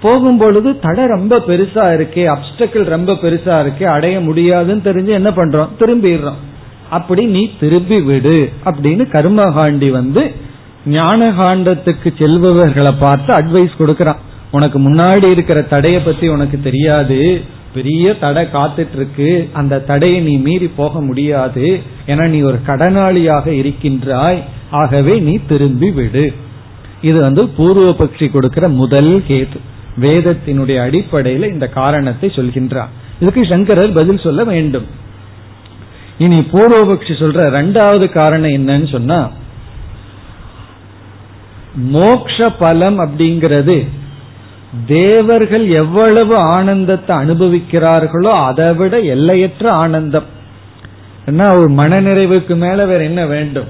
போகும் 0.03 0.39
பொழுது 0.39 0.79
தடை 0.79 1.07
ரொம்ப 1.07 1.39
பெருசா 1.47 1.85
இருக்கே 1.97 2.25
அப்டக்கிள் 2.35 2.85
ரொம்ப 2.85 3.13
பெருசா 3.13 3.55
இருக்கே 3.65 3.83
அடைய 3.83 4.21
முடியாதுன்னு 4.21 4.81
தெரிஞ்சு 4.85 5.09
என்ன 5.09 5.31
பண்றோம்? 5.31 5.69
திரும்பிடுறோம். 5.79 6.41
அப்படி 6.91 7.25
நீ 7.25 7.51
திரும்பி 7.61 8.01
விடு 8.01 8.53
அப்படின்னு 8.65 9.05
கர்மகாண்டி 9.13 9.91
வந்து 9.91 10.51
ஞான 10.87 11.31
காண்டத்துக்கு 11.31 12.09
செல்பவர்களை 12.19 12.95
பார்த்து 12.99 13.33
அட்வைஸ் 13.35 13.79
கொடுக்கறான். 13.79 14.17
உனக்கு 14.51 14.79
முன்னாடி 14.79 15.31
இருக்கிற 15.31 15.63
தடைய 15.63 16.03
பத்தி 16.03 16.29
உனக்கு 16.29 16.61
தெரியாது. 16.61 17.41
பெரிய 17.75 18.19
தடை 18.19 18.49
காத்துட்டு 18.53 18.95
இருக்கு 18.95 19.49
அந்த 19.53 19.81
தடையை 19.81 20.21
நீ 20.21 20.37
மீறி 20.37 20.67
போக 20.67 21.01
முடியாது. 21.01 21.81
ஏன்னா 22.07 22.29
நீ 22.29 22.41
ஒரு 22.41 22.59
கடனாளியாக 22.67 23.47
இருக்கின்றாய். 23.47 24.43
ஆகவே 24.71 25.19
நீ 25.19 25.39
திரும்பி 25.49 25.91
விடு. 25.91 26.33
இது 27.03 27.21
வந்து 27.21 27.49
பூர்வ 27.49 27.91
பக்ஷி 27.91 28.31
கொடுக்கிற 28.31 28.69
முதல் 28.69 29.25
கேது. 29.29 29.59
வேதத்தினுடைய 30.01 30.79
அடிப்படையில 30.87 31.51
இந்த 31.51 31.67
காரணத்தை 31.69 32.29
சொல்கின்றார் 32.29 32.89
இதுக்கு 33.21 33.45
சங்கரர் 33.45 33.93
பதில் 33.93 34.19
சொல்ல 34.19 34.45
வேண்டும். 34.45 34.87
இனி 36.19 36.39
பூர்வபக்ஷி 36.39 37.15
சொல்ற 37.19 37.41
ரெண்டாவது 37.59 38.13
காரணம் 38.13 38.51
என்னன்னு 38.51 38.91
சொன்னா 38.91 39.31
மோக்ஷ 41.75 42.51
பலம் 42.51 42.99
அப்படிங்கிறது. 43.01 43.89
தேவர்கள் 44.87 45.69
எவ்வளவு 45.69 46.37
ஆனந்தத்தை 46.37 47.17
அனுபவிக்கிறார்களோ 47.17 48.33
அதை 48.47 48.75
விட 48.75 49.01
எல்லையற்ற 49.01 49.73
ஆனந்தம். 49.73 50.25
என்ன 51.27 51.55
ஒரு 51.55 51.71
மனநிறைவுக்கு 51.71 52.57
மேல 52.57 52.87
வேற 52.87 53.05
என்ன 53.05 53.27
வேண்டும்? 53.27 53.65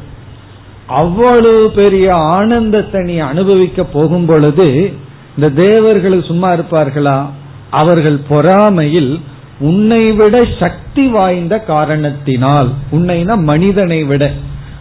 அவ்வளவு 0.86 1.70
பெரிய 1.70 2.14
ஆனந்தத்தை 2.14 3.02
நீ 3.02 3.18
அனுபவிக்க 3.18 3.84
போகும் 3.84 4.26
பொழுது 4.26 4.92
இந்த 5.36 5.62
தேவர்கள் 5.62 6.22
சும்மா 6.22 6.52
இருப்பார்களா? 6.52 7.26
அவர்கள் 7.70 8.18
பொறாமையில் 8.28 9.20
உன்னை 9.58 10.12
விட 10.12 10.44
சக்தி 10.58 11.06
வாய்ந்த 11.06 11.58
காரணத்தினால் 11.58 12.70
உன்னைனா 12.92 13.42
மனிதனை 13.42 14.04
விட. 14.04 14.30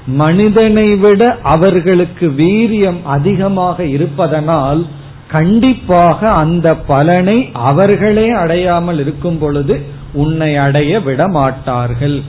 மனிதனை 0.07 0.95
விட 0.95 1.37
அவர்களுக்கு 1.41 2.27
வீரியம் 2.27 2.99
அதிகமாக 3.03 3.85
இருப்பதனால் 3.85 4.85
கண்டிப்பாக 5.27 6.29
அந்த 6.29 6.75
பலனை 6.75 7.49
அவர்களே 7.53 8.29
அடையாமல் 8.29 8.99
இருக்கும் 8.99 9.37
பொழுது 9.37 9.75
உன்னை 10.13 10.55
அடைய 10.55 10.99
விட 10.99 11.27
மாட்டார்கள் 11.27 12.21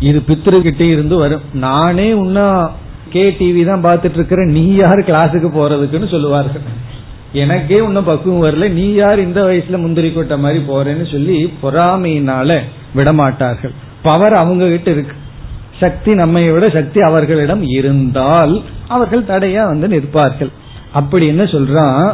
இது 0.00 0.18
பித்திருக்கிட்டே 0.28 0.86
இருந்து 0.90 1.16
வரும். 1.16 1.42
நானே 1.52 2.12
உன்ன 2.12 2.68
கே 3.10 3.30
டிவி 3.30 3.64
தான் 3.64 3.84
பார்த்துட்டு 3.84 4.14
இருக்கிறேன் 4.14 4.50
நீ 4.50 4.74
யார் 4.74 5.00
கிளாஸுக்கு 5.08 5.48
போறதுக்குன்னு 5.56 6.08
சொல்லுவார்கள். 6.10 6.62
எனக்கே 7.32 7.80
உன்ன 7.80 8.00
பக்குவம் 8.00 8.44
வரல 8.44 8.68
நீ 8.68 8.92
யார் 8.92 9.18
இந்த 9.18 9.40
வயசுல 9.42 9.78
முந்திரி 9.82 10.10
கொட்ட 10.12 10.38
மாதிரி 10.38 10.60
போறேன்னு 10.68 11.10
சொல்லி 11.10 11.52
பொறாமையினால 11.62 12.60
விடமாட்டார்கள். 12.94 13.74
பவர் 14.02 14.34
அவங்க 14.34 14.68
கிட்ட 14.68 14.90
இருக்கு. 14.90 15.14
சக்தி 15.80 16.14
நம்மை 16.14 16.50
விட 16.50 16.68
சக்தி 16.68 17.00
அவர்களிடம் 17.00 17.62
இருந்தால் 17.62 18.54
அவர்கள் 18.88 19.22
தடையா 19.22 19.64
வந்து 19.66 19.88
நிற்பார்கள். 19.88 20.50
அப்படி 20.92 21.26
என்ன 21.26 21.42
சொல்றான்? 21.42 22.08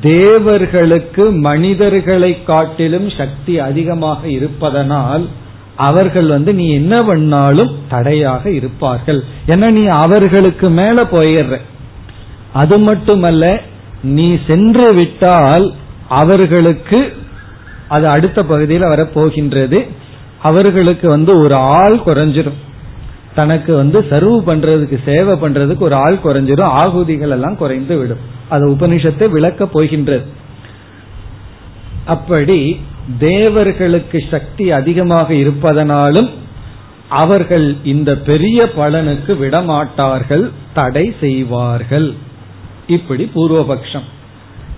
தேவர்களுக்கு 0.00 1.24
மனிதர்களை 1.30 2.44
காட்டிலும் 2.44 3.10
சக்தி 3.10 3.58
அதிகமாக 3.58 4.28
இருப்பதனால் 4.28 5.24
அவர்கள் 5.76 6.26
வந்து 6.26 6.54
நீ 6.54 6.66
என்ன 6.72 6.94
பண்ணாலும் 7.02 7.72
தடையாக 7.88 8.50
இருப்பார்கள். 8.50 9.20
ஏன்னா 9.46 9.68
நீ 9.70 9.84
அவர்களுக்கு 9.84 10.68
மேல 10.70 11.02
போயிடுற. 11.02 11.56
அது 12.52 12.78
மட்டுமல்ல 12.78 13.60
நீ 14.02 14.38
சென்று 14.46 14.94
விட்டால் 14.94 15.66
அவர்களுக்கு 16.08 17.00
அது 17.88 18.06
அடுத்த 18.08 18.42
பகுதியில் 18.42 18.92
வரப்போகின்றது. 18.94 19.80
அவர்களுக்கு 20.42 21.06
வந்து 21.08 21.32
ஒரு 21.40 21.54
ஆள் 21.54 22.00
குறைஞ்சிடும் 22.06 22.58
தனக்கு 23.38 23.72
வந்து 23.80 23.98
சர்வ் 24.10 24.36
பண்றதுக்கு 24.48 24.96
சேவை 25.04 25.34
பண்றதுக்கு 25.42 25.86
ஒரு 25.88 25.96
ஆள் 26.04 26.22
குறைஞ்சிரும் 26.24 26.74
ஆகுதிகள் 26.82 27.34
எல்லாம் 27.36 27.60
குறைந்து 27.62 27.94
விடும். 27.98 28.22
அது 28.48 28.64
உபனிஷத்தை 28.70 29.26
விளக்க 29.36 29.66
போகின்றது. 29.66 30.26
அப்படி 32.14 32.58
தேவர்களுக்கு 33.18 34.18
சக்தி 34.30 34.66
அதிகமாக 34.80 35.28
இருப்பதனாலும் 35.34 36.30
அவர்கள் 37.22 37.66
இந்த 37.92 38.10
பெரிய 38.28 38.58
பலனுக்கு 38.76 39.32
விடமாட்டார்கள் 39.42 40.44
தடை 40.74 41.06
செய்வார்கள். 41.20 42.08
இப்படி 42.96 43.24
பூர்வபக்ஷம். 43.34 44.06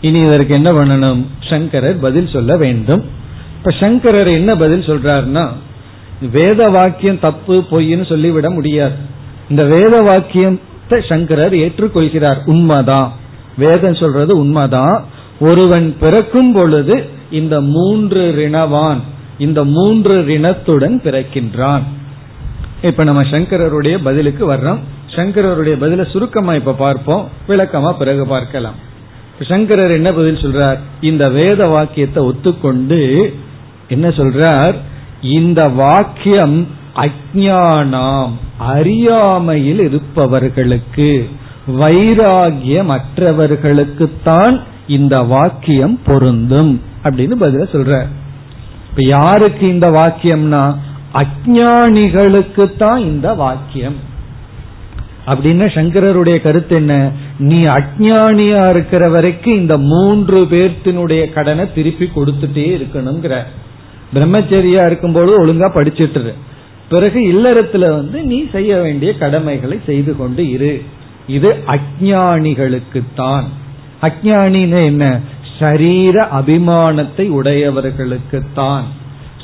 இனி 0.00 0.20
இதற்கு 0.26 0.54
என்ன 0.58 0.70
பண்ணணும்? 0.78 1.22
சங்கரர் 1.50 1.98
பதில் 2.00 2.30
சொல்ல 2.34 2.52
வேண்டும். 2.64 3.02
இப்ப 3.56 3.72
சங்கரர் 3.80 4.30
என்ன 4.38 4.50
பதில் 4.56 4.88
சொல்றாருன்னா 4.90 5.44
வேத 6.28 6.70
வாக்கியம் 6.70 7.18
தப்பு 7.18 7.64
பொய்ன்னு 7.70 8.08
சொல்லிவிட 8.08 8.50
முடியாது. 8.50 8.94
இந்த 9.48 9.64
வேத 9.64 10.00
வாக்கியத்தை 10.02 11.00
சங்கரர் 11.08 11.52
ஏற்றுக்கொள்கிறார். 11.52 12.38
உண்மைதான். 12.44 13.12
வேதம் 13.56 13.94
சொல்றது 13.94 14.38
உண்மைதான். 14.38 15.04
ஒருவன் 15.40 15.96
பிறக்கும் 16.00 16.52
பொழுது 16.52 17.08
இந்த 17.30 17.60
மூன்று 17.60 18.34
ரிணவான் 18.36 19.00
இந்த 19.38 19.64
மூன்று 19.64 20.20
ரிணத்துடன் 20.20 21.00
பிறக்கின்றான். 21.00 21.82
இப்ப 22.82 23.04
நம்ம 23.04 23.22
சங்கரருடைய 23.22 23.98
பதிலுக்கு 24.02 24.52
வர்றோம். 24.52 24.78
சங்கரருடைய 25.06 25.74
பதில 25.80 26.10
சுருக்கமா 26.10 26.54
இப்ப 26.54 26.72
பார்ப்போம். 26.72 27.28
விளக்கமா 27.48 27.92
பிறகு 27.92 28.26
பார்க்கலாம். 28.26 28.74
சங்கரர் 29.40 29.90
என்ன 29.90 30.12
பதில் 30.12 30.36
சொல்றார்? 30.36 30.78
இந்த 31.00 31.30
வேத 31.30 31.66
வாக்கியத்தை 31.66 32.24
ஒத்துக்கொண்டு 32.24 33.32
என்ன 33.88 34.08
சொல்றார்? 34.08 34.74
இந்த 35.22 35.68
வாக்கியம் 35.68 36.66
அஜானாம் 36.94 38.30
அறியாமையில் 38.58 39.78
இருப்பவர்களுக்கு 39.78 41.28
வைராகியமற்றவர்களுக்குத்தான் 41.68 44.60
இந்த 44.86 45.18
வாக்கியம் 45.18 46.00
பொருந்தும் 46.04 46.80
அப்படின்னு 47.04 47.26
பதில 47.40 47.60
சொல்ற. 47.72 48.06
இப்ப 48.90 48.94
யாருக்கு 48.96 49.68
இந்த 49.68 49.90
வாக்கியம்னா? 49.90 50.74
அஜானிகளுக்கு 51.14 52.76
தான் 52.76 53.00
இந்த 53.00 53.34
வாக்கியம். 53.34 53.94
அப்படின்னு 55.26 55.48
சங்கரருடைய 55.48 56.40
கருத்து 56.40 56.76
என்ன? 56.76 57.10
நீ 57.38 57.64
அஜானியா 57.64 58.68
இருக்கிற 58.68 59.08
வரைக்கும் 59.08 59.54
இந்த 59.54 59.78
மூன்று 59.78 60.44
பேர்த்தினுடைய 60.44 61.32
கடனை 61.32 61.74
திருப்பி 61.74 62.04
கொடுத்துட்டே 62.04 62.54
இருக்கணுங்கிற. 62.54 63.42
பிரம்மச்சரியா 64.14 64.86
இருக்கும்போது 64.86 65.46
ஒழுங்கா 65.46 65.68
படிச்சுட்டு 65.74 66.34
பிறகு 66.88 67.20
இல்லறத்துல 67.20 67.78
வந்து 67.78 68.22
நீ 68.22 68.48
செய்ய 68.52 68.76
வேண்டிய 68.76 69.14
கடமைகளை 69.14 69.80
செய்து 69.86 70.16
கொண்டு 70.16 70.50
இரு. 70.50 70.82
இது 71.26 71.54
அஜானிகளுக்குத்தான் 71.66 73.44
அஜானின்னு 74.02 74.84
என்ன? 74.84 75.20
ஷரீர 75.58 76.26
அபிமானத்தை 76.38 77.30
உடையவர்களுக்குத்தான். 77.42 78.82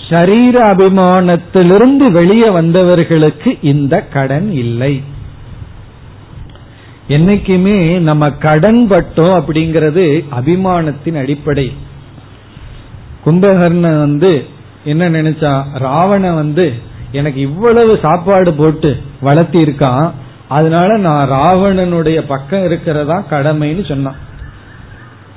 ஷரீர 0.08 0.52
அபிமானத்திலிருந்து 0.52 2.10
வெளியே 2.10 2.48
வந்தவர்களுக்கு 2.48 3.58
இந்த 3.62 4.00
கடன் 4.00 4.52
இல்லை. 4.52 5.02
என்னைக்குமே 7.08 7.98
நம்ம 7.98 8.30
கடன் 8.30 8.86
பட்டோம் 8.90 9.42
அப்படிங்கிறது 9.42 10.24
அபிமானத்தின் 10.40 11.18
அடிப்படை. 11.18 11.72
கும்பகர்ணன் 13.26 13.98
வந்து 13.98 14.46
என்ன 14.86 15.10
நினைச்சா? 15.10 15.52
ராவணன் 15.74 16.34
வந்து 16.34 16.66
எனக்கு 17.12 17.40
இவ்வளவு 17.40 17.98
சாப்பாடு 18.02 18.52
போட்டு 18.52 18.96
வளர்த்தி 19.20 19.58
இருக்கான் 19.62 20.10
அதனால 20.48 20.96
நான் 20.96 21.30
ராவணனுடைய 21.30 22.18
பக்கம் 22.26 22.64
இருக்கிறதா 22.64 23.24
கடமைன்னு 23.30 23.84
சொன்னான். 23.88 24.16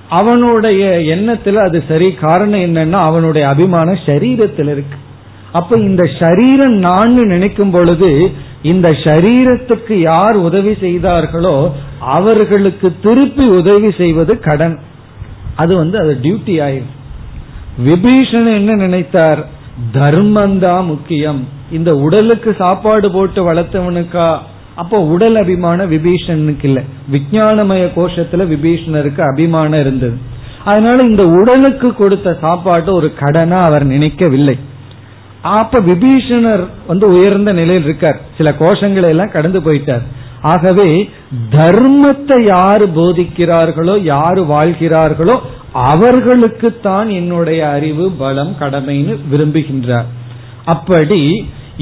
அவனுடைய 0.09 0.83
எண்ணத்துல 1.15 1.53
அது 1.53 1.83
சரி. 1.87 2.13
காரணம் 2.13 2.59
என்னன்னா 2.59 3.01
அவனுடைய 3.09 3.47
அபிமானம் 3.47 4.05
சரீரத்தில் 4.05 4.71
இருக்கு. 4.75 4.97
அப்ப 5.51 5.77
இந்த 5.77 6.09
சரீரம் 6.19 6.77
நான் 6.77 7.13
நினைக்கும் 7.13 7.71
பொழுது 7.71 8.31
இந்த 8.63 8.89
சரீரத்துக்கு 9.03 9.93
யார் 9.93 10.35
உதவி 10.35 10.73
செய்தார்களோ 10.79 11.55
அவர்களுக்கு 11.99 12.87
திருப்பி 13.03 13.47
உதவி 13.47 13.91
செய்வது 13.91 14.39
கடன். 14.39 14.79
அது 15.55 15.75
வந்து 15.75 15.97
அது 15.99 16.13
டியூட்டி 16.23 16.55
ஆயிடும் 16.65 16.97
விபீஷன் 17.85 18.53
என்ன 18.53 18.75
நினைத்தார்? 18.75 19.45
தர்மந்தான் 19.93 20.85
முக்கியம். 20.85 21.47
இந்த 21.71 21.95
உடலுக்கு 21.95 22.55
சாப்பாடு 22.57 23.11
போட்டு 23.11 23.53
வளர்த்தவனுக்கா? 23.53 24.37
அப்போ 24.75 24.99
உடல் 24.99 25.35
அபிமானம் 25.35 25.91
விபீஷனுக்கு 25.91 26.63
இல்ல. 26.63 26.81
விஜயானமய 27.11 27.89
கோஷத்துல 27.95 28.47
விபீஷணருக்கு 28.47 29.19
அபிமானம் 29.19 29.79
இருந்தது. 29.79 30.17
அதனால 30.65 31.03
இந்த 31.03 31.27
உடலுக்கு 31.27 31.93
கொடுத்த 31.93 32.37
சாப்பாடு 32.41 32.93
ஒரு 32.93 33.13
கடனா 33.13 33.61
அவர் 33.61 33.85
நினைக்கவில்லை. 33.85 34.57
அப்ப 35.41 35.79
விபீஷணர் 35.79 36.67
வந்து 36.87 37.07
உயர்ந்த 37.07 37.53
நிலையில் 37.53 37.83
இருக்கார். 37.83 38.19
சில 38.37 38.53
கோஷங்களை 38.59 39.07
எல்லாம் 39.07 39.31
கடந்து 39.31 39.59
போயிட்டார். 39.59 40.01
ஆகவே 40.51 40.89
தர்மத்தை 41.55 42.37
யாரு 42.45 42.85
போதிக்கிறார்களோ 42.97 43.95
யாரு 44.03 44.41
வாழ்கிறார்களோ 44.51 45.35
அவர்களுக்குத்தான் 45.89 47.09
என்னுடைய 47.19 47.61
அறிவு 47.69 48.05
பலம் 48.21 48.53
கடமைன்னு 48.61 49.15
விரும்புகின்றார். 49.31 50.07
அப்படி 50.65 51.21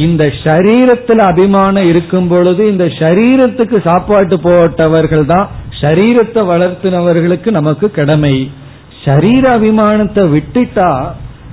இந்த 0.06 0.24
சரீரத்தில் 0.44 1.22
அபிமானம் 1.30 1.88
இருக்கும் 1.92 2.28
பொழுது 2.28 2.64
இந்த 2.72 2.86
சரீரத்துக்கு 3.02 3.78
சாப்பாட்டு 3.88 4.38
போட்டவர்கள் 4.40 5.26
தான் 5.26 5.48
சரீரத்தை 5.82 6.42
வளர்த்தினவர்களுக்கு 6.52 7.50
நமக்கு 7.60 7.88
கடமை. 7.92 8.36
சரீர 9.06 9.44
அபிமானத்தை 9.58 10.24
விட்டுட்டா 10.36 10.92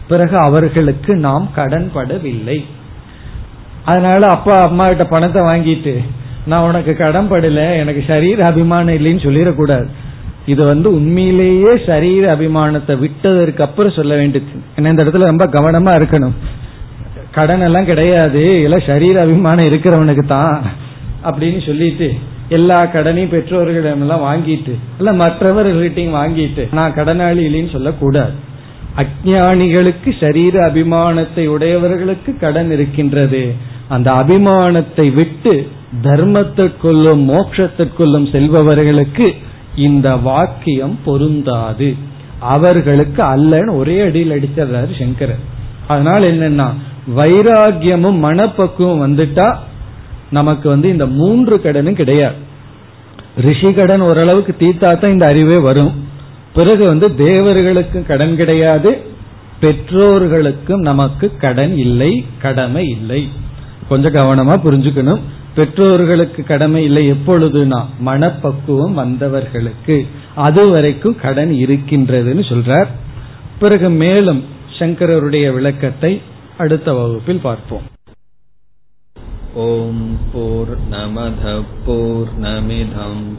பிறகு 0.08 0.36
அவர்களுக்கு 0.38 1.12
நாம் 1.26 1.46
கடன்படவில்லை. 1.56 2.58
அதனால 3.84 4.26
அப்பா 4.26 4.54
அம்மா 4.68 4.84
கிட்ட 4.88 5.04
பணத்தை 5.04 5.40
வாங்கிட்டு 5.42 5.94
நான் 6.50 6.66
உனக்கு 6.68 6.92
கடன் 6.96 7.30
படல 7.30 7.60
எனக்கு 7.82 8.04
சரீர 8.06 8.38
அபிமானம் 8.44 8.96
இல்லைன்னு 8.98 9.26
சொல்லிடக்கூடாது. 9.26 9.86
இது 10.52 10.62
வந்து 10.64 10.88
உண்மையிலேயே 10.94 11.72
சரீர 11.86 12.24
அபிமானத்தை 12.34 12.94
விட்டதற்கு 12.98 13.62
அப்புறம் 13.66 13.96
சொல்ல 13.98 14.14
வேண்டியது. 14.14 14.60
ஏன்னா 14.76 14.92
இந்த 14.92 15.04
இடத்துல 15.04 15.30
ரொம்ப 15.32 15.46
கவனமா 15.56 15.92
இருக்கணும். 16.00 16.34
கடன் 17.36 17.64
எல்லாம் 17.68 17.90
கிடையாது. 17.92 18.42
இல்ல 18.64 18.76
சரீர 18.90 19.16
அபிமானம் 19.20 19.68
இருக்கிறவனுக்கு 19.70 20.24
தான் 20.26 20.56
அப்படின்னு 21.28 21.60
சொல்லிட்டு 21.66 22.08
எல்லா 22.48 22.78
கடனையும் 22.94 23.32
பெற்றோர்களிடம் 23.34 24.02
எல்லாம் 24.04 24.24
வாங்கிட்டு 24.28 24.72
இல்ல 24.98 25.12
மற்றவர்கள்ட்டையும் 25.22 26.18
வாங்கிட்டு 26.20 26.64
நான் 26.78 26.96
கடனாளி 26.98 27.42
இல்லைன்னு 27.48 27.74
சொல்லக்கூடாது. 27.76 28.34
அஜானிகளுக்கு 29.02 30.10
சரீர 30.20 30.56
அபிமானத்தை 30.66 31.44
உடையவர்களுக்கு 31.54 32.32
கடன் 32.44 32.70
இருக்கின்றது. 32.70 33.42
அந்த 33.88 34.08
அபிமானத்தை 34.12 35.06
விட்டு 35.12 35.54
தர்மத்திற்குள்ளும் 36.02 37.22
மோட்சத்திற்குள்ளும் 37.28 38.30
செல்பவர்களுக்கு 38.32 39.34
இந்த 39.76 40.16
வாக்கியம் 40.16 40.98
பொருந்தாது. 41.04 41.94
அவர்களுக்கு 42.40 43.22
அல்லன்னு 43.22 43.76
ஒரே 43.76 44.00
அடியில் 44.00 44.30
அடிச்சிடுறாரு 44.30 44.98
சங்கரர். 44.98 45.38
அதனால 45.86 46.30
என்னன்னா 46.30 46.72
வைராகியமும் 47.16 48.18
மனப்பக்குவம் 48.18 49.16
வந்துட்டா 49.16 49.56
நமக்கு 50.30 50.68
வந்து 50.68 50.88
இந்த 50.88 51.06
மூன்று 51.06 51.60
கடனும் 51.60 51.92
கிடையாது. 51.92 52.34
ரிஷி 53.36 53.72
கடன் 53.72 54.00
ஓரளவுக்கு 54.00 54.54
தீர்த்தா 54.58 54.98
தான் 54.98 55.12
இந்த 55.12 55.26
அறிவே 55.26 55.58
வரும். 55.58 56.06
பிறகு 56.54 56.86
வந்து 56.86 57.14
தேவர்களுக்கு 57.14 58.06
கடன் 58.06 58.36
கிடையாது. 58.36 59.02
பெற்றோர்களுக்கும் 59.60 60.80
நமக்கு 60.80 61.32
கடன் 61.36 61.78
இல்லை 61.78 62.24
கடமை 62.38 62.88
இல்லை. 62.88 63.28
கொஞ்சம் 63.88 64.14
கவனமா 64.14 64.52
புரிஞ்சுக்கணும். 64.52 65.20
பெற்றோர்களுக்கு 65.54 66.44
கடமை 66.44 66.84
இல்லை 66.84 67.10
எப்பொழுதுனா 67.10 67.84
மனப்பக்குவம் 67.98 68.98
வந்தவர்களுக்கு. 68.98 70.06
அது 70.34 70.70
வரைக்கும் 70.70 71.16
கடன் 71.16 71.50
இருக்கின்றதுன்னு 71.50 72.52
சொல்றார். 72.52 72.86
பிறகு 73.58 73.90
மேலும் 73.90 74.44
சங்கரருடைய 74.78 75.52
விளக்கத்தை 75.52 76.20
அடுத்த 76.58 76.94
வகுப்பில் 76.94 77.38
பார்ப்போம். 77.38 77.82
ஓம் 79.54 80.18
போர் 80.32 80.76
நமத 80.90 81.62
போர் 81.86 82.40
நமிதம் 82.40 83.38